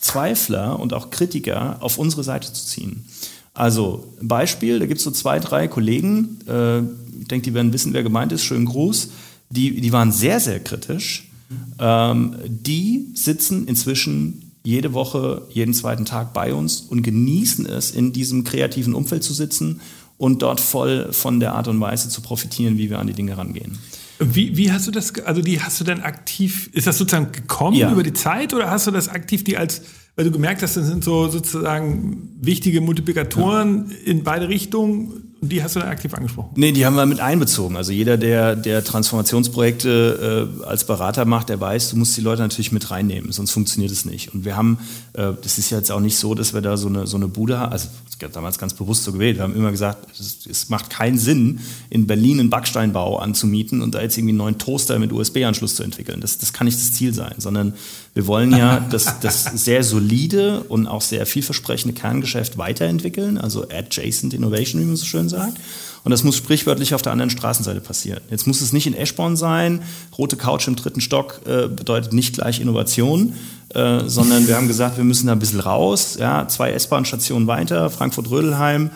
Zweifler 0.00 0.78
und 0.78 0.92
auch 0.92 1.08
Kritiker 1.08 1.78
auf 1.80 1.96
unsere 1.96 2.24
Seite 2.24 2.52
zu 2.52 2.66
ziehen. 2.66 3.06
Also 3.54 4.12
Beispiel, 4.20 4.80
da 4.80 4.86
gibt 4.86 4.98
es 4.98 5.04
so 5.04 5.10
zwei, 5.12 5.38
drei 5.38 5.68
Kollegen, 5.68 6.38
äh, 6.48 6.80
ich 7.20 7.28
denke, 7.28 7.44
die 7.44 7.54
werden 7.54 7.72
wissen, 7.72 7.92
wer 7.92 8.02
gemeint 8.02 8.32
ist, 8.32 8.42
schönen 8.44 8.66
Gruß, 8.66 9.10
die, 9.50 9.80
die 9.80 9.92
waren 9.92 10.10
sehr, 10.12 10.40
sehr 10.40 10.60
kritisch. 10.60 11.30
Ähm, 11.78 12.34
die 12.48 13.06
sitzen 13.14 13.66
inzwischen 13.68 14.52
jede 14.64 14.92
Woche, 14.92 15.42
jeden 15.50 15.74
zweiten 15.74 16.04
Tag 16.04 16.32
bei 16.32 16.52
uns 16.54 16.80
und 16.80 17.02
genießen 17.02 17.66
es, 17.66 17.90
in 17.92 18.12
diesem 18.12 18.44
kreativen 18.44 18.94
Umfeld 18.94 19.22
zu 19.22 19.32
sitzen 19.34 19.80
und 20.16 20.42
dort 20.42 20.60
voll 20.60 21.12
von 21.12 21.38
der 21.38 21.54
Art 21.54 21.68
und 21.68 21.80
Weise 21.80 22.08
zu 22.08 22.22
profitieren, 22.22 22.78
wie 22.78 22.90
wir 22.90 22.98
an 22.98 23.06
die 23.06 23.12
Dinge 23.12 23.36
rangehen. 23.36 23.78
Wie, 24.18 24.56
wie 24.56 24.72
hast 24.72 24.86
du 24.86 24.90
das, 24.90 25.12
also 25.24 25.42
die 25.42 25.60
hast 25.60 25.80
du 25.80 25.84
dann 25.84 26.00
aktiv, 26.00 26.70
ist 26.72 26.86
das 26.86 26.98
sozusagen 26.98 27.30
gekommen 27.32 27.76
Ja. 27.76 27.92
über 27.92 28.02
die 28.02 28.12
Zeit 28.12 28.54
oder 28.54 28.70
hast 28.70 28.86
du 28.86 28.90
das 28.90 29.08
aktiv 29.08 29.44
die 29.44 29.56
als, 29.58 29.82
weil 30.16 30.24
du 30.24 30.30
gemerkt 30.30 30.62
hast, 30.62 30.76
das 30.76 30.86
sind 30.86 31.04
so 31.04 31.28
sozusagen 31.28 32.30
wichtige 32.40 32.80
Multiplikatoren 32.80 33.90
in 34.04 34.22
beide 34.22 34.48
Richtungen 34.48 35.24
die 35.48 35.62
hast 35.62 35.76
du 35.76 35.80
dann 35.80 35.88
aktiv 35.88 36.14
angesprochen? 36.14 36.50
Nee, 36.56 36.72
die 36.72 36.86
haben 36.86 36.96
wir 36.96 37.06
mit 37.06 37.20
einbezogen. 37.20 37.76
Also 37.76 37.92
jeder, 37.92 38.16
der, 38.16 38.56
der 38.56 38.84
Transformationsprojekte 38.84 40.58
äh, 40.60 40.64
als 40.64 40.86
Berater 40.86 41.24
macht, 41.24 41.48
der 41.48 41.60
weiß, 41.60 41.90
du 41.90 41.96
musst 41.96 42.16
die 42.16 42.20
Leute 42.20 42.42
natürlich 42.42 42.72
mit 42.72 42.90
reinnehmen, 42.90 43.32
sonst 43.32 43.50
funktioniert 43.50 43.92
es 43.92 44.04
nicht. 44.04 44.32
Und 44.34 44.44
wir 44.44 44.56
haben, 44.56 44.78
äh, 45.12 45.32
das 45.40 45.58
ist 45.58 45.70
ja 45.70 45.78
jetzt 45.78 45.90
auch 45.92 46.00
nicht 46.00 46.16
so, 46.16 46.34
dass 46.34 46.54
wir 46.54 46.60
da 46.60 46.76
so 46.76 46.88
eine, 46.88 47.06
so 47.06 47.16
eine 47.16 47.28
Bude 47.28 47.58
haben, 47.58 47.72
also 47.72 47.88
damals 48.32 48.58
ganz 48.58 48.72
bewusst 48.72 49.04
so 49.04 49.12
gewählt. 49.12 49.36
Wir 49.36 49.42
haben 49.42 49.54
immer 49.54 49.70
gesagt, 49.70 50.06
es, 50.18 50.46
es 50.46 50.70
macht 50.70 50.88
keinen 50.88 51.18
Sinn, 51.18 51.60
in 51.90 52.06
Berlin 52.06 52.40
einen 52.40 52.48
Backsteinbau 52.48 53.18
anzumieten 53.18 53.82
und 53.82 53.94
da 53.94 54.00
jetzt 54.00 54.16
irgendwie 54.16 54.30
einen 54.30 54.38
neuen 54.38 54.58
Toaster 54.58 54.98
mit 54.98 55.12
USB-Anschluss 55.12 55.74
zu 55.74 55.82
entwickeln. 55.82 56.20
Das, 56.22 56.38
das 56.38 56.54
kann 56.54 56.64
nicht 56.64 56.78
das 56.78 56.92
Ziel 56.92 57.12
sein, 57.12 57.34
sondern 57.36 57.74
wir 58.14 58.28
wollen 58.28 58.52
ja 58.56 58.78
das, 58.78 59.18
das 59.20 59.42
sehr 59.42 59.82
solide 59.82 60.60
und 60.68 60.86
auch 60.86 61.00
sehr 61.00 61.26
vielversprechende 61.26 61.94
Kerngeschäft 61.94 62.56
weiterentwickeln, 62.56 63.38
also 63.38 63.64
Adjacent 63.64 64.32
Innovation, 64.32 64.80
wie 64.80 64.86
man 64.86 64.96
so 64.96 65.04
schön 65.04 65.28
sagt. 65.28 65.58
Und 66.04 66.10
das 66.10 66.22
muss 66.22 66.36
sprichwörtlich 66.36 66.94
auf 66.94 67.02
der 67.02 67.12
anderen 67.12 67.30
Straßenseite 67.30 67.80
passieren. 67.80 68.20
Jetzt 68.30 68.46
muss 68.46 68.60
es 68.60 68.72
nicht 68.72 68.86
in 68.86 68.94
Eschborn 68.94 69.36
sein. 69.36 69.82
Rote 70.16 70.36
Couch 70.36 70.68
im 70.68 70.76
dritten 70.76 71.00
Stock 71.00 71.40
äh, 71.46 71.66
bedeutet 71.66 72.12
nicht 72.12 72.34
gleich 72.34 72.60
Innovation, 72.60 73.34
äh, 73.70 74.00
sondern 74.06 74.46
wir 74.46 74.56
haben 74.56 74.68
gesagt, 74.68 74.96
wir 74.96 75.04
müssen 75.04 75.26
da 75.26 75.32
ein 75.32 75.38
bisschen 75.38 75.60
raus. 75.60 76.16
Ja, 76.20 76.46
zwei 76.46 76.72
S-Bahn-Stationen 76.72 77.46
weiter, 77.48 77.90
Frankfurt-Rödelheim. 77.90 78.90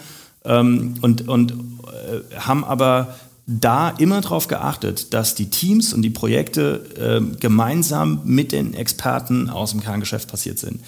Ähm, 0.45 0.95
und 1.01 1.27
und 1.27 1.53
äh, 1.53 2.37
haben 2.39 2.63
aber 2.65 3.17
da 3.51 3.89
immer 3.89 4.21
darauf 4.21 4.47
geachtet, 4.47 5.15
dass 5.15 5.35
die 5.35 5.49
Teams 5.49 5.95
und 5.95 6.03
die 6.03 6.11
Projekte 6.11 6.85
äh, 6.97 7.37
gemeinsam 7.41 8.21
mit 8.25 8.53
den 8.53 8.75
Experten 8.75 9.49
aus 9.49 9.71
dem 9.71 9.81
Kerngeschäft 9.81 10.29
passiert 10.29 10.59
sind 10.59 10.81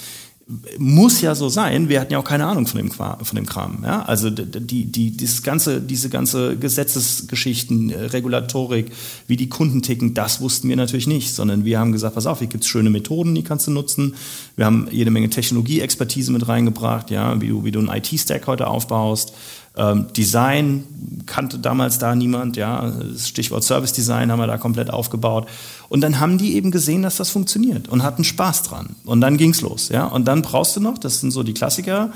muss 0.79 1.21
ja 1.21 1.35
so 1.35 1.49
sein. 1.49 1.89
Wir 1.89 2.01
hatten 2.01 2.13
ja 2.13 2.19
auch 2.19 2.25
keine 2.25 2.47
Ahnung 2.47 2.67
von 2.67 2.79
dem, 2.79 2.91
von 2.91 3.17
dem 3.35 3.47
Kram. 3.47 3.85
Ja? 3.85 4.03
Also 4.03 4.31
die, 4.31 4.87
die, 4.87 5.11
dieses 5.13 5.43
ganze, 5.43 5.81
diese 5.81 6.09
ganze 6.09 6.57
Gesetzesgeschichten, 6.57 7.91
äh, 7.91 8.05
Regulatorik, 8.07 8.91
wie 9.27 9.37
die 9.37 9.49
Kunden 9.49 9.83
ticken, 9.83 10.15
das 10.15 10.41
wussten 10.41 10.69
wir 10.69 10.77
natürlich 10.77 11.07
nicht, 11.07 11.35
sondern 11.35 11.65
wir 11.65 11.79
haben 11.79 11.93
gesagt, 11.93 12.15
pass 12.17 12.27
auf, 12.27 12.41
hier 12.41 12.49
gibt 12.49 12.65
es 12.65 12.71
schöne 12.71 12.91
Methoden, 12.91 13.35
die 13.35 13.45
kannst 13.45 13.67
du 13.67 13.71
nutzen. 13.71 14.15
Wir 14.57 14.67
haben 14.67 14.89
jede 14.91 15.11
Menge 15.11 15.31
Technologieexpertise 15.31 16.33
mit 16.33 16.49
reingebracht, 16.49 17.11
ja, 17.11 17.41
wie 17.41 17.49
du, 17.49 17.65
wie 17.65 17.71
du 17.71 17.79
einen 17.79 17.89
IT-Stack 17.89 18.47
heute 18.47 18.67
aufbaust. 18.67 19.33
Ähm, 19.77 20.09
Design 20.17 20.85
kannte 21.27 21.59
damals 21.59 21.99
da 21.99 22.15
niemand, 22.17 22.57
ja. 22.57 22.91
Das 22.91 23.29
Stichwort 23.29 23.63
Service 23.63 23.93
Design 23.93 24.33
haben 24.33 24.41
wir 24.41 24.49
da 24.49 24.59
komplett 24.59 24.91
aufgebaut. 24.91 25.47
Und 25.91 26.03
dann 26.03 26.21
haben 26.21 26.39
die 26.39 26.55
eben 26.55 26.71
gesehen, 26.71 27.03
dass 27.03 27.17
das 27.17 27.31
funktioniert 27.31 27.89
und 27.89 28.05
hatten 28.05 28.23
Spaß 28.23 28.63
dran. 28.63 28.95
Und 29.05 29.21
dann 29.21 29.37
ging's 29.37 29.61
los, 29.61 29.89
ja. 29.89 30.07
Und 30.07 30.29
dann 30.29 30.41
brauchst 30.41 30.77
du 30.77 30.81
noch, 30.81 30.99
das 30.99 31.21
sind 31.21 31.33
so 31.33 31.43
die 31.43 31.53
Klassiker, 31.53 32.13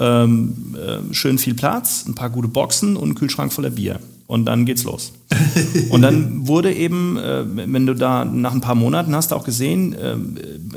ähm, 0.00 0.74
äh, 0.74 1.14
schön 1.14 1.36
viel 1.36 1.52
Platz, 1.52 2.06
ein 2.08 2.14
paar 2.14 2.30
gute 2.30 2.48
Boxen 2.48 2.96
und 2.96 3.04
einen 3.04 3.14
Kühlschrank 3.14 3.52
voller 3.52 3.68
Bier 3.68 4.00
und 4.28 4.46
dann 4.46 4.64
geht's 4.64 4.84
los. 4.84 5.12
und 5.90 6.00
dann 6.00 6.46
wurde 6.46 6.72
eben, 6.72 7.18
äh, 7.18 7.44
wenn 7.46 7.86
du 7.86 7.94
da 7.94 8.24
nach 8.24 8.52
ein 8.52 8.62
paar 8.62 8.74
Monaten 8.74 9.14
hast, 9.14 9.34
auch 9.34 9.44
gesehen, 9.44 9.92
äh, 9.92 10.16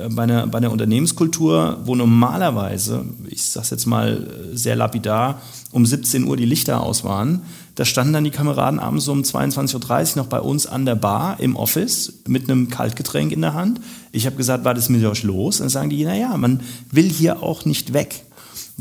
bei, 0.09 0.23
einer, 0.23 0.47
bei 0.47 0.57
einer 0.57 0.71
Unternehmenskultur, 0.71 1.79
wo 1.85 1.95
normalerweise, 1.95 3.05
ich 3.29 3.43
sag's 3.43 3.69
jetzt 3.69 3.85
mal 3.85 4.27
sehr 4.53 4.75
lapidar, 4.75 5.41
um 5.71 5.85
17 5.85 6.25
Uhr 6.25 6.35
die 6.35 6.45
Lichter 6.45 6.81
aus 6.81 7.05
waren, 7.05 7.43
da 7.75 7.85
standen 7.85 8.13
dann 8.13 8.23
die 8.23 8.31
Kameraden 8.31 8.79
abends 8.79 9.07
um 9.07 9.21
22.30 9.21 10.11
Uhr 10.11 10.23
noch 10.23 10.27
bei 10.27 10.39
uns 10.39 10.67
an 10.67 10.85
der 10.85 10.95
Bar 10.95 11.39
im 11.39 11.55
Office 11.55 12.21
mit 12.27 12.49
einem 12.49 12.69
Kaltgetränk 12.69 13.31
in 13.31 13.41
der 13.41 13.53
Hand. 13.53 13.79
Ich 14.11 14.25
habe 14.25 14.35
gesagt, 14.35 14.65
war 14.65 14.73
das 14.73 14.89
mit 14.89 15.03
euch 15.05 15.23
los? 15.23 15.59
Und 15.59 15.65
dann 15.65 15.69
sagen 15.69 15.89
die, 15.89 16.03
naja, 16.03 16.35
man 16.37 16.61
will 16.91 17.09
hier 17.09 17.41
auch 17.41 17.65
nicht 17.65 17.93
weg 17.93 18.25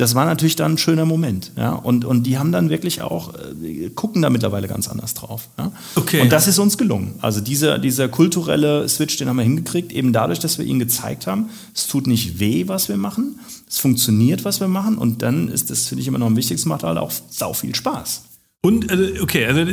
das 0.00 0.14
war 0.14 0.24
natürlich 0.24 0.56
dann 0.56 0.72
ein 0.72 0.78
schöner 0.78 1.04
Moment. 1.04 1.52
Ja? 1.56 1.72
Und, 1.72 2.04
und 2.04 2.24
die 2.24 2.38
haben 2.38 2.52
dann 2.52 2.70
wirklich 2.70 3.02
auch, 3.02 3.34
äh, 3.34 3.90
gucken 3.90 4.22
da 4.22 4.30
mittlerweile 4.30 4.66
ganz 4.66 4.88
anders 4.88 5.14
drauf. 5.14 5.48
Ja? 5.58 5.72
Okay. 5.94 6.22
Und 6.22 6.32
das 6.32 6.48
ist 6.48 6.58
uns 6.58 6.78
gelungen. 6.78 7.16
Also 7.20 7.40
dieser, 7.40 7.78
dieser 7.78 8.08
kulturelle 8.08 8.88
Switch, 8.88 9.16
den 9.18 9.28
haben 9.28 9.36
wir 9.36 9.42
hingekriegt, 9.42 9.92
eben 9.92 10.12
dadurch, 10.12 10.38
dass 10.38 10.58
wir 10.58 10.64
ihnen 10.64 10.78
gezeigt 10.78 11.26
haben, 11.26 11.50
es 11.74 11.86
tut 11.86 12.06
nicht 12.06 12.40
weh, 12.40 12.66
was 12.66 12.88
wir 12.88 12.96
machen, 12.96 13.40
es 13.68 13.78
funktioniert, 13.78 14.44
was 14.44 14.60
wir 14.60 14.68
machen 14.68 14.96
und 14.96 15.22
dann 15.22 15.48
ist 15.48 15.70
das, 15.70 15.86
finde 15.86 16.02
ich 16.02 16.08
immer 16.08 16.18
noch 16.18 16.26
am 16.26 16.36
wichtigsten, 16.36 16.68
macht 16.68 16.82
halt 16.82 16.98
auch 16.98 17.12
sau 17.30 17.52
viel 17.52 17.74
Spaß. 17.74 18.22
Und, 18.62 18.90
also, 18.90 19.22
okay, 19.22 19.46
also 19.46 19.64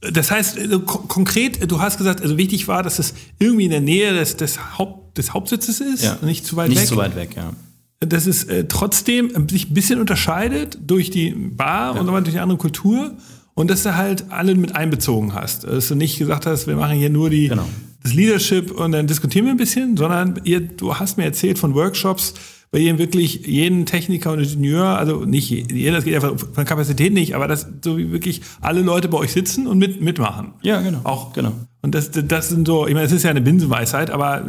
das 0.00 0.30
heißt, 0.30 0.58
also, 0.58 0.80
konkret, 0.80 1.70
du 1.70 1.80
hast 1.80 1.98
gesagt, 1.98 2.20
also 2.22 2.36
wichtig 2.36 2.68
war, 2.68 2.82
dass 2.82 2.98
es 2.98 3.14
irgendwie 3.38 3.64
in 3.64 3.70
der 3.70 3.80
Nähe 3.80 4.14
des, 4.14 4.36
des, 4.36 4.78
Haupt, 4.78 5.18
des 5.18 5.34
Hauptsitzes 5.34 5.80
ist, 5.80 6.04
ja. 6.04 6.18
nicht 6.22 6.46
zu 6.46 6.56
weit 6.56 6.68
nicht 6.68 6.76
weg. 6.76 6.82
Nicht 6.82 6.88
zu 6.88 6.96
weit 6.96 7.16
weg, 7.16 7.30
ja 7.36 7.52
dass 8.00 8.26
es 8.26 8.44
äh, 8.44 8.64
trotzdem 8.68 9.30
sich 9.48 9.70
ein 9.70 9.74
bisschen 9.74 10.00
unterscheidet 10.00 10.78
durch 10.86 11.10
die 11.10 11.30
Bar 11.30 11.94
ja. 11.94 12.00
und 12.00 12.06
nochmal 12.06 12.22
durch 12.22 12.34
die 12.34 12.40
andere 12.40 12.58
Kultur 12.58 13.12
und 13.54 13.70
dass 13.70 13.82
du 13.82 13.96
halt 13.96 14.30
alle 14.30 14.54
mit 14.54 14.74
einbezogen 14.74 15.34
hast. 15.34 15.64
Dass 15.64 15.88
du 15.88 15.94
nicht 15.94 16.18
gesagt 16.18 16.46
hast, 16.46 16.66
wir 16.66 16.76
machen 16.76 16.98
hier 16.98 17.10
nur 17.10 17.30
die, 17.30 17.48
genau. 17.48 17.66
das 18.02 18.12
Leadership 18.12 18.70
und 18.70 18.92
dann 18.92 19.06
diskutieren 19.06 19.46
wir 19.46 19.52
ein 19.52 19.56
bisschen, 19.56 19.96
sondern 19.96 20.40
ihr, 20.44 20.60
du 20.60 20.94
hast 20.94 21.16
mir 21.16 21.24
erzählt 21.24 21.58
von 21.58 21.74
Workshops, 21.74 22.34
bei 22.76 22.80
denen 22.80 22.98
wirklich 22.98 23.46
jeden 23.46 23.86
Techniker 23.86 24.32
und 24.32 24.40
Ingenieur, 24.40 24.98
also 24.98 25.24
nicht 25.24 25.48
jeder, 25.48 25.92
das 25.92 26.04
geht 26.04 26.14
einfach 26.14 26.34
von 26.52 26.66
Kapazität 26.66 27.10
nicht, 27.10 27.34
aber 27.34 27.48
dass 27.48 27.66
so 27.82 27.96
wie 27.96 28.12
wirklich 28.12 28.42
alle 28.60 28.82
Leute 28.82 29.08
bei 29.08 29.16
euch 29.16 29.32
sitzen 29.32 29.66
und 29.66 29.78
mit, 29.78 30.02
mitmachen. 30.02 30.52
Ja, 30.60 30.82
genau. 30.82 31.00
Auch, 31.04 31.32
genau. 31.32 31.52
Und 31.80 31.94
das, 31.94 32.10
das 32.12 32.50
sind 32.50 32.66
so, 32.66 32.86
ich 32.86 32.92
meine, 32.92 33.06
es 33.06 33.12
ist 33.12 33.22
ja 33.22 33.30
eine 33.30 33.40
Binsenweisheit, 33.40 34.10
aber 34.10 34.46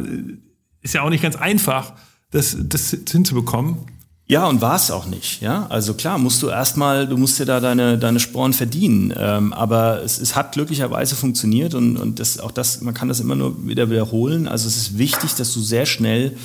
ist 0.82 0.92
ja 0.92 1.00
auch 1.04 1.08
nicht 1.08 1.22
ganz 1.22 1.36
einfach, 1.36 1.94
das, 2.30 2.54
das 2.60 2.94
hinzubekommen. 3.10 3.78
Ja, 4.26 4.46
und 4.46 4.60
war 4.60 4.76
es 4.76 4.90
auch 4.90 5.06
nicht. 5.06 5.40
Ja, 5.40 5.66
also 5.70 5.94
klar, 5.94 6.18
musst 6.18 6.42
du 6.42 6.48
erstmal, 6.48 7.08
du 7.08 7.16
musst 7.16 7.38
dir 7.38 7.46
da 7.46 7.60
deine, 7.60 7.96
deine 7.96 8.20
Sporen 8.20 8.52
verdienen. 8.52 9.10
Ähm, 9.16 9.54
aber 9.54 10.02
es, 10.02 10.20
es 10.20 10.36
hat 10.36 10.52
glücklicherweise 10.52 11.16
funktioniert 11.16 11.72
und, 11.72 11.96
und 11.96 12.20
das, 12.20 12.38
auch 12.38 12.50
das, 12.50 12.82
man 12.82 12.92
kann 12.92 13.08
das 13.08 13.20
immer 13.20 13.36
nur 13.36 13.66
wieder 13.66 13.88
wiederholen. 13.88 14.46
Also 14.46 14.68
es 14.68 14.76
ist 14.76 14.98
wichtig, 14.98 15.34
dass 15.36 15.54
du 15.54 15.60
sehr 15.60 15.86
schnell 15.86 16.36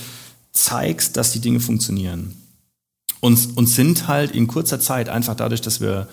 zeigst, 0.54 1.18
dass 1.18 1.32
die 1.32 1.40
Dinge 1.40 1.60
funktionieren. 1.60 2.36
Und, 3.20 3.58
und 3.58 3.68
sind 3.68 4.08
halt 4.08 4.32
in 4.32 4.48
kurzer 4.48 4.80
Zeit 4.80 5.10
einfach 5.10 5.36
dadurch, 5.36 5.62
dass 5.62 5.82
wir 5.82 6.08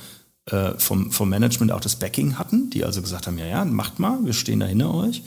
äh, 0.46 0.72
vom, 0.78 1.12
vom 1.12 1.28
Management 1.28 1.72
auch 1.72 1.80
das 1.80 1.96
Backing 1.96 2.38
hatten, 2.38 2.70
die 2.70 2.84
also 2.84 3.02
gesagt 3.02 3.26
haben, 3.26 3.38
ja, 3.38 3.46
ja, 3.46 3.64
macht 3.64 3.98
mal, 3.98 4.24
wir 4.24 4.32
stehen 4.32 4.60
da 4.60 4.66
hinter 4.66 4.94
euch. 4.94 5.22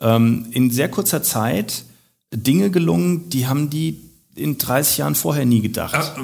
Ähm, 0.00 0.46
in 0.50 0.70
sehr 0.70 0.90
kurzer 0.90 1.22
Zeit 1.22 1.84
Dinge 2.34 2.70
gelungen, 2.70 3.28
die 3.30 3.46
haben 3.46 3.70
die 3.70 4.11
in 4.34 4.56
30 4.56 4.98
Jahren 4.98 5.14
vorher 5.14 5.44
nie 5.44 5.60
gedacht. 5.60 5.94
Ah, 5.94 6.16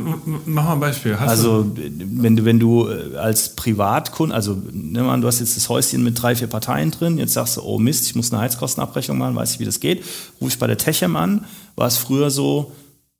mach 0.46 0.64
mal 0.64 0.72
ein 0.72 0.80
Beispiel. 0.80 1.18
Hast 1.18 1.28
also 1.28 1.62
du? 1.62 1.82
wenn 1.98 2.36
du 2.36 2.44
wenn 2.44 2.58
du 2.58 2.88
äh, 2.88 3.16
als 3.16 3.54
Privatkund, 3.54 4.32
also 4.32 4.56
nimm 4.72 5.04
mal, 5.04 5.20
du 5.20 5.26
hast 5.26 5.40
jetzt 5.40 5.56
das 5.56 5.68
Häuschen 5.68 6.02
mit 6.02 6.20
drei 6.20 6.34
vier 6.34 6.46
Parteien 6.46 6.90
drin, 6.90 7.18
jetzt 7.18 7.34
sagst 7.34 7.58
du, 7.58 7.62
oh 7.62 7.78
Mist, 7.78 8.06
ich 8.06 8.14
muss 8.14 8.32
eine 8.32 8.40
Heizkostenabrechnung 8.40 9.18
machen, 9.18 9.36
weiß 9.36 9.52
ich 9.52 9.60
wie 9.60 9.66
das 9.66 9.80
geht, 9.80 10.04
rufe 10.40 10.52
ich 10.52 10.58
bei 10.58 10.66
der 10.66 10.78
Techem 10.78 11.16
an, 11.16 11.44
war 11.76 11.86
es 11.86 11.98
früher 11.98 12.30
so, 12.30 12.72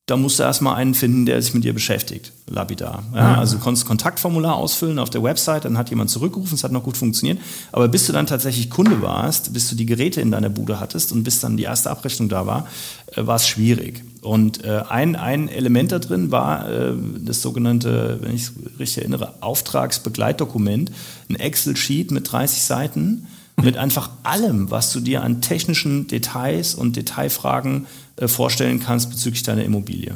da 0.08 0.16
musst 0.16 0.38
du 0.38 0.42
erstmal 0.42 0.76
einen 0.76 0.94
finden, 0.94 1.26
der 1.26 1.42
sich 1.42 1.52
mit 1.52 1.64
dir 1.64 1.74
beschäftigt, 1.74 2.32
lapidar. 2.46 3.04
Ja, 3.14 3.32
mhm. 3.32 3.38
Also 3.40 3.58
du 3.58 3.62
konntest 3.62 3.86
Kontaktformular 3.86 4.54
ausfüllen 4.54 4.98
auf 4.98 5.10
der 5.10 5.22
Website, 5.22 5.66
dann 5.66 5.76
hat 5.76 5.90
jemand 5.90 6.08
zurückgerufen, 6.08 6.54
es 6.54 6.64
hat 6.64 6.72
noch 6.72 6.82
gut 6.82 6.96
funktioniert. 6.96 7.38
Aber 7.72 7.88
bis 7.88 8.06
du 8.06 8.14
dann 8.14 8.26
tatsächlich 8.26 8.70
Kunde 8.70 9.02
warst, 9.02 9.52
bis 9.52 9.68
du 9.68 9.76
die 9.76 9.84
Geräte 9.84 10.22
in 10.22 10.30
deiner 10.30 10.48
Bude 10.48 10.80
hattest 10.80 11.12
und 11.12 11.24
bis 11.24 11.40
dann 11.40 11.58
die 11.58 11.64
erste 11.64 11.90
Abrechnung 11.90 12.30
da 12.30 12.46
war, 12.46 12.66
äh, 13.14 13.26
war 13.26 13.36
es 13.36 13.46
schwierig. 13.46 14.02
Und 14.20 14.64
äh, 14.64 14.82
ein, 14.88 15.16
ein 15.16 15.48
Element 15.48 15.92
da 15.92 15.98
drin 15.98 16.30
war 16.30 16.68
äh, 16.68 16.94
das 17.20 17.40
sogenannte, 17.40 18.18
wenn 18.20 18.34
ich 18.34 18.42
es 18.42 18.52
richtig 18.78 18.98
erinnere, 18.98 19.34
Auftragsbegleitdokument, 19.40 20.90
ein 21.28 21.36
Excel-Sheet 21.36 22.10
mit 22.10 22.30
30 22.30 22.62
Seiten 22.62 23.26
mit 23.60 23.76
einfach 23.76 24.10
allem, 24.22 24.70
was 24.70 24.92
du 24.92 25.00
dir 25.00 25.22
an 25.22 25.40
technischen 25.40 26.06
Details 26.06 26.74
und 26.74 26.96
Detailfragen 26.96 27.86
äh, 28.16 28.28
vorstellen 28.28 28.80
kannst 28.80 29.10
bezüglich 29.10 29.42
deiner 29.42 29.64
Immobilie. 29.64 30.14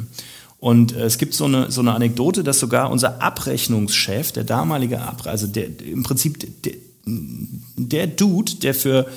Und 0.59 0.95
äh, 0.95 1.03
es 1.03 1.17
gibt 1.17 1.33
so 1.33 1.45
eine, 1.45 1.69
so 1.71 1.81
eine 1.81 1.93
Anekdote, 1.93 2.43
dass 2.43 2.59
sogar 2.59 2.89
unser 2.89 3.21
Abrechnungschef, 3.21 4.31
der 4.31 4.45
damalige 4.45 5.01
Abre 5.01 5.29
also 5.29 5.47
der, 5.47 5.67
im 5.81 6.03
Prinzip 6.03 6.63
der, 6.63 6.73
der 7.05 8.07
Dude, 8.07 8.55
der 8.55 8.73
für 8.73 9.07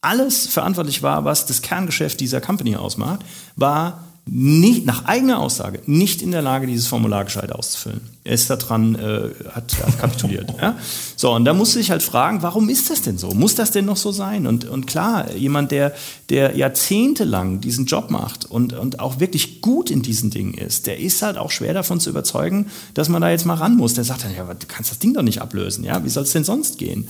alles 0.00 0.46
verantwortlich 0.46 1.02
war, 1.02 1.24
was 1.24 1.46
das 1.46 1.62
Kerngeschäft 1.62 2.20
dieser 2.20 2.40
Company 2.40 2.76
ausmacht, 2.76 3.20
war 3.56 4.04
nicht, 4.26 4.86
nach 4.86 5.04
eigener 5.04 5.38
Aussage 5.38 5.80
nicht 5.84 6.22
in 6.22 6.30
der 6.30 6.40
Lage, 6.40 6.66
dieses 6.66 6.86
Formular 6.86 7.24
gescheit 7.24 7.52
auszufüllen. 7.52 8.00
Er 8.24 8.32
ist 8.32 8.48
daran, 8.48 8.94
äh, 8.94 9.30
hat, 9.52 9.76
hat 9.84 9.98
kapituliert. 9.98 10.50
ja? 10.60 10.78
So, 11.14 11.34
und 11.34 11.44
da 11.44 11.52
musste 11.52 11.78
ich 11.78 11.90
halt 11.90 12.02
fragen, 12.02 12.42
warum 12.42 12.70
ist 12.70 12.88
das 12.88 13.02
denn 13.02 13.18
so? 13.18 13.32
Muss 13.32 13.54
das 13.54 13.70
denn 13.70 13.84
noch 13.84 13.98
so 13.98 14.12
sein? 14.12 14.46
Und, 14.46 14.64
und 14.64 14.86
klar, 14.86 15.30
jemand, 15.32 15.72
der, 15.72 15.92
der 16.30 16.56
jahrzehntelang 16.56 17.60
diesen 17.60 17.84
Job 17.84 18.10
macht 18.10 18.46
und, 18.46 18.72
und 18.72 18.98
auch 18.98 19.20
wirklich 19.20 19.60
gut 19.60 19.90
in 19.90 20.00
diesen 20.00 20.30
Dingen 20.30 20.54
ist, 20.54 20.86
der 20.86 20.98
ist 20.98 21.20
halt 21.20 21.36
auch 21.36 21.50
schwer 21.50 21.74
davon 21.74 22.00
zu 22.00 22.08
überzeugen, 22.08 22.70
dass 22.94 23.10
man 23.10 23.20
da 23.20 23.28
jetzt 23.28 23.44
mal 23.44 23.54
ran 23.54 23.76
muss. 23.76 23.92
Der 23.92 24.04
sagt 24.04 24.24
dann, 24.24 24.34
ja, 24.34 24.44
du 24.44 24.66
kannst 24.66 24.90
das 24.90 25.00
Ding 25.00 25.12
doch 25.12 25.22
nicht 25.22 25.42
ablösen, 25.42 25.84
ja, 25.84 26.02
wie 26.02 26.08
soll 26.08 26.22
es 26.22 26.32
denn 26.32 26.44
sonst 26.44 26.78
gehen? 26.78 27.08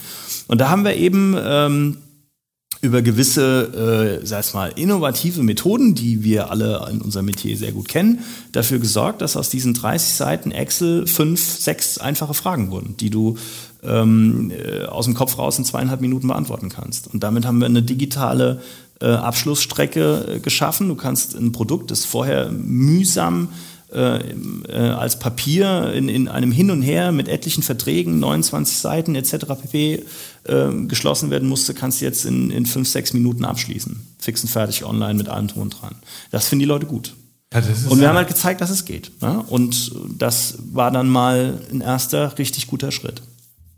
Und 0.48 0.60
da 0.60 0.68
haben 0.68 0.84
wir 0.84 0.96
eben 0.96 1.36
ähm, 1.40 1.98
über 2.84 3.02
gewisse, 3.02 4.20
äh, 4.22 4.26
sag 4.26 4.54
mal, 4.54 4.72
innovative 4.76 5.42
Methoden, 5.42 5.94
die 5.94 6.22
wir 6.22 6.50
alle 6.50 6.88
in 6.90 7.00
unserem 7.00 7.26
Metier 7.26 7.56
sehr 7.56 7.72
gut 7.72 7.88
kennen, 7.88 8.20
dafür 8.52 8.78
gesorgt, 8.78 9.22
dass 9.22 9.36
aus 9.36 9.48
diesen 9.48 9.74
30 9.74 10.14
Seiten 10.14 10.50
Excel 10.52 11.06
fünf, 11.06 11.42
sechs 11.58 11.98
einfache 11.98 12.34
Fragen 12.34 12.70
wurden, 12.70 12.96
die 12.96 13.10
du 13.10 13.36
ähm, 13.82 14.50
äh, 14.50 14.84
aus 14.84 15.06
dem 15.06 15.14
Kopf 15.14 15.38
raus 15.38 15.58
in 15.58 15.64
zweieinhalb 15.64 16.00
Minuten 16.00 16.28
beantworten 16.28 16.68
kannst. 16.68 17.12
Und 17.12 17.22
damit 17.22 17.46
haben 17.46 17.58
wir 17.58 17.66
eine 17.66 17.82
digitale 17.82 18.60
äh, 19.00 19.06
Abschlussstrecke 19.06 20.36
äh, 20.36 20.38
geschaffen. 20.40 20.88
Du 20.88 20.94
kannst 20.94 21.34
ein 21.34 21.52
Produkt, 21.52 21.90
das 21.90 22.04
vorher 22.04 22.50
mühsam 22.52 23.48
äh, 23.48 23.73
äh, 23.94 24.76
als 24.76 25.18
Papier 25.18 25.92
in, 25.92 26.08
in 26.08 26.28
einem 26.28 26.52
Hin 26.52 26.70
und 26.70 26.82
Her 26.82 27.12
mit 27.12 27.28
etlichen 27.28 27.62
Verträgen, 27.62 28.18
29 28.18 28.76
Seiten 28.78 29.14
etc. 29.14 29.46
pp. 29.60 30.04
Äh, 30.44 30.86
geschlossen 30.86 31.30
werden 31.30 31.48
musste, 31.48 31.74
kannst 31.74 32.00
du 32.00 32.04
jetzt 32.04 32.24
in, 32.24 32.50
in 32.50 32.66
fünf, 32.66 32.88
sechs 32.88 33.12
Minuten 33.12 33.44
abschließen. 33.44 34.14
Fix 34.18 34.42
und 34.42 34.48
fertig 34.48 34.84
online 34.84 35.14
mit 35.14 35.28
allem 35.28 35.48
drum 35.48 35.62
und 35.62 35.80
dran. 35.80 35.94
Das 36.30 36.48
finden 36.48 36.60
die 36.60 36.66
Leute 36.66 36.86
gut. 36.86 37.14
Ja, 37.52 37.62
und 37.88 38.00
wir 38.00 38.08
haben 38.08 38.16
halt 38.16 38.28
gezeigt, 38.28 38.60
dass 38.60 38.70
es 38.70 38.84
geht. 38.84 39.12
Ne? 39.22 39.44
Und 39.48 39.92
das 40.18 40.56
war 40.72 40.90
dann 40.90 41.08
mal 41.08 41.60
ein 41.70 41.80
erster 41.80 42.36
richtig 42.36 42.66
guter 42.66 42.90
Schritt. 42.90 43.22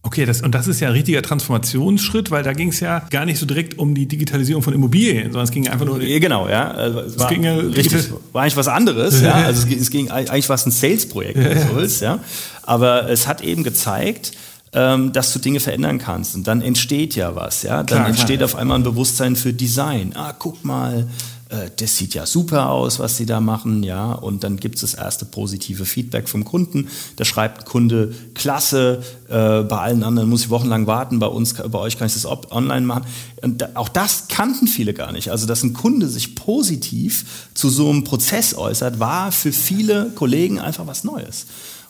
Okay, 0.06 0.24
das, 0.24 0.40
und 0.40 0.54
das 0.54 0.68
ist 0.68 0.78
ja 0.78 0.86
ein 0.86 0.92
richtiger 0.92 1.20
Transformationsschritt, 1.20 2.30
weil 2.30 2.44
da 2.44 2.52
ging 2.52 2.68
es 2.68 2.78
ja 2.78 3.00
gar 3.10 3.24
nicht 3.24 3.40
so 3.40 3.44
direkt 3.44 3.76
um 3.76 3.92
die 3.92 4.06
Digitalisierung 4.06 4.62
von 4.62 4.72
Immobilien, 4.72 5.32
sondern 5.32 5.42
es 5.42 5.50
ging 5.50 5.66
einfach 5.66 5.84
nur. 5.84 6.00
Ja, 6.00 6.20
genau, 6.20 6.48
ja. 6.48 6.70
Also 6.70 7.00
es 7.00 7.18
war, 7.18 7.28
ging 7.28 7.42
ja 7.42 7.56
richtig, 7.56 8.12
war 8.32 8.42
eigentlich 8.42 8.56
was 8.56 8.68
anderes, 8.68 9.20
ja. 9.20 9.32
Also 9.32 9.66
es, 9.66 9.80
es 9.80 9.90
ging 9.90 10.08
eigentlich 10.12 10.48
was 10.48 10.64
ein 10.64 10.70
Sales-Projekt, 10.70 11.38
so 11.68 11.76
willst, 11.76 12.02
ja. 12.02 12.20
Aber 12.62 13.10
es 13.10 13.26
hat 13.26 13.40
eben 13.40 13.64
gezeigt, 13.64 14.30
ähm, 14.72 15.12
dass 15.12 15.32
du 15.32 15.40
Dinge 15.40 15.58
verändern 15.58 15.98
kannst. 15.98 16.36
Und 16.36 16.46
dann 16.46 16.62
entsteht 16.62 17.16
ja 17.16 17.34
was, 17.34 17.64
ja. 17.64 17.78
Dann 17.78 17.86
klar, 17.86 18.08
entsteht 18.08 18.36
klar. 18.36 18.44
auf 18.44 18.54
einmal 18.54 18.78
ein 18.78 18.84
Bewusstsein 18.84 19.34
für 19.34 19.52
Design. 19.52 20.12
Ah, 20.14 20.34
guck 20.38 20.64
mal, 20.64 21.08
äh, 21.48 21.70
das 21.78 21.96
sieht 21.96 22.14
ja 22.14 22.26
super 22.26 22.70
aus, 22.70 22.98
was 22.98 23.16
sie 23.16 23.26
da 23.26 23.40
machen, 23.40 23.82
ja, 23.82 24.12
und 24.12 24.42
dann 24.42 24.56
gibt 24.56 24.76
es 24.76 24.80
das 24.80 24.94
erste 24.94 25.24
positive 25.24 25.84
Feedback 25.84 26.28
vom 26.28 26.44
Kunden. 26.44 26.88
Da 27.16 27.24
schreibt 27.24 27.66
Kunde, 27.66 28.14
klasse, 28.34 29.02
äh, 29.28 29.62
bei 29.62 29.78
allen 29.78 30.02
anderen 30.02 30.28
muss 30.28 30.42
ich 30.42 30.50
wochenlang 30.50 30.86
warten, 30.86 31.18
bei 31.18 31.26
uns, 31.26 31.54
bei 31.54 31.78
euch 31.78 31.98
kann 31.98 32.08
ich 32.08 32.14
das 32.14 32.26
online 32.26 32.86
machen. 32.86 33.04
Und 33.42 33.62
da, 33.62 33.68
auch 33.74 33.88
das 33.88 34.26
kannten 34.28 34.66
viele 34.66 34.92
gar 34.92 35.12
nicht. 35.12 35.30
Also, 35.30 35.46
dass 35.46 35.62
ein 35.62 35.72
Kunde 35.72 36.08
sich 36.08 36.34
positiv 36.34 37.48
zu 37.54 37.68
so 37.68 37.90
einem 37.90 38.02
Prozess 38.02 38.54
äußert, 38.54 38.98
war 38.98 39.30
für 39.30 39.52
viele 39.52 40.10
Kollegen 40.14 40.58
einfach 40.58 40.86
was 40.86 41.04
Neues. 41.04 41.46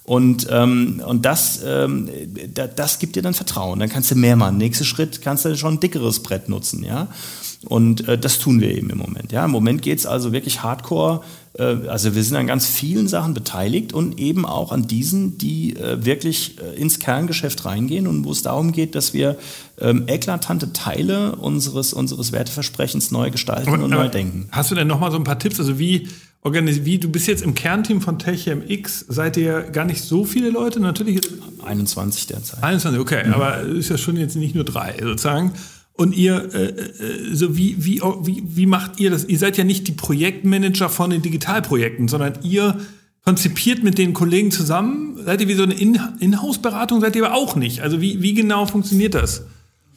Und, 0.07 0.47
ähm, 0.51 1.03
und 1.05 1.25
das, 1.25 1.61
ähm, 1.65 2.09
da, 2.55 2.69
das 2.69 3.01
gibt 3.01 3.17
dir 3.17 3.23
dann 3.23 3.35
Vertrauen. 3.35 3.81
Dann 3.81 3.89
kannst 3.89 4.11
du 4.13 4.15
mehr 4.15 4.37
machen. 4.37 4.57
Nächster 4.57 4.85
Schritt 4.85 5.21
kannst 5.21 5.45
du 5.45 5.57
schon 5.57 5.75
ein 5.75 5.81
dickeres 5.81 6.23
Brett 6.23 6.49
nutzen, 6.49 6.85
ja. 6.85 7.09
Und 7.67 8.09
äh, 8.09 8.17
das 8.17 8.39
tun 8.39 8.61
wir 8.61 8.75
eben 8.75 8.91
im 8.91 8.99
Moment. 8.99 9.33
Ja. 9.33 9.45
Im 9.45 9.51
Moment 9.51 9.83
geht 9.83 9.99
es 9.99 10.07
also 10.07 10.33
wirklich 10.33 10.63
hardcore. 10.63 11.23
Äh, 11.59 11.89
also 11.89 12.15
wir 12.15 12.23
sind 12.23 12.37
an 12.37 12.47
ganz 12.47 12.67
vielen 12.67 13.09
Sachen 13.09 13.35
beteiligt 13.35 13.93
und 13.93 14.19
eben 14.19 14.47
auch 14.47 14.73
an 14.73 14.87
diesen, 14.87 15.37
die 15.37 15.77
äh, 15.77 16.05
wirklich 16.05 16.57
äh, 16.61 16.81
ins 16.81 16.99
Kerngeschäft 17.01 17.65
reingehen 17.65 18.07
und 18.07 18.25
wo 18.25 18.33
es 18.33 18.43
darum 18.43 18.73
geht, 18.73 18.95
dass 18.95 19.13
wir 19.13 19.37
ähm, 19.81 20.05
eklatante 20.07 20.73
Teile 20.73 21.37
unseres, 21.37 21.93
unseres 21.93 22.33
Werteversprechens 22.33 23.11
neu 23.11 23.31
gestalten 23.31 23.69
aber, 23.69 23.85
und 23.85 23.91
neu 23.91 24.09
denken. 24.09 24.49
Hast 24.53 24.71
du 24.71 24.75
denn 24.75 24.87
nochmal 24.87 25.11
so 25.11 25.17
ein 25.17 25.25
paar 25.25 25.39
Tipps? 25.39 25.59
Also 25.59 25.79
wie 25.79 26.09
wie 26.49 26.99
du 26.99 27.09
bist 27.09 27.27
jetzt 27.27 27.43
im 27.43 27.55
Kernteam 27.55 28.01
von 28.01 28.21
TechMX, 28.21 29.07
seid 29.09 29.37
ihr 29.37 29.63
gar 29.63 29.85
nicht 29.85 30.01
so 30.01 30.25
viele 30.25 30.51
Leute? 30.51 30.79
Natürlich 30.79 31.21
21 31.65 32.29
derzeit. 32.29 32.63
21, 32.63 33.01
okay, 33.01 33.27
mhm. 33.27 33.35
aber 33.35 33.63
ist 33.63 33.89
ja 33.89 33.99
schon 33.99 34.17
jetzt 34.17 34.37
nicht 34.37 34.55
nur 34.55 34.63
drei 34.63 34.95
sozusagen. 35.03 35.53
Und 35.97 36.15
ihr, 36.15 36.55
äh, 36.55 36.65
äh, 36.67 37.35
so 37.35 37.57
wie, 37.57 37.77
wie, 37.85 38.03
wie, 38.23 38.43
wie 38.45 38.67
macht 38.67 39.01
ihr 39.01 39.11
das? 39.11 39.25
Ihr 39.25 39.39
seid 39.39 39.57
ja 39.57 39.65
nicht 39.65 39.89
die 39.89 39.93
Projektmanager 39.93 40.91
von 40.91 41.11
den 41.11 41.23
Digitalprojekten, 41.23 42.07
sondern 42.09 42.35
ihr 42.43 42.79
konzipiert 43.25 43.83
mit 43.83 43.97
den 43.99 44.13
Kollegen 44.13 44.51
zusammen. 44.51 45.19
Seid 45.25 45.41
ihr 45.41 45.49
wie 45.49 45.55
so 45.55 45.63
eine 45.63 45.75
Inhouse-Beratung? 45.75 47.01
Seid 47.01 47.17
ihr 47.17 47.25
aber 47.25 47.35
auch 47.35 47.57
nicht. 47.57 47.81
Also 47.81 48.01
wie, 48.01 48.21
wie 48.23 48.35
genau 48.35 48.67
funktioniert 48.67 49.15
das? 49.15 49.43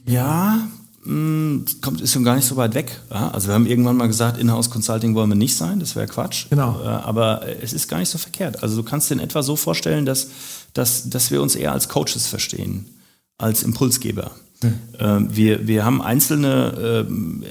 Ja, 0.05 0.67
hm, 1.03 1.65
kommt, 1.81 2.01
ist 2.01 2.13
schon 2.13 2.23
gar 2.23 2.35
nicht 2.35 2.45
so 2.45 2.55
weit 2.55 2.75
weg. 2.75 2.99
Ja? 3.11 3.29
Also 3.31 3.47
wir 3.47 3.53
haben 3.53 3.67
irgendwann 3.67 3.97
mal 3.97 4.07
gesagt, 4.07 4.37
Inhouse 4.37 4.69
Consulting 4.69 5.15
wollen 5.15 5.29
wir 5.29 5.35
nicht 5.35 5.55
sein, 5.55 5.79
das 5.79 5.95
wäre 5.95 6.07
Quatsch. 6.07 6.45
Genau. 6.49 6.81
Äh, 6.81 6.87
aber 6.87 7.43
es 7.61 7.73
ist 7.73 7.87
gar 7.87 7.99
nicht 7.99 8.09
so 8.09 8.17
verkehrt. 8.17 8.63
Also 8.63 8.75
du 8.75 8.83
kannst 8.83 9.09
dir 9.09 9.15
in 9.15 9.19
etwa 9.19 9.43
so 9.43 9.55
vorstellen, 9.55 10.05
dass, 10.05 10.29
dass, 10.73 11.09
dass 11.09 11.29
wir 11.29 11.41
uns 11.41 11.55
eher 11.55 11.71
als 11.71 11.89
Coaches 11.89 12.27
verstehen, 12.27 12.85
als 13.37 13.63
Impulsgeber. 13.63 14.31
Mhm. 14.61 15.29
Wir, 15.29 15.67
wir 15.67 15.85
haben 15.85 16.01
einzelne 16.01 17.05
ähm, 17.07 17.43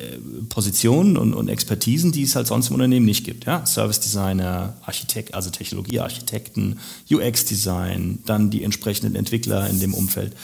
Positionen 0.51 1.17
und, 1.17 1.33
und 1.33 1.49
Expertisen, 1.49 2.13
die 2.13 2.23
es 2.23 2.37
halt 2.37 2.47
sonst 2.47 2.69
im 2.69 2.75
Unternehmen 2.75 3.07
nicht 3.07 3.25
gibt. 3.25 3.47
Ja? 3.47 3.65
Service 3.65 4.01
Designer, 4.01 4.75
Architekt, 4.85 5.35
also 5.35 5.51
Technologiearchitekten, 5.51 6.79
UX-Design, 7.11 8.19
dann 8.27 8.51
die 8.51 8.63
entsprechenden 8.63 9.15
Entwickler 9.15 9.69
in 9.71 9.81
dem 9.81 9.95
Umfeld. 9.95 10.35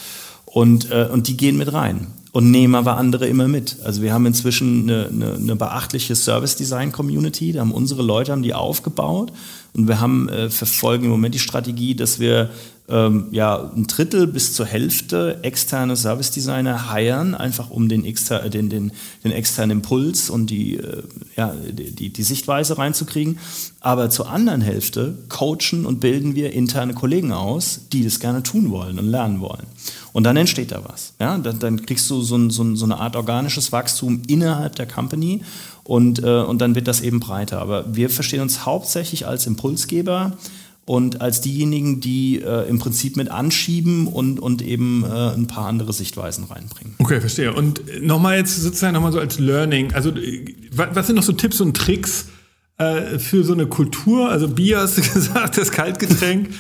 Und, 0.47 0.91
äh, 0.91 1.09
und 1.13 1.29
die 1.29 1.37
gehen 1.37 1.59
mit 1.59 1.73
rein 1.73 2.07
und 2.35 2.51
nehmen 2.51 2.75
aber 2.75 2.97
andere 2.97 3.27
immer 3.29 3.47
mit. 3.47 3.77
Also 3.85 4.03
wir 4.03 4.13
haben 4.13 4.27
inzwischen 4.27 4.91
eine, 4.91 5.07
eine, 5.07 5.35
eine 5.35 5.57
beachtliche 5.57 6.17
Service-Design-Community, 6.17 7.53
da 7.53 7.61
haben 7.61 7.73
unsere 7.73 8.03
Leute 8.03 8.33
haben 8.33 8.43
die 8.43 8.55
aufgebaut 8.55 9.33
und 9.75 9.87
wir 9.87 10.01
haben 10.01 10.29
äh, 10.29 10.51
verfolgen 10.51 11.05
im 11.05 11.11
Moment 11.11 11.35
die 11.35 11.41
Strategie, 11.41 11.95
dass 11.95 12.19
wir 12.19 12.51
ähm, 12.87 13.29
ja, 13.31 13.71
ein 13.75 13.87
Drittel 13.87 14.27
bis 14.27 14.53
zur 14.53 14.67
Hälfte 14.67 15.39
externe 15.43 15.97
Service-Designer 15.97 16.91
heiren, 16.91 17.35
einfach 17.35 17.71
um 17.71 17.89
den, 17.89 18.05
exter 18.05 18.51
den, 18.51 18.69
den, 18.69 18.93
den 19.25 19.33
externen 19.33 19.79
Impuls 19.79 20.29
und 20.29 20.51
die, 20.51 20.77
äh, 20.77 21.03
ja, 21.35 21.55
die, 21.55 22.11
die 22.11 22.23
Sichtweise 22.23 22.77
reinzukriegen. 22.77 23.39
Aber 23.81 24.11
zur 24.11 24.31
anderen 24.31 24.61
Hälfte 24.61 25.17
coachen 25.31 25.87
und 25.87 26.01
bilden 26.01 26.35
wir 26.35 26.53
interne 26.53 26.93
Kollegen 26.93 27.33
aus, 27.33 27.81
die 27.93 28.05
das 28.05 28.21
gerne 28.21 28.43
tun 28.43 28.71
wollen 28.71 28.99
und 28.99 29.07
lernen 29.07 29.41
wollen. 29.41 29.67
Und 30.13 30.25
dann 30.25 30.37
entsteht 30.37 30.71
da 30.71 30.83
was. 30.87 31.15
Ja? 31.19 31.39
Dann, 31.39 31.59
dann 31.59 31.87
kriegst 31.87 32.11
du 32.11 32.21
so, 32.21 32.37
ein, 32.37 32.51
so, 32.51 32.63
ein, 32.63 32.77
so, 32.77 32.85
eine 32.85 32.99
Art 32.99 33.17
organisches 33.17 33.73
Wachstum 33.73 34.23
innerhalb 34.27 34.77
der 34.77 34.87
Company 34.87 35.43
und, 35.85 36.23
äh, 36.23 36.43
und 36.43 36.61
dann 36.61 36.75
wird 36.75 36.87
das 36.87 37.01
eben 37.01 37.19
breiter. 37.19 37.61
Aber 37.61 37.97
wir 37.97 38.11
verstehen 38.11 38.41
uns 38.41 38.67
hauptsächlich 38.67 39.27
als 39.27 39.47
Impulsgeber 39.47 40.37
und 40.87 41.21
als 41.21 41.41
diejenigen, 41.41 42.01
die 42.01 42.41
äh, 42.41 42.69
im 42.69 42.79
Prinzip 42.79 43.17
mit 43.17 43.31
anschieben 43.31 44.07
und, 44.07 44.39
und 44.39 44.61
eben 44.61 45.05
äh, 45.05 45.35
ein 45.35 45.47
paar 45.47 45.67
andere 45.67 45.93
Sichtweisen 45.93 46.45
reinbringen. 46.45 46.95
Okay, 46.99 47.21
verstehe. 47.21 47.55
Und 47.55 47.83
nochmal 48.03 48.37
jetzt 48.37 48.57
sozusagen 48.57 48.93
nochmal 48.93 49.13
so 49.13 49.19
als 49.19 49.39
Learning. 49.39 49.93
Also 49.95 50.13
was 50.73 51.07
sind 51.07 51.17
noch 51.17 51.23
so 51.23 51.33
Tipps 51.33 51.61
und 51.61 51.77
Tricks 51.77 52.27
äh, 52.77 53.19
für 53.19 53.45
so 53.45 53.55
eine 53.55 53.67
Kultur? 53.67 54.31
Also 54.31 54.49
Bier 54.49 54.79
hast 54.81 54.99
du 54.99 55.03
gesagt, 55.15 55.57
das 55.57 55.71
Kaltgetränk. 55.71 56.51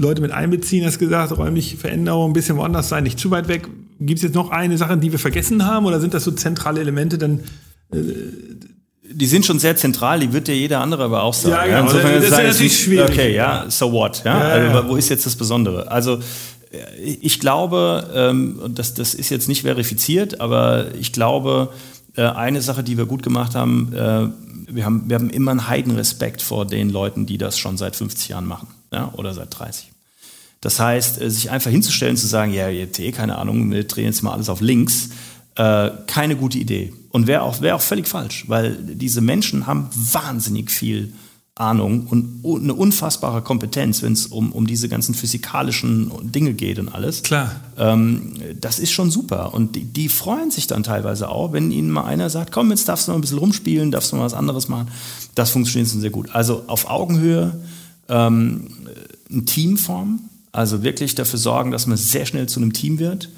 Leute 0.00 0.22
mit 0.22 0.30
einbeziehen, 0.30 0.84
hast 0.84 0.98
gesagt, 0.98 1.36
räumliche 1.36 1.76
Veränderung, 1.76 2.30
ein 2.30 2.32
bisschen 2.32 2.56
woanders 2.56 2.88
sein, 2.88 3.02
nicht 3.02 3.18
zu 3.18 3.32
weit 3.32 3.48
weg. 3.48 3.68
Gibt 4.00 4.18
es 4.18 4.22
jetzt 4.22 4.34
noch 4.34 4.50
eine 4.50 4.78
Sache, 4.78 4.96
die 4.96 5.10
wir 5.10 5.18
vergessen 5.18 5.64
haben 5.64 5.86
oder 5.86 6.00
sind 6.00 6.14
das 6.14 6.22
so 6.22 6.30
zentrale 6.30 6.80
Elemente 6.80 7.18
dann 7.18 7.40
äh, 7.92 7.98
die 9.10 9.26
sind 9.26 9.46
schon 9.46 9.58
sehr 9.58 9.76
zentral, 9.76 10.20
die 10.20 10.32
wird 10.32 10.48
ja 10.48 10.54
jeder 10.54 10.80
andere 10.80 11.04
aber 11.04 11.22
auch 11.22 11.34
sagen. 11.34 11.54
Ja, 11.54 11.64
genau. 11.64 11.90
Insofern 11.90 12.14
das 12.14 12.24
ist 12.24 12.30
ja 12.30 12.42
natürlich 12.42 12.80
schwierig. 12.80 13.10
Okay, 13.10 13.34
ja, 13.34 13.64
so 13.68 13.92
what? 13.92 14.22
Ja? 14.24 14.38
ja 14.38 14.68
also, 14.70 14.88
wo 14.88 14.96
ist 14.96 15.08
jetzt 15.08 15.26
das 15.26 15.36
Besondere? 15.36 15.90
Also 15.90 16.18
ich 17.00 17.40
glaube, 17.40 18.10
ähm, 18.14 18.60
das, 18.68 18.94
das 18.94 19.14
ist 19.14 19.30
jetzt 19.30 19.48
nicht 19.48 19.62
verifiziert, 19.62 20.40
aber 20.40 20.94
ich 20.98 21.12
glaube, 21.12 21.72
äh, 22.16 22.22
eine 22.22 22.60
Sache, 22.60 22.82
die 22.82 22.98
wir 22.98 23.06
gut 23.06 23.22
gemacht 23.22 23.54
haben, 23.54 23.92
äh, 23.94 24.28
wir 24.70 24.84
haben, 24.84 25.04
wir 25.08 25.14
haben 25.16 25.30
immer 25.30 25.50
einen 25.50 25.68
Heidenrespekt 25.68 26.42
vor 26.42 26.66
den 26.66 26.90
Leuten, 26.90 27.24
die 27.24 27.38
das 27.38 27.58
schon 27.58 27.78
seit 27.78 27.96
50 27.96 28.28
Jahren 28.28 28.46
machen 28.46 28.68
ja? 28.92 29.10
oder 29.16 29.32
seit 29.32 29.58
30. 29.58 29.90
Das 30.60 30.78
heißt, 30.78 31.20
äh, 31.20 31.30
sich 31.30 31.50
einfach 31.50 31.70
hinzustellen, 31.70 32.16
zu 32.16 32.26
sagen, 32.26 32.52
ja, 32.52 32.68
jetzt 32.68 32.98
eh 32.98 33.12
keine 33.12 33.38
Ahnung, 33.38 33.70
wir 33.70 33.84
drehen 33.84 34.06
jetzt 34.06 34.22
mal 34.22 34.32
alles 34.32 34.48
auf 34.48 34.60
links, 34.60 35.10
äh, 35.58 35.90
keine 36.06 36.36
gute 36.36 36.56
Idee. 36.56 36.92
Und 37.10 37.26
wäre 37.26 37.42
auch, 37.42 37.60
wär 37.60 37.74
auch 37.74 37.80
völlig 37.80 38.06
falsch, 38.06 38.44
weil 38.48 38.76
diese 38.76 39.20
Menschen 39.20 39.66
haben 39.66 39.88
wahnsinnig 39.94 40.70
viel 40.70 41.12
Ahnung 41.56 42.06
und 42.06 42.44
eine 42.62 42.74
unfassbare 42.74 43.42
Kompetenz, 43.42 44.02
wenn 44.02 44.12
es 44.12 44.28
um, 44.28 44.52
um 44.52 44.68
diese 44.68 44.88
ganzen 44.88 45.14
physikalischen 45.14 46.12
Dinge 46.22 46.54
geht 46.54 46.78
und 46.78 46.88
alles. 46.88 47.24
Klar. 47.24 47.56
Ähm, 47.76 48.34
das 48.60 48.78
ist 48.78 48.92
schon 48.92 49.10
super. 49.10 49.52
Und 49.52 49.74
die, 49.74 49.84
die, 49.84 50.08
freuen 50.08 50.52
sich 50.52 50.68
dann 50.68 50.84
teilweise 50.84 51.28
auch, 51.28 51.52
wenn 51.52 51.72
ihnen 51.72 51.90
mal 51.90 52.04
einer 52.04 52.30
sagt, 52.30 52.52
komm, 52.52 52.70
jetzt 52.70 52.88
darfst 52.88 53.08
du 53.08 53.10
mal 53.10 53.18
ein 53.18 53.22
bisschen 53.22 53.38
rumspielen, 53.38 53.90
darfst 53.90 54.12
du 54.12 54.16
mal 54.16 54.22
was 54.22 54.34
anderes 54.34 54.68
machen. 54.68 54.88
Das 55.34 55.50
funktioniert 55.50 55.90
schon 55.90 56.00
sehr 56.00 56.10
gut. 56.10 56.32
Also 56.32 56.62
auf 56.68 56.88
Augenhöhe, 56.88 57.58
ähm, 58.08 58.68
ein 59.28 59.44
Team 59.46 59.76
formen, 59.76 60.28
also 60.52 60.84
wirklich 60.84 61.16
dafür 61.16 61.40
sorgen, 61.40 61.72
dass 61.72 61.88
man 61.88 61.96
sehr 61.96 62.26
schnell 62.26 62.48
zu 62.48 62.60
einem 62.60 62.72
Team 62.72 63.00
wird 63.00 63.30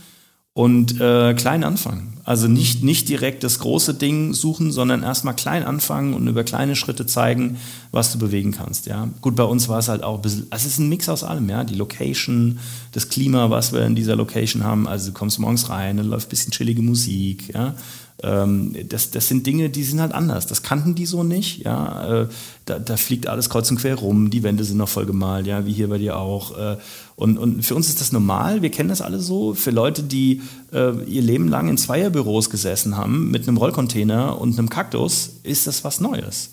und 0.53 1.01
äh, 1.01 1.35
klein 1.35 1.65
anfangen. 1.65 2.19
Also 2.25 2.49
nicht, 2.49 2.83
nicht 2.83 3.09
direkt 3.09 3.45
das 3.45 3.61
große 3.61 3.95
Ding 3.95 4.35
suchen, 4.35 4.73
sondern 4.73 5.03
erstmal 5.03 5.35
klein 5.35 5.65
anfangen 5.65 6.15
und 6.15 6.29
über 6.29 6.45
kleine 6.45 6.77
Schritte 6.77 7.07
zeigen, 7.07 7.57
was 7.93 8.13
du 8.13 8.19
bewegen 8.19 8.53
kannst. 8.53 8.87
Ja. 8.87 9.09
Gut, 9.21 9.37
bei 9.37 9.45
uns 9.45 9.69
war 9.69 9.79
es 9.79 9.89
halt 9.89 10.03
auch 10.03 10.17
ein 10.17 10.23
bisschen, 10.23 10.47
also 10.51 10.67
es 10.67 10.75
ist 10.75 10.79
ein 10.79 10.89
Mix 10.89 11.09
aus 11.09 11.25
allem, 11.25 11.49
ja. 11.49 11.65
Die 11.65 11.75
Location, 11.75 12.59
das 12.93 13.09
Klima, 13.09 13.51
was 13.51 13.73
wir 13.73 13.85
in 13.85 13.95
dieser 13.95 14.17
Location 14.17 14.65
haben. 14.65 14.87
Also 14.87 15.09
du 15.09 15.13
kommst 15.15 15.39
morgens 15.39 15.71
rein, 15.71 15.97
dann 15.97 16.07
läuft 16.07 16.29
ein 16.29 16.31
bisschen 16.31 16.53
chillige 16.53 16.83
Musik, 16.83 17.55
ja. 17.55 17.75
Ähm, 18.23 18.77
das, 18.89 19.11
das 19.11 19.29
sind 19.29 19.47
Dinge, 19.47 19.71
die 19.71 19.83
sind 19.83 20.01
halt 20.01 20.13
anders. 20.13 20.47
Das 20.47 20.63
kannten 20.63 20.95
die 20.95 21.07
so 21.07 21.23
nicht. 21.25 21.65
Ja? 21.65 22.23
Äh, 22.23 22.29
da, 22.67 22.79
da, 22.79 22.97
fliegt 22.97 23.27
alles 23.27 23.49
kreuz 23.49 23.71
und 23.71 23.79
quer 23.79 23.95
rum, 23.95 24.31
die 24.31 24.43
Wände 24.43 24.65
sind 24.65 24.77
noch 24.77 24.89
voll 24.89 25.07
gemalt, 25.07 25.47
ja, 25.47 25.65
wie 25.67 25.73
hier 25.73 25.89
bei 25.89 25.99
dir 25.99 26.19
auch. 26.19 26.57
Äh, 26.57 26.77
und, 27.21 27.37
und 27.37 27.63
für 27.63 27.75
uns 27.75 27.89
ist 27.89 28.01
das 28.01 28.13
normal, 28.13 28.63
wir 28.63 28.71
kennen 28.71 28.89
das 28.89 29.03
alle 29.03 29.21
so. 29.21 29.53
Für 29.53 29.71
Leute, 29.71 30.03
die 30.03 30.41
äh, 30.73 31.05
ihr 31.05 31.21
Leben 31.21 31.49
lang 31.49 31.69
in 31.69 31.77
Zweierbüros 31.77 32.49
gesessen 32.49 32.97
haben, 32.97 33.31
mit 33.31 33.47
einem 33.47 33.59
Rollcontainer 33.59 34.41
und 34.41 34.59
einem 34.59 34.71
Kaktus, 34.71 35.33
ist 35.43 35.67
das 35.67 35.85
was 35.85 36.01
Neues. 36.01 36.51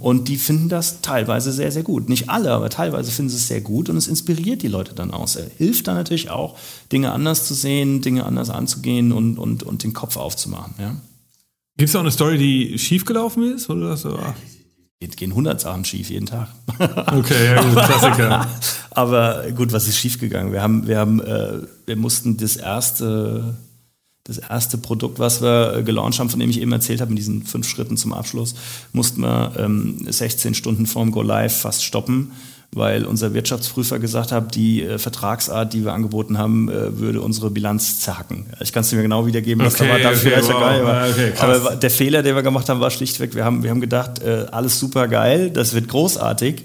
Und 0.00 0.28
die 0.28 0.38
finden 0.38 0.70
das 0.70 1.02
teilweise 1.02 1.52
sehr, 1.52 1.70
sehr 1.70 1.82
gut. 1.82 2.08
Nicht 2.08 2.30
alle, 2.30 2.52
aber 2.52 2.70
teilweise 2.70 3.10
finden 3.10 3.28
sie 3.28 3.36
es 3.36 3.48
sehr 3.48 3.60
gut 3.60 3.90
und 3.90 3.98
es 3.98 4.08
inspiriert 4.08 4.62
die 4.62 4.68
Leute 4.68 4.94
dann 4.94 5.10
aus. 5.10 5.36
Es 5.36 5.50
hilft 5.58 5.86
dann 5.86 5.96
natürlich 5.96 6.30
auch, 6.30 6.56
Dinge 6.90 7.12
anders 7.12 7.44
zu 7.44 7.52
sehen, 7.52 8.00
Dinge 8.00 8.24
anders 8.24 8.48
anzugehen 8.48 9.12
und, 9.12 9.38
und, 9.38 9.64
und 9.64 9.84
den 9.84 9.92
Kopf 9.92 10.16
aufzumachen. 10.16 10.72
Ja? 10.78 10.96
Gibt 11.76 11.90
es 11.90 11.94
auch 11.94 12.00
eine 12.00 12.10
Story, 12.10 12.38
die 12.38 12.78
schiefgelaufen 12.78 13.52
ist? 13.54 13.68
Oder 13.68 13.98
so? 13.98 14.18
Gehen 15.00 15.30
100 15.30 15.60
Sachen 15.60 15.84
schief 15.84 16.10
jeden 16.10 16.26
Tag. 16.26 16.48
Okay, 16.78 17.54
ja, 17.54 17.62
Klassiker. 17.62 18.48
Aber 18.90 19.50
gut, 19.52 19.72
was 19.72 19.88
ist 19.88 19.98
schiefgegangen? 19.98 20.52
Wir 20.52 20.62
haben, 20.62 20.86
wir 20.86 20.98
haben, 20.98 21.20
äh, 21.20 21.60
wir 21.84 21.96
mussten 21.96 22.36
das 22.36 22.56
erste, 22.56 23.56
das 24.24 24.38
erste 24.38 24.78
Produkt, 24.78 25.18
was 25.18 25.42
wir 25.42 25.82
gelauncht 25.82 26.18
haben, 26.18 26.30
von 26.30 26.40
dem 26.40 26.50
ich 26.50 26.60
eben 26.60 26.72
erzählt 26.72 27.00
habe, 27.00 27.10
in 27.10 27.16
diesen 27.16 27.44
fünf 27.44 27.68
Schritten 27.68 27.96
zum 27.96 28.12
Abschluss, 28.12 28.54
mussten 28.92 29.20
wir 29.20 29.52
ähm, 29.58 30.06
16 30.06 30.54
Stunden 30.54 30.86
vorm 30.86 31.12
Go 31.12 31.22
Live 31.22 31.60
fast 31.60 31.84
stoppen 31.84 32.32
weil 32.76 33.06
unser 33.06 33.32
Wirtschaftsprüfer 33.32 33.98
gesagt 33.98 34.32
hat, 34.32 34.54
die 34.54 34.82
äh, 34.82 34.98
Vertragsart, 34.98 35.72
die 35.72 35.82
wir 35.82 35.94
angeboten 35.94 36.36
haben, 36.36 36.68
äh, 36.68 36.98
würde 36.98 37.22
unsere 37.22 37.50
Bilanz 37.50 38.00
zerhacken. 38.00 38.46
Ich 38.60 38.72
kann 38.72 38.82
es 38.82 38.90
dir 38.90 39.00
genau 39.00 39.26
wiedergeben, 39.26 39.64
was 39.64 39.80
okay, 39.80 39.88
da 39.88 39.92
war. 39.94 40.12
Dafür 40.12 40.32
okay, 40.36 40.46
wow. 40.52 40.60
geil 40.60 40.84
war. 40.84 41.08
Okay, 41.08 41.32
Aber 41.38 41.76
der 41.76 41.90
Fehler, 41.90 42.22
den 42.22 42.34
wir 42.34 42.42
gemacht 42.42 42.68
haben, 42.68 42.80
war 42.80 42.90
schlichtweg, 42.90 43.34
wir 43.34 43.46
haben, 43.46 43.62
wir 43.62 43.70
haben 43.70 43.80
gedacht, 43.80 44.22
äh, 44.22 44.44
alles 44.52 44.78
super 44.78 45.08
geil, 45.08 45.50
das 45.50 45.74
wird 45.74 45.88
großartig 45.88 46.64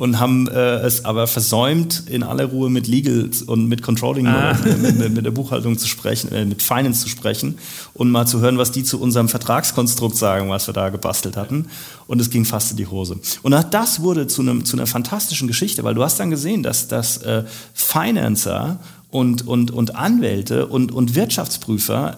und 0.00 0.18
haben 0.18 0.48
äh, 0.48 0.78
es 0.78 1.04
aber 1.04 1.26
versäumt, 1.26 2.04
in 2.06 2.22
aller 2.22 2.46
Ruhe 2.46 2.70
mit 2.70 2.88
Legal 2.88 3.28
und 3.46 3.66
mit 3.66 3.82
Controlling, 3.82 4.26
ah. 4.26 4.56
mit, 4.64 4.98
mit, 4.98 5.12
mit, 5.12 5.26
der 5.26 5.30
Buchhaltung 5.30 5.76
zu 5.76 5.86
sprechen, 5.86 6.32
äh, 6.32 6.46
mit 6.46 6.62
Finance 6.62 7.02
zu 7.02 7.10
sprechen 7.10 7.58
und 7.92 8.10
mal 8.10 8.24
zu 8.24 8.40
hören, 8.40 8.56
was 8.56 8.72
die 8.72 8.82
zu 8.82 8.98
unserem 8.98 9.28
Vertragskonstrukt 9.28 10.16
sagen, 10.16 10.48
was 10.48 10.66
wir 10.66 10.72
da 10.72 10.88
gebastelt 10.88 11.36
hatten. 11.36 11.66
Und 12.06 12.18
es 12.18 12.30
ging 12.30 12.46
fast 12.46 12.70
in 12.70 12.78
die 12.78 12.86
Hose. 12.86 13.20
Und 13.42 13.54
das 13.72 14.00
wurde 14.00 14.26
zu, 14.26 14.40
einem, 14.40 14.64
zu 14.64 14.74
einer 14.74 14.86
fantastischen 14.86 15.46
Geschichte, 15.46 15.84
weil 15.84 15.94
du 15.94 16.02
hast 16.02 16.18
dann 16.18 16.30
gesehen, 16.30 16.62
dass, 16.62 16.88
dass 16.88 17.18
äh, 17.18 17.44
Financer 17.74 18.78
und, 19.10 19.46
und, 19.46 19.70
und 19.70 19.96
Anwälte 19.96 20.68
und, 20.68 20.92
und 20.92 21.14
Wirtschaftsprüfer 21.14 22.16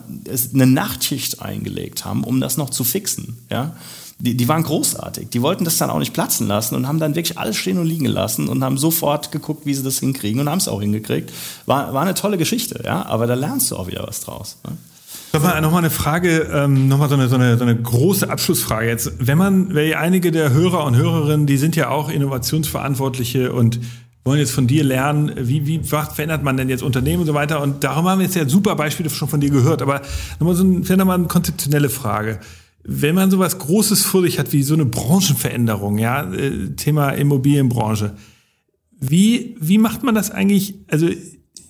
eine 0.54 0.66
Nachtschicht 0.66 1.42
eingelegt 1.42 2.04
haben, 2.04 2.22
um 2.22 2.40
das 2.40 2.56
noch 2.56 2.70
zu 2.70 2.84
fixen. 2.84 3.38
Ja? 3.50 3.74
Die, 4.22 4.36
die 4.36 4.46
waren 4.46 4.62
großartig. 4.62 5.30
Die 5.30 5.42
wollten 5.42 5.64
das 5.64 5.78
dann 5.78 5.90
auch 5.90 5.98
nicht 5.98 6.14
platzen 6.14 6.46
lassen 6.46 6.76
und 6.76 6.86
haben 6.86 7.00
dann 7.00 7.16
wirklich 7.16 7.38
alles 7.38 7.56
stehen 7.56 7.76
und 7.78 7.86
liegen 7.86 8.04
gelassen 8.04 8.48
und 8.48 8.62
haben 8.62 8.78
sofort 8.78 9.32
geguckt, 9.32 9.66
wie 9.66 9.74
sie 9.74 9.82
das 9.82 9.98
hinkriegen 9.98 10.40
und 10.40 10.48
haben 10.48 10.58
es 10.58 10.68
auch 10.68 10.80
hingekriegt. 10.80 11.32
War, 11.66 11.92
war 11.92 12.02
eine 12.02 12.14
tolle 12.14 12.38
Geschichte, 12.38 12.82
ja, 12.84 13.04
aber 13.04 13.26
da 13.26 13.34
lernst 13.34 13.72
du 13.72 13.76
auch 13.76 13.88
wieder 13.88 14.04
was 14.06 14.20
draus. 14.20 14.58
Ne? 14.64 14.76
Nochmal, 15.32 15.60
nochmal 15.60 15.80
eine 15.80 15.90
Frage, 15.90 16.48
ähm, 16.52 16.86
nochmal 16.86 17.08
so 17.08 17.16
eine, 17.16 17.26
so, 17.26 17.34
eine, 17.34 17.58
so 17.58 17.64
eine 17.64 17.74
große 17.74 18.30
Abschlussfrage 18.30 18.86
jetzt. 18.86 19.12
Wenn 19.18 19.38
man, 19.38 19.74
weil 19.74 19.94
einige 19.94 20.30
der 20.30 20.52
Hörer 20.52 20.84
und 20.84 20.94
Hörerinnen, 20.94 21.46
die 21.46 21.56
sind 21.56 21.74
ja 21.74 21.88
auch 21.88 22.08
Innovationsverantwortliche 22.08 23.52
und 23.52 23.80
wollen 24.24 24.38
jetzt 24.38 24.52
von 24.52 24.68
dir 24.68 24.84
lernen, 24.84 25.32
wie, 25.36 25.66
wie 25.66 25.80
verändert 25.82 26.44
man 26.44 26.56
denn 26.56 26.68
jetzt 26.68 26.84
Unternehmen 26.84 27.22
und 27.22 27.26
so 27.26 27.34
weiter. 27.34 27.60
Und 27.60 27.82
darum 27.82 28.06
haben 28.06 28.20
wir 28.20 28.26
jetzt 28.26 28.36
ja 28.36 28.48
super 28.48 28.76
Beispiele 28.76 29.10
schon 29.10 29.26
von 29.26 29.40
dir 29.40 29.50
gehört. 29.50 29.82
Aber 29.82 30.02
nochmal 30.38 30.54
so 30.54 30.62
ein, 30.62 30.82
nochmal 30.96 31.18
eine 31.18 31.26
konzeptionelle 31.26 31.88
Frage 31.90 32.38
wenn 32.84 33.14
man 33.14 33.30
sowas 33.30 33.58
Großes 33.58 34.04
vor 34.04 34.22
sich 34.22 34.38
hat 34.38 34.52
wie 34.52 34.62
so 34.62 34.74
eine 34.74 34.86
Branchenveränderung, 34.86 35.98
ja, 35.98 36.32
äh, 36.32 36.70
Thema 36.76 37.10
Immobilienbranche, 37.10 38.16
wie, 39.00 39.56
wie 39.60 39.78
macht 39.78 40.02
man 40.02 40.14
das 40.14 40.30
eigentlich? 40.30 40.74
Also 40.88 41.08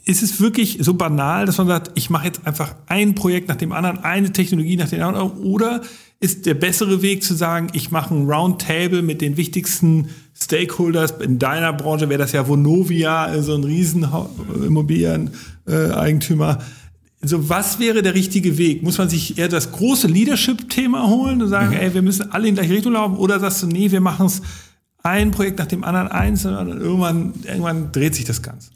ist 0.04 0.22
es 0.22 0.40
wirklich 0.40 0.78
so 0.80 0.94
banal, 0.94 1.46
dass 1.46 1.58
man 1.58 1.68
sagt, 1.68 1.92
ich 1.94 2.10
mache 2.10 2.26
jetzt 2.26 2.46
einfach 2.46 2.74
ein 2.86 3.14
Projekt 3.14 3.48
nach 3.48 3.56
dem 3.56 3.72
anderen, 3.72 4.00
eine 4.00 4.32
Technologie 4.32 4.76
nach 4.76 4.88
dem 4.88 5.02
anderen, 5.02 5.32
oder 5.32 5.82
ist 6.18 6.46
der 6.46 6.54
bessere 6.54 7.02
Weg 7.02 7.24
zu 7.24 7.34
sagen, 7.34 7.68
ich 7.72 7.90
mache 7.90 8.14
ein 8.14 8.30
Roundtable 8.30 9.02
mit 9.02 9.20
den 9.20 9.36
wichtigsten 9.36 10.08
Stakeholders. 10.34 11.12
In 11.20 11.38
deiner 11.38 11.72
Branche 11.72 12.08
wäre 12.08 12.18
das 12.18 12.32
ja 12.32 12.46
Vonovia, 12.46 13.42
so 13.42 13.54
ein 13.54 13.64
riesen 13.64 14.06
Immobilien-Eigentümer. 14.54 16.58
Äh, 16.60 16.64
so, 17.24 17.48
was 17.48 17.78
wäre 17.78 18.02
der 18.02 18.14
richtige 18.14 18.58
Weg? 18.58 18.82
Muss 18.82 18.98
man 18.98 19.08
sich 19.08 19.38
eher 19.38 19.48
das 19.48 19.70
große 19.70 20.08
Leadership-Thema 20.08 21.06
holen 21.08 21.40
und 21.40 21.48
sagen, 21.48 21.70
mhm. 21.70 21.80
ey, 21.80 21.94
wir 21.94 22.02
müssen 22.02 22.32
alle 22.32 22.48
in 22.48 22.54
gleiche 22.54 22.72
Richtung 22.72 22.92
laufen? 22.92 23.16
Oder 23.16 23.38
sagst 23.38 23.62
du, 23.62 23.68
nee, 23.68 23.90
wir 23.92 24.00
machen 24.00 24.26
es 24.26 24.42
ein 25.04 25.30
Projekt 25.30 25.58
nach 25.58 25.66
dem 25.66 25.84
anderen 25.84 26.08
einzeln 26.08 26.56
und 26.56 26.80
irgendwann, 26.80 27.32
irgendwann 27.44 27.92
dreht 27.92 28.16
sich 28.16 28.24
das 28.24 28.42
Ganze? 28.42 28.70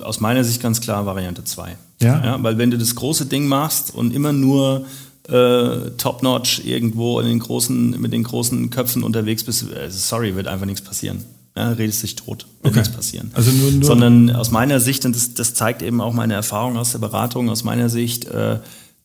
Aus 0.00 0.20
meiner 0.20 0.44
Sicht 0.44 0.62
ganz 0.62 0.80
klar 0.80 1.06
Variante 1.06 1.42
2. 1.42 1.76
Ja? 2.00 2.24
ja? 2.24 2.42
Weil 2.42 2.56
wenn 2.58 2.70
du 2.70 2.78
das 2.78 2.94
große 2.94 3.26
Ding 3.26 3.48
machst 3.48 3.92
und 3.94 4.14
immer 4.14 4.32
nur 4.32 4.86
äh, 5.28 5.90
top-notch 5.96 6.62
irgendwo 6.64 7.18
in 7.18 7.26
den 7.26 7.40
großen, 7.40 8.00
mit 8.00 8.12
den 8.12 8.22
großen 8.22 8.70
Köpfen 8.70 9.02
unterwegs 9.02 9.42
bist, 9.42 9.64
äh, 9.72 9.90
sorry, 9.90 10.36
wird 10.36 10.46
einfach 10.46 10.66
nichts 10.66 10.82
passieren 10.82 11.24
ja, 11.58 11.72
redest 11.72 12.02
dich 12.02 12.16
tot, 12.16 12.46
wird 12.62 12.72
okay. 12.72 12.78
nichts 12.78 12.94
passieren. 12.94 13.30
Also 13.34 13.50
nur, 13.50 13.70
nur 13.72 13.84
Sondern 13.84 14.30
aus 14.30 14.50
meiner 14.50 14.80
Sicht, 14.80 15.04
und 15.04 15.14
das, 15.14 15.34
das, 15.34 15.54
zeigt 15.54 15.82
eben 15.82 16.00
auch 16.00 16.12
meine 16.12 16.34
Erfahrung 16.34 16.76
aus 16.76 16.92
der 16.92 16.98
Beratung, 16.98 17.50
aus 17.50 17.64
meiner 17.64 17.88
Sicht 17.88 18.26
äh, 18.26 18.60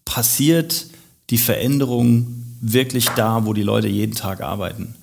passiert 0.06 0.88
die 1.30 1.38
Veränderung 1.38 2.28
wirklich 2.62 3.08
da, 3.16 3.46
wo 3.46 3.54
die 3.54 3.64
Leute 3.64 3.88
jeden 3.88 4.16
Tag 4.16 4.42
arbeiten. 4.42 4.96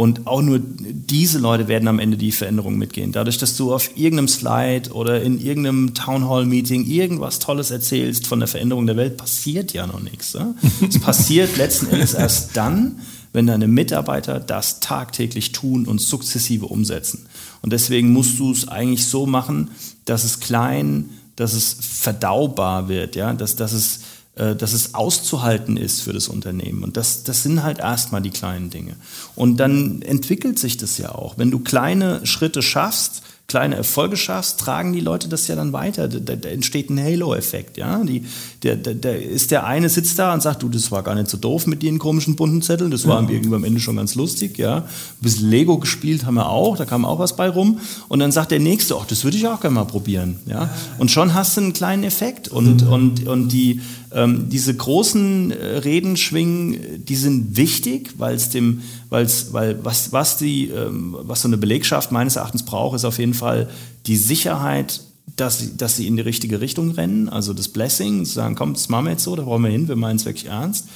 Und 0.00 0.28
auch 0.28 0.42
nur 0.42 0.60
diese 0.60 1.38
Leute 1.38 1.66
werden 1.66 1.88
am 1.88 1.98
Ende 1.98 2.16
die 2.16 2.30
Veränderung 2.30 2.78
mitgehen. 2.78 3.10
Dadurch, 3.10 3.36
dass 3.36 3.56
du 3.56 3.74
auf 3.74 3.96
irgendeinem 3.96 4.28
Slide 4.28 4.92
oder 4.92 5.20
in 5.22 5.40
irgendeinem 5.40 5.92
Townhall-Meeting 5.92 6.86
irgendwas 6.86 7.40
Tolles 7.40 7.72
erzählst 7.72 8.28
von 8.28 8.38
der 8.38 8.46
Veränderung 8.46 8.86
der 8.86 8.96
Welt, 8.96 9.16
passiert 9.16 9.72
ja 9.72 9.88
noch 9.88 10.00
nichts. 10.00 10.34
Ne? 10.34 10.54
es 10.88 11.00
passiert 11.00 11.56
letzten 11.56 11.88
Endes 11.88 12.14
erst 12.14 12.56
dann, 12.56 13.00
wenn 13.32 13.46
deine 13.46 13.68
Mitarbeiter 13.68 14.40
das 14.40 14.80
tagtäglich 14.80 15.52
tun 15.52 15.86
und 15.86 16.00
sukzessive 16.00 16.66
umsetzen. 16.66 17.26
Und 17.62 17.72
deswegen 17.72 18.12
musst 18.12 18.38
du 18.38 18.52
es 18.52 18.68
eigentlich 18.68 19.06
so 19.06 19.26
machen, 19.26 19.70
dass 20.04 20.24
es 20.24 20.40
klein, 20.40 21.10
dass 21.36 21.52
es 21.52 21.76
verdaubar 21.80 22.88
wird, 22.88 23.16
ja, 23.16 23.32
dass, 23.32 23.56
dass, 23.56 23.72
es, 23.72 24.00
äh, 24.36 24.56
dass 24.56 24.72
es 24.72 24.94
auszuhalten 24.94 25.76
ist 25.76 26.02
für 26.02 26.12
das 26.12 26.28
Unternehmen. 26.28 26.82
Und 26.82 26.96
das, 26.96 27.24
das 27.24 27.42
sind 27.42 27.62
halt 27.62 27.78
erstmal 27.78 28.22
die 28.22 28.30
kleinen 28.30 28.70
Dinge. 28.70 28.96
Und 29.34 29.58
dann 29.58 30.02
entwickelt 30.02 30.58
sich 30.58 30.76
das 30.76 30.98
ja 30.98 31.14
auch. 31.14 31.38
Wenn 31.38 31.50
du 31.50 31.60
kleine 31.60 32.24
Schritte 32.26 32.62
schaffst, 32.62 33.22
kleine 33.48 33.76
Erfolge 33.76 34.16
schaffst, 34.16 34.60
tragen 34.60 34.92
die 34.92 35.00
Leute 35.00 35.28
das 35.28 35.48
ja 35.48 35.56
dann 35.56 35.72
weiter. 35.72 36.06
Da, 36.06 36.36
da 36.36 36.48
entsteht 36.48 36.90
ein 36.90 37.02
Halo-Effekt. 37.02 37.78
Ja? 37.78 38.02
Die, 38.04 38.24
der, 38.62 38.76
der, 38.76 38.94
der, 38.94 39.22
ist 39.22 39.50
der 39.52 39.66
eine 39.66 39.88
sitzt 39.88 40.18
da 40.18 40.34
und 40.34 40.42
sagt, 40.42 40.62
du, 40.62 40.68
das 40.68 40.90
war 40.90 41.02
gar 41.02 41.14
nicht 41.14 41.28
so 41.28 41.36
doof 41.36 41.66
mit 41.66 41.82
den 41.82 41.98
komischen 41.98 42.34
bunten 42.34 42.60
Zetteln, 42.60 42.90
das 42.90 43.06
war 43.06 43.22
ja. 43.22 43.28
irgendwie 43.28 43.54
am 43.54 43.64
Ende 43.64 43.78
schon 43.78 43.96
ganz 43.96 44.16
lustig. 44.16 44.58
Ja? 44.58 44.78
Ein 44.78 44.84
bisschen 45.20 45.48
Lego 45.48 45.78
gespielt 45.78 46.26
haben 46.26 46.34
wir 46.34 46.48
auch, 46.48 46.76
da 46.76 46.84
kam 46.84 47.04
auch 47.04 47.20
was 47.20 47.36
bei 47.36 47.48
rum. 47.48 47.78
Und 48.08 48.18
dann 48.18 48.32
sagt 48.32 48.50
der 48.50 48.58
Nächste, 48.58 48.96
ach, 48.96 49.06
das 49.06 49.22
würde 49.22 49.36
ich 49.36 49.46
auch 49.46 49.60
gerne 49.60 49.74
mal 49.74 49.84
probieren. 49.84 50.38
Ja? 50.46 50.70
Und 50.98 51.10
schon 51.10 51.34
hast 51.34 51.56
du 51.56 51.60
einen 51.60 51.72
kleinen 51.72 52.02
Effekt. 52.02 52.48
Und, 52.48 52.82
mhm. 52.82 52.92
und, 52.92 53.28
und 53.28 53.48
die, 53.52 53.80
ähm, 54.12 54.48
diese 54.48 54.74
großen 54.74 55.52
äh, 55.52 55.78
Reden 55.78 56.16
schwingen, 56.16 57.04
die 57.04 57.16
sind 57.16 57.56
wichtig, 57.56 58.14
weil 58.18 58.34
es 58.34 58.50
dem, 58.50 58.82
weil's, 59.08 59.52
weil 59.52 59.78
was, 59.84 60.12
was, 60.12 60.36
die, 60.36 60.68
ähm, 60.68 61.16
was 61.20 61.42
so 61.42 61.48
eine 61.48 61.58
Belegschaft 61.58 62.10
meines 62.10 62.36
Erachtens 62.36 62.64
braucht, 62.64 62.96
ist 62.96 63.04
auf 63.04 63.18
jeden 63.18 63.34
Fall 63.34 63.68
die 64.06 64.16
Sicherheit, 64.16 65.00
dass 65.36 65.58
sie, 65.58 65.76
dass 65.76 65.96
sie 65.96 66.06
in 66.06 66.16
die 66.16 66.22
richtige 66.22 66.60
Richtung 66.60 66.92
rennen, 66.92 67.28
also 67.28 67.52
das 67.52 67.68
Blessing, 67.68 68.24
zu 68.24 68.32
sagen, 68.32 68.54
komm, 68.54 68.74
das 68.74 68.88
machen 68.88 69.06
wir 69.06 69.12
jetzt 69.12 69.24
so, 69.24 69.36
da 69.36 69.42
brauchen 69.42 69.64
wir 69.64 69.70
hin, 69.70 69.88
wir 69.88 69.96
meinen 69.96 70.16
es 70.16 70.24
wirklich 70.24 70.46
ernst. 70.46 70.88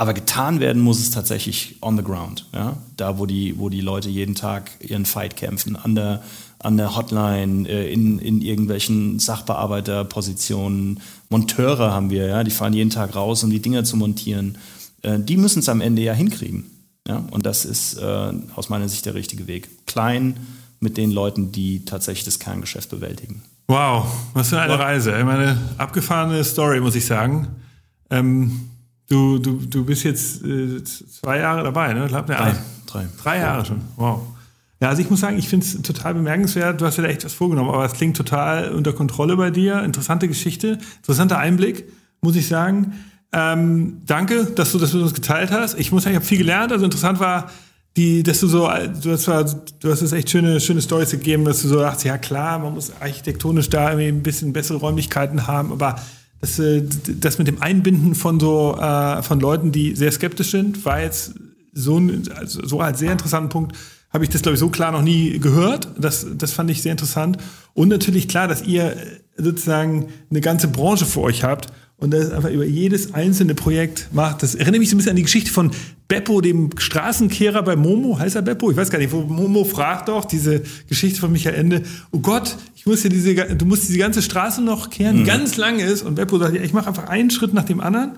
Aber 0.00 0.14
getan 0.14 0.60
werden 0.60 0.80
muss 0.80 0.98
es 0.98 1.10
tatsächlich 1.10 1.76
on 1.82 1.96
the 1.96 2.02
ground, 2.02 2.46
ja? 2.54 2.78
da 2.96 3.18
wo 3.18 3.26
die, 3.26 3.58
wo 3.58 3.68
die 3.68 3.82
Leute 3.82 4.08
jeden 4.08 4.34
Tag 4.34 4.70
ihren 4.80 5.04
Fight 5.04 5.36
kämpfen, 5.36 5.76
an 5.76 5.94
der, 5.94 6.22
an 6.58 6.78
der 6.78 6.96
Hotline, 6.96 7.68
äh, 7.68 7.92
in, 7.92 8.18
in 8.18 8.40
irgendwelchen 8.40 9.18
Sachbearbeiterpositionen. 9.18 11.00
Monteure 11.28 11.92
haben 11.92 12.08
wir, 12.08 12.26
ja? 12.28 12.44
die 12.44 12.50
fahren 12.50 12.72
jeden 12.72 12.88
Tag 12.88 13.14
raus, 13.14 13.44
um 13.44 13.50
die 13.50 13.60
Dinger 13.60 13.84
zu 13.84 13.98
montieren. 13.98 14.56
Äh, 15.02 15.18
die 15.20 15.36
müssen 15.36 15.58
es 15.58 15.68
am 15.68 15.82
Ende 15.82 16.00
ja 16.00 16.14
hinkriegen. 16.14 16.70
Ja? 17.06 17.22
Und 17.30 17.44
das 17.44 17.66
ist 17.66 17.98
äh, 17.98 18.32
aus 18.56 18.70
meiner 18.70 18.88
Sicht 18.88 19.04
der 19.04 19.14
richtige 19.14 19.46
Weg. 19.48 19.86
Klein 19.86 20.36
mit 20.80 20.96
den 20.96 21.10
Leuten, 21.10 21.52
die 21.52 21.84
tatsächlich 21.84 22.24
das 22.24 22.38
Kerngeschäft 22.38 22.88
bewältigen. 22.88 23.42
Wow, 23.70 24.04
was 24.34 24.48
für 24.48 24.60
eine 24.60 24.72
wow. 24.72 24.80
Reise. 24.80 25.16
Ich 25.16 25.24
meine, 25.24 25.56
abgefahrene 25.78 26.42
Story, 26.42 26.80
muss 26.80 26.96
ich 26.96 27.06
sagen. 27.06 27.46
Ähm, 28.10 28.68
du, 29.08 29.38
du, 29.38 29.60
du 29.64 29.84
bist 29.84 30.02
jetzt 30.02 30.44
äh, 30.44 30.82
zwei 30.82 31.38
Jahre 31.38 31.62
dabei, 31.62 31.92
ne? 31.92 32.08
Drei. 32.08 32.22
Drei. 32.22 33.08
Drei 33.22 33.38
Jahre 33.38 33.64
schon. 33.64 33.80
Wow. 33.94 34.22
Ja, 34.80 34.88
also 34.88 35.02
ich 35.02 35.08
muss 35.08 35.20
sagen, 35.20 35.38
ich 35.38 35.48
finde 35.48 35.64
es 35.64 35.80
total 35.82 36.14
bemerkenswert. 36.14 36.80
Du 36.80 36.84
hast 36.84 36.96
ja 36.96 37.04
echt 37.04 37.24
was 37.24 37.32
vorgenommen, 37.32 37.70
aber 37.70 37.84
es 37.84 37.92
klingt 37.92 38.16
total 38.16 38.72
unter 38.72 38.92
Kontrolle 38.92 39.36
bei 39.36 39.50
dir. 39.50 39.84
Interessante 39.84 40.26
Geschichte, 40.26 40.78
interessanter 40.96 41.38
Einblick, 41.38 41.84
muss 42.22 42.34
ich 42.34 42.48
sagen. 42.48 42.94
Ähm, 43.32 44.02
danke, 44.04 44.46
dass 44.46 44.72
du 44.72 44.78
das 44.78 44.92
mit 44.92 45.02
uns 45.04 45.14
geteilt 45.14 45.52
hast. 45.52 45.78
Ich 45.78 45.92
muss 45.92 46.02
sagen, 46.02 46.14
ich 46.14 46.16
habe 46.16 46.26
viel 46.26 46.38
gelernt. 46.38 46.72
Also 46.72 46.86
interessant 46.86 47.20
war, 47.20 47.48
die, 47.96 48.22
dass 48.22 48.40
du 48.40 48.46
so, 48.46 48.68
du 49.02 49.12
hast, 49.12 49.26
du 49.80 49.90
hast 49.90 50.02
es 50.02 50.12
echt 50.12 50.30
schöne, 50.30 50.60
schöne 50.60 50.80
Stories 50.80 51.10
gegeben, 51.10 51.44
dass 51.44 51.62
du 51.62 51.68
so 51.68 51.80
dachtest, 51.80 52.04
ja 52.04 52.18
klar, 52.18 52.58
man 52.58 52.74
muss 52.74 52.92
architektonisch 53.00 53.68
da 53.68 53.90
irgendwie 53.90 54.08
ein 54.08 54.22
bisschen 54.22 54.52
bessere 54.52 54.78
Räumlichkeiten 54.78 55.46
haben, 55.46 55.72
aber 55.72 55.96
das, 56.40 56.58
äh, 56.58 56.82
das 57.20 57.38
mit 57.38 57.48
dem 57.48 57.60
Einbinden 57.60 58.14
von 58.14 58.38
so, 58.38 58.76
äh, 58.80 59.22
von 59.22 59.40
Leuten, 59.40 59.72
die 59.72 59.94
sehr 59.96 60.12
skeptisch 60.12 60.50
sind, 60.50 60.84
war 60.84 61.00
jetzt 61.00 61.34
so, 61.72 61.98
ein, 61.98 62.28
also 62.34 62.66
so 62.66 62.80
als 62.80 62.98
sehr 63.00 63.12
interessanten 63.12 63.50
Punkt, 63.50 63.76
habe 64.12 64.24
ich 64.24 64.30
das, 64.30 64.42
glaube 64.42 64.54
ich, 64.54 64.60
so 64.60 64.70
klar 64.70 64.90
noch 64.90 65.02
nie 65.02 65.38
gehört. 65.38 65.88
Das, 65.96 66.26
das 66.36 66.52
fand 66.52 66.70
ich 66.70 66.82
sehr 66.82 66.92
interessant. 66.92 67.38
Und 67.74 67.88
natürlich 67.88 68.26
klar, 68.26 68.48
dass 68.48 68.62
ihr 68.62 68.96
sozusagen 69.36 70.08
eine 70.30 70.40
ganze 70.40 70.66
Branche 70.68 71.06
vor 71.06 71.24
euch 71.24 71.44
habt 71.44 71.72
und 72.00 72.12
das 72.12 72.32
einfach 72.32 72.50
über 72.50 72.64
jedes 72.64 73.14
einzelne 73.14 73.54
Projekt 73.54 74.08
macht. 74.12 74.42
Das 74.42 74.54
erinnert 74.54 74.80
mich 74.80 74.88
so 74.88 74.96
ein 74.96 74.98
bisschen 74.98 75.10
an 75.10 75.16
die 75.16 75.22
Geschichte 75.22 75.50
von 75.50 75.70
Beppo, 76.08 76.40
dem 76.40 76.70
Straßenkehrer 76.76 77.62
bei 77.62 77.76
Momo. 77.76 78.18
Heißt 78.18 78.34
er 78.34 78.42
Beppo? 78.42 78.70
Ich 78.70 78.76
weiß 78.76 78.90
gar 78.90 78.98
nicht. 78.98 79.12
Wo 79.12 79.20
Momo 79.20 79.64
fragt 79.64 80.08
doch, 80.08 80.24
diese 80.24 80.62
Geschichte 80.88 81.20
von 81.20 81.30
Michael 81.30 81.54
Ende, 81.54 81.82
oh 82.10 82.18
Gott, 82.18 82.56
ich 82.74 82.86
muss 82.86 83.02
hier 83.02 83.10
diese, 83.10 83.34
du 83.34 83.66
musst 83.66 83.88
diese 83.88 83.98
ganze 83.98 84.22
Straße 84.22 84.62
noch 84.62 84.90
kehren, 84.90 85.16
die 85.16 85.22
mhm. 85.22 85.26
ganz 85.26 85.56
lang 85.56 85.78
ist. 85.78 86.02
Und 86.02 86.14
Beppo 86.14 86.38
sagt, 86.38 86.54
ja, 86.54 86.62
ich 86.62 86.72
mache 86.72 86.88
einfach 86.88 87.06
einen 87.06 87.30
Schritt 87.30 87.52
nach 87.52 87.64
dem 87.64 87.80
anderen. 87.80 88.12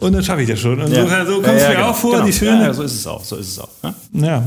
Und 0.00 0.12
dann 0.12 0.24
schaffe 0.24 0.42
ich 0.42 0.48
das 0.48 0.58
schon. 0.58 0.80
Und 0.80 0.92
ja. 0.92 1.24
so, 1.24 1.34
so 1.34 1.42
kommt 1.42 1.56
es 1.56 1.62
ja, 1.62 1.68
mir 1.68 1.74
genau. 1.76 1.90
auch 1.90 1.96
vor, 1.96 2.12
genau. 2.12 2.26
die 2.26 2.32
schöne. 2.32 2.62
Ja, 2.62 2.74
so 2.74 2.82
ist 2.82 2.94
es 2.94 3.06
auch. 3.06 3.22
So 3.22 3.36
ist 3.36 3.48
es 3.48 3.58
auch. 3.58 3.70
Ne? 3.82 3.94
Ja. 4.26 4.44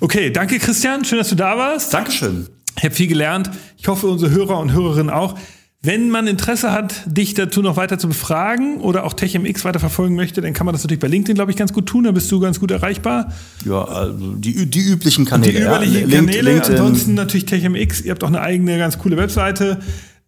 Okay, 0.00 0.30
danke 0.30 0.58
Christian. 0.58 1.04
Schön, 1.04 1.18
dass 1.18 1.28
du 1.28 1.36
da 1.36 1.56
warst. 1.56 1.94
Dankeschön. 1.94 2.48
Ich 2.76 2.84
habe 2.84 2.94
viel 2.94 3.06
gelernt. 3.06 3.50
Ich 3.76 3.86
hoffe, 3.86 4.06
unsere 4.08 4.32
Hörer 4.32 4.58
und 4.58 4.72
Hörerinnen 4.72 5.10
auch. 5.10 5.38
Wenn 5.84 6.08
man 6.08 6.26
Interesse 6.26 6.72
hat, 6.72 7.02
dich 7.04 7.34
dazu 7.34 7.60
noch 7.60 7.76
weiter 7.76 7.98
zu 7.98 8.08
befragen 8.08 8.78
oder 8.80 9.04
auch 9.04 9.12
TechMX 9.12 9.66
weiter 9.66 9.78
verfolgen 9.78 10.14
möchte, 10.14 10.40
dann 10.40 10.54
kann 10.54 10.64
man 10.64 10.72
das 10.72 10.82
natürlich 10.82 11.00
bei 11.00 11.08
LinkedIn, 11.08 11.34
glaube 11.34 11.50
ich, 11.50 11.58
ganz 11.58 11.74
gut 11.74 11.84
tun. 11.84 12.04
Da 12.04 12.10
bist 12.12 12.32
du 12.32 12.40
ganz 12.40 12.58
gut 12.58 12.70
erreichbar. 12.70 13.30
Ja, 13.66 13.84
also 13.84 14.32
die, 14.32 14.64
die 14.64 14.80
üblichen 14.80 15.26
Kanäle. 15.26 15.52
Die 15.52 15.58
üblichen 15.58 16.10
ja. 16.10 16.16
Kanäle. 16.16 16.52
LinkedIn. 16.52 16.76
Ansonsten 16.76 17.12
natürlich 17.12 17.44
TechMX. 17.44 18.00
Ihr 18.00 18.12
habt 18.12 18.24
auch 18.24 18.28
eine 18.28 18.40
eigene, 18.40 18.78
ganz 18.78 18.98
coole 18.98 19.18
Webseite. 19.18 19.78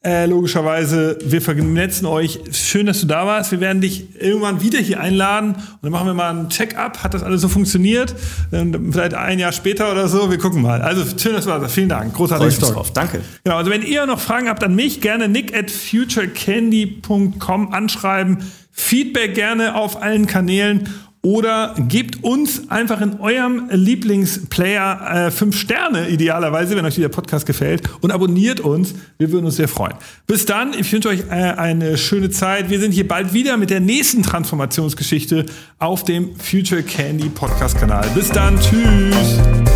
Äh, 0.07 0.27
logischerweise, 0.27 1.19
wir 1.25 1.43
vernetzen 1.43 2.07
euch. 2.07 2.39
Schön, 2.53 2.87
dass 2.87 3.01
du 3.01 3.09
da 3.09 3.27
warst. 3.27 3.51
Wir 3.51 3.59
werden 3.59 3.81
dich 3.81 4.07
irgendwann 4.21 4.63
wieder 4.63 4.79
hier 4.79 5.01
einladen 5.01 5.57
und 5.57 5.79
dann 5.83 5.91
machen 5.91 6.07
wir 6.07 6.15
mal 6.15 6.31
einen 6.31 6.49
Check-up. 6.49 7.03
Hat 7.03 7.13
das 7.13 7.25
alles 7.25 7.41
so 7.41 7.49
funktioniert? 7.49 8.15
Dann 8.53 8.93
vielleicht 8.93 9.15
ein 9.15 9.41
Jahr 9.41 9.51
später 9.51 9.91
oder 9.91 10.07
so. 10.07 10.31
Wir 10.31 10.39
gucken 10.39 10.63
mal. 10.63 10.81
Also 10.81 11.03
schön, 11.19 11.33
dass 11.33 11.43
du 11.43 11.51
da 11.51 11.61
warst. 11.61 11.75
Vielen 11.75 11.89
Dank. 11.89 12.15
Großartig. 12.15 12.57
Drauf. 12.57 12.93
Danke. 12.93 13.21
Genau. 13.43 13.57
Also 13.57 13.73
wenn 13.73 13.83
ihr 13.83 14.07
noch 14.07 14.21
Fragen 14.21 14.49
habt 14.49 14.63
an 14.63 14.77
mich, 14.77 15.01
gerne 15.01 15.29
nick 15.29 15.57
at 15.57 15.73
futurecandy.com 15.73 17.73
anschreiben. 17.73 18.39
Feedback 18.71 19.35
gerne 19.35 19.75
auf 19.75 20.01
allen 20.01 20.29
Kanälen 20.29 20.89
oder 21.27 21.75
gebt 21.89 22.23
uns 22.23 22.71
einfach 22.71 23.01
in 23.01 23.19
eurem 23.19 23.69
Lieblingsplayer 23.73 25.27
äh, 25.27 25.31
fünf 25.33 25.59
Sterne, 25.59 26.09
idealerweise, 26.09 26.77
wenn 26.77 26.85
euch 26.85 26.95
dieser 26.95 27.09
Podcast 27.09 27.47
gefällt. 27.47 27.83
Und 28.01 28.13
abonniert 28.13 28.61
uns. 28.61 28.95
Wir 29.19 29.33
würden 29.33 29.45
uns 29.45 29.57
sehr 29.57 29.67
freuen. 29.67 29.95
Bis 30.29 30.47
dann. 30.47 30.73
Ich 30.79 30.93
wünsche 30.93 31.09
euch 31.09 31.25
äh, 31.29 31.33
eine 31.33 31.99
schöne 31.99 32.31
Zeit. 32.31 32.71
Wir 32.71 32.79
sind 32.79 32.93
hier 32.93 33.09
bald 33.09 33.33
wieder 33.33 33.57
mit 33.57 33.71
der 33.71 33.81
nächsten 33.81 34.23
Transformationsgeschichte 34.23 35.47
auf 35.81 36.05
dem 36.05 36.37
Future 36.37 36.85
Candy 36.85 37.29
Podcast 37.29 37.77
Kanal. 37.77 38.09
Bis 38.15 38.29
dann. 38.29 38.57
Tschüss. 38.61 39.76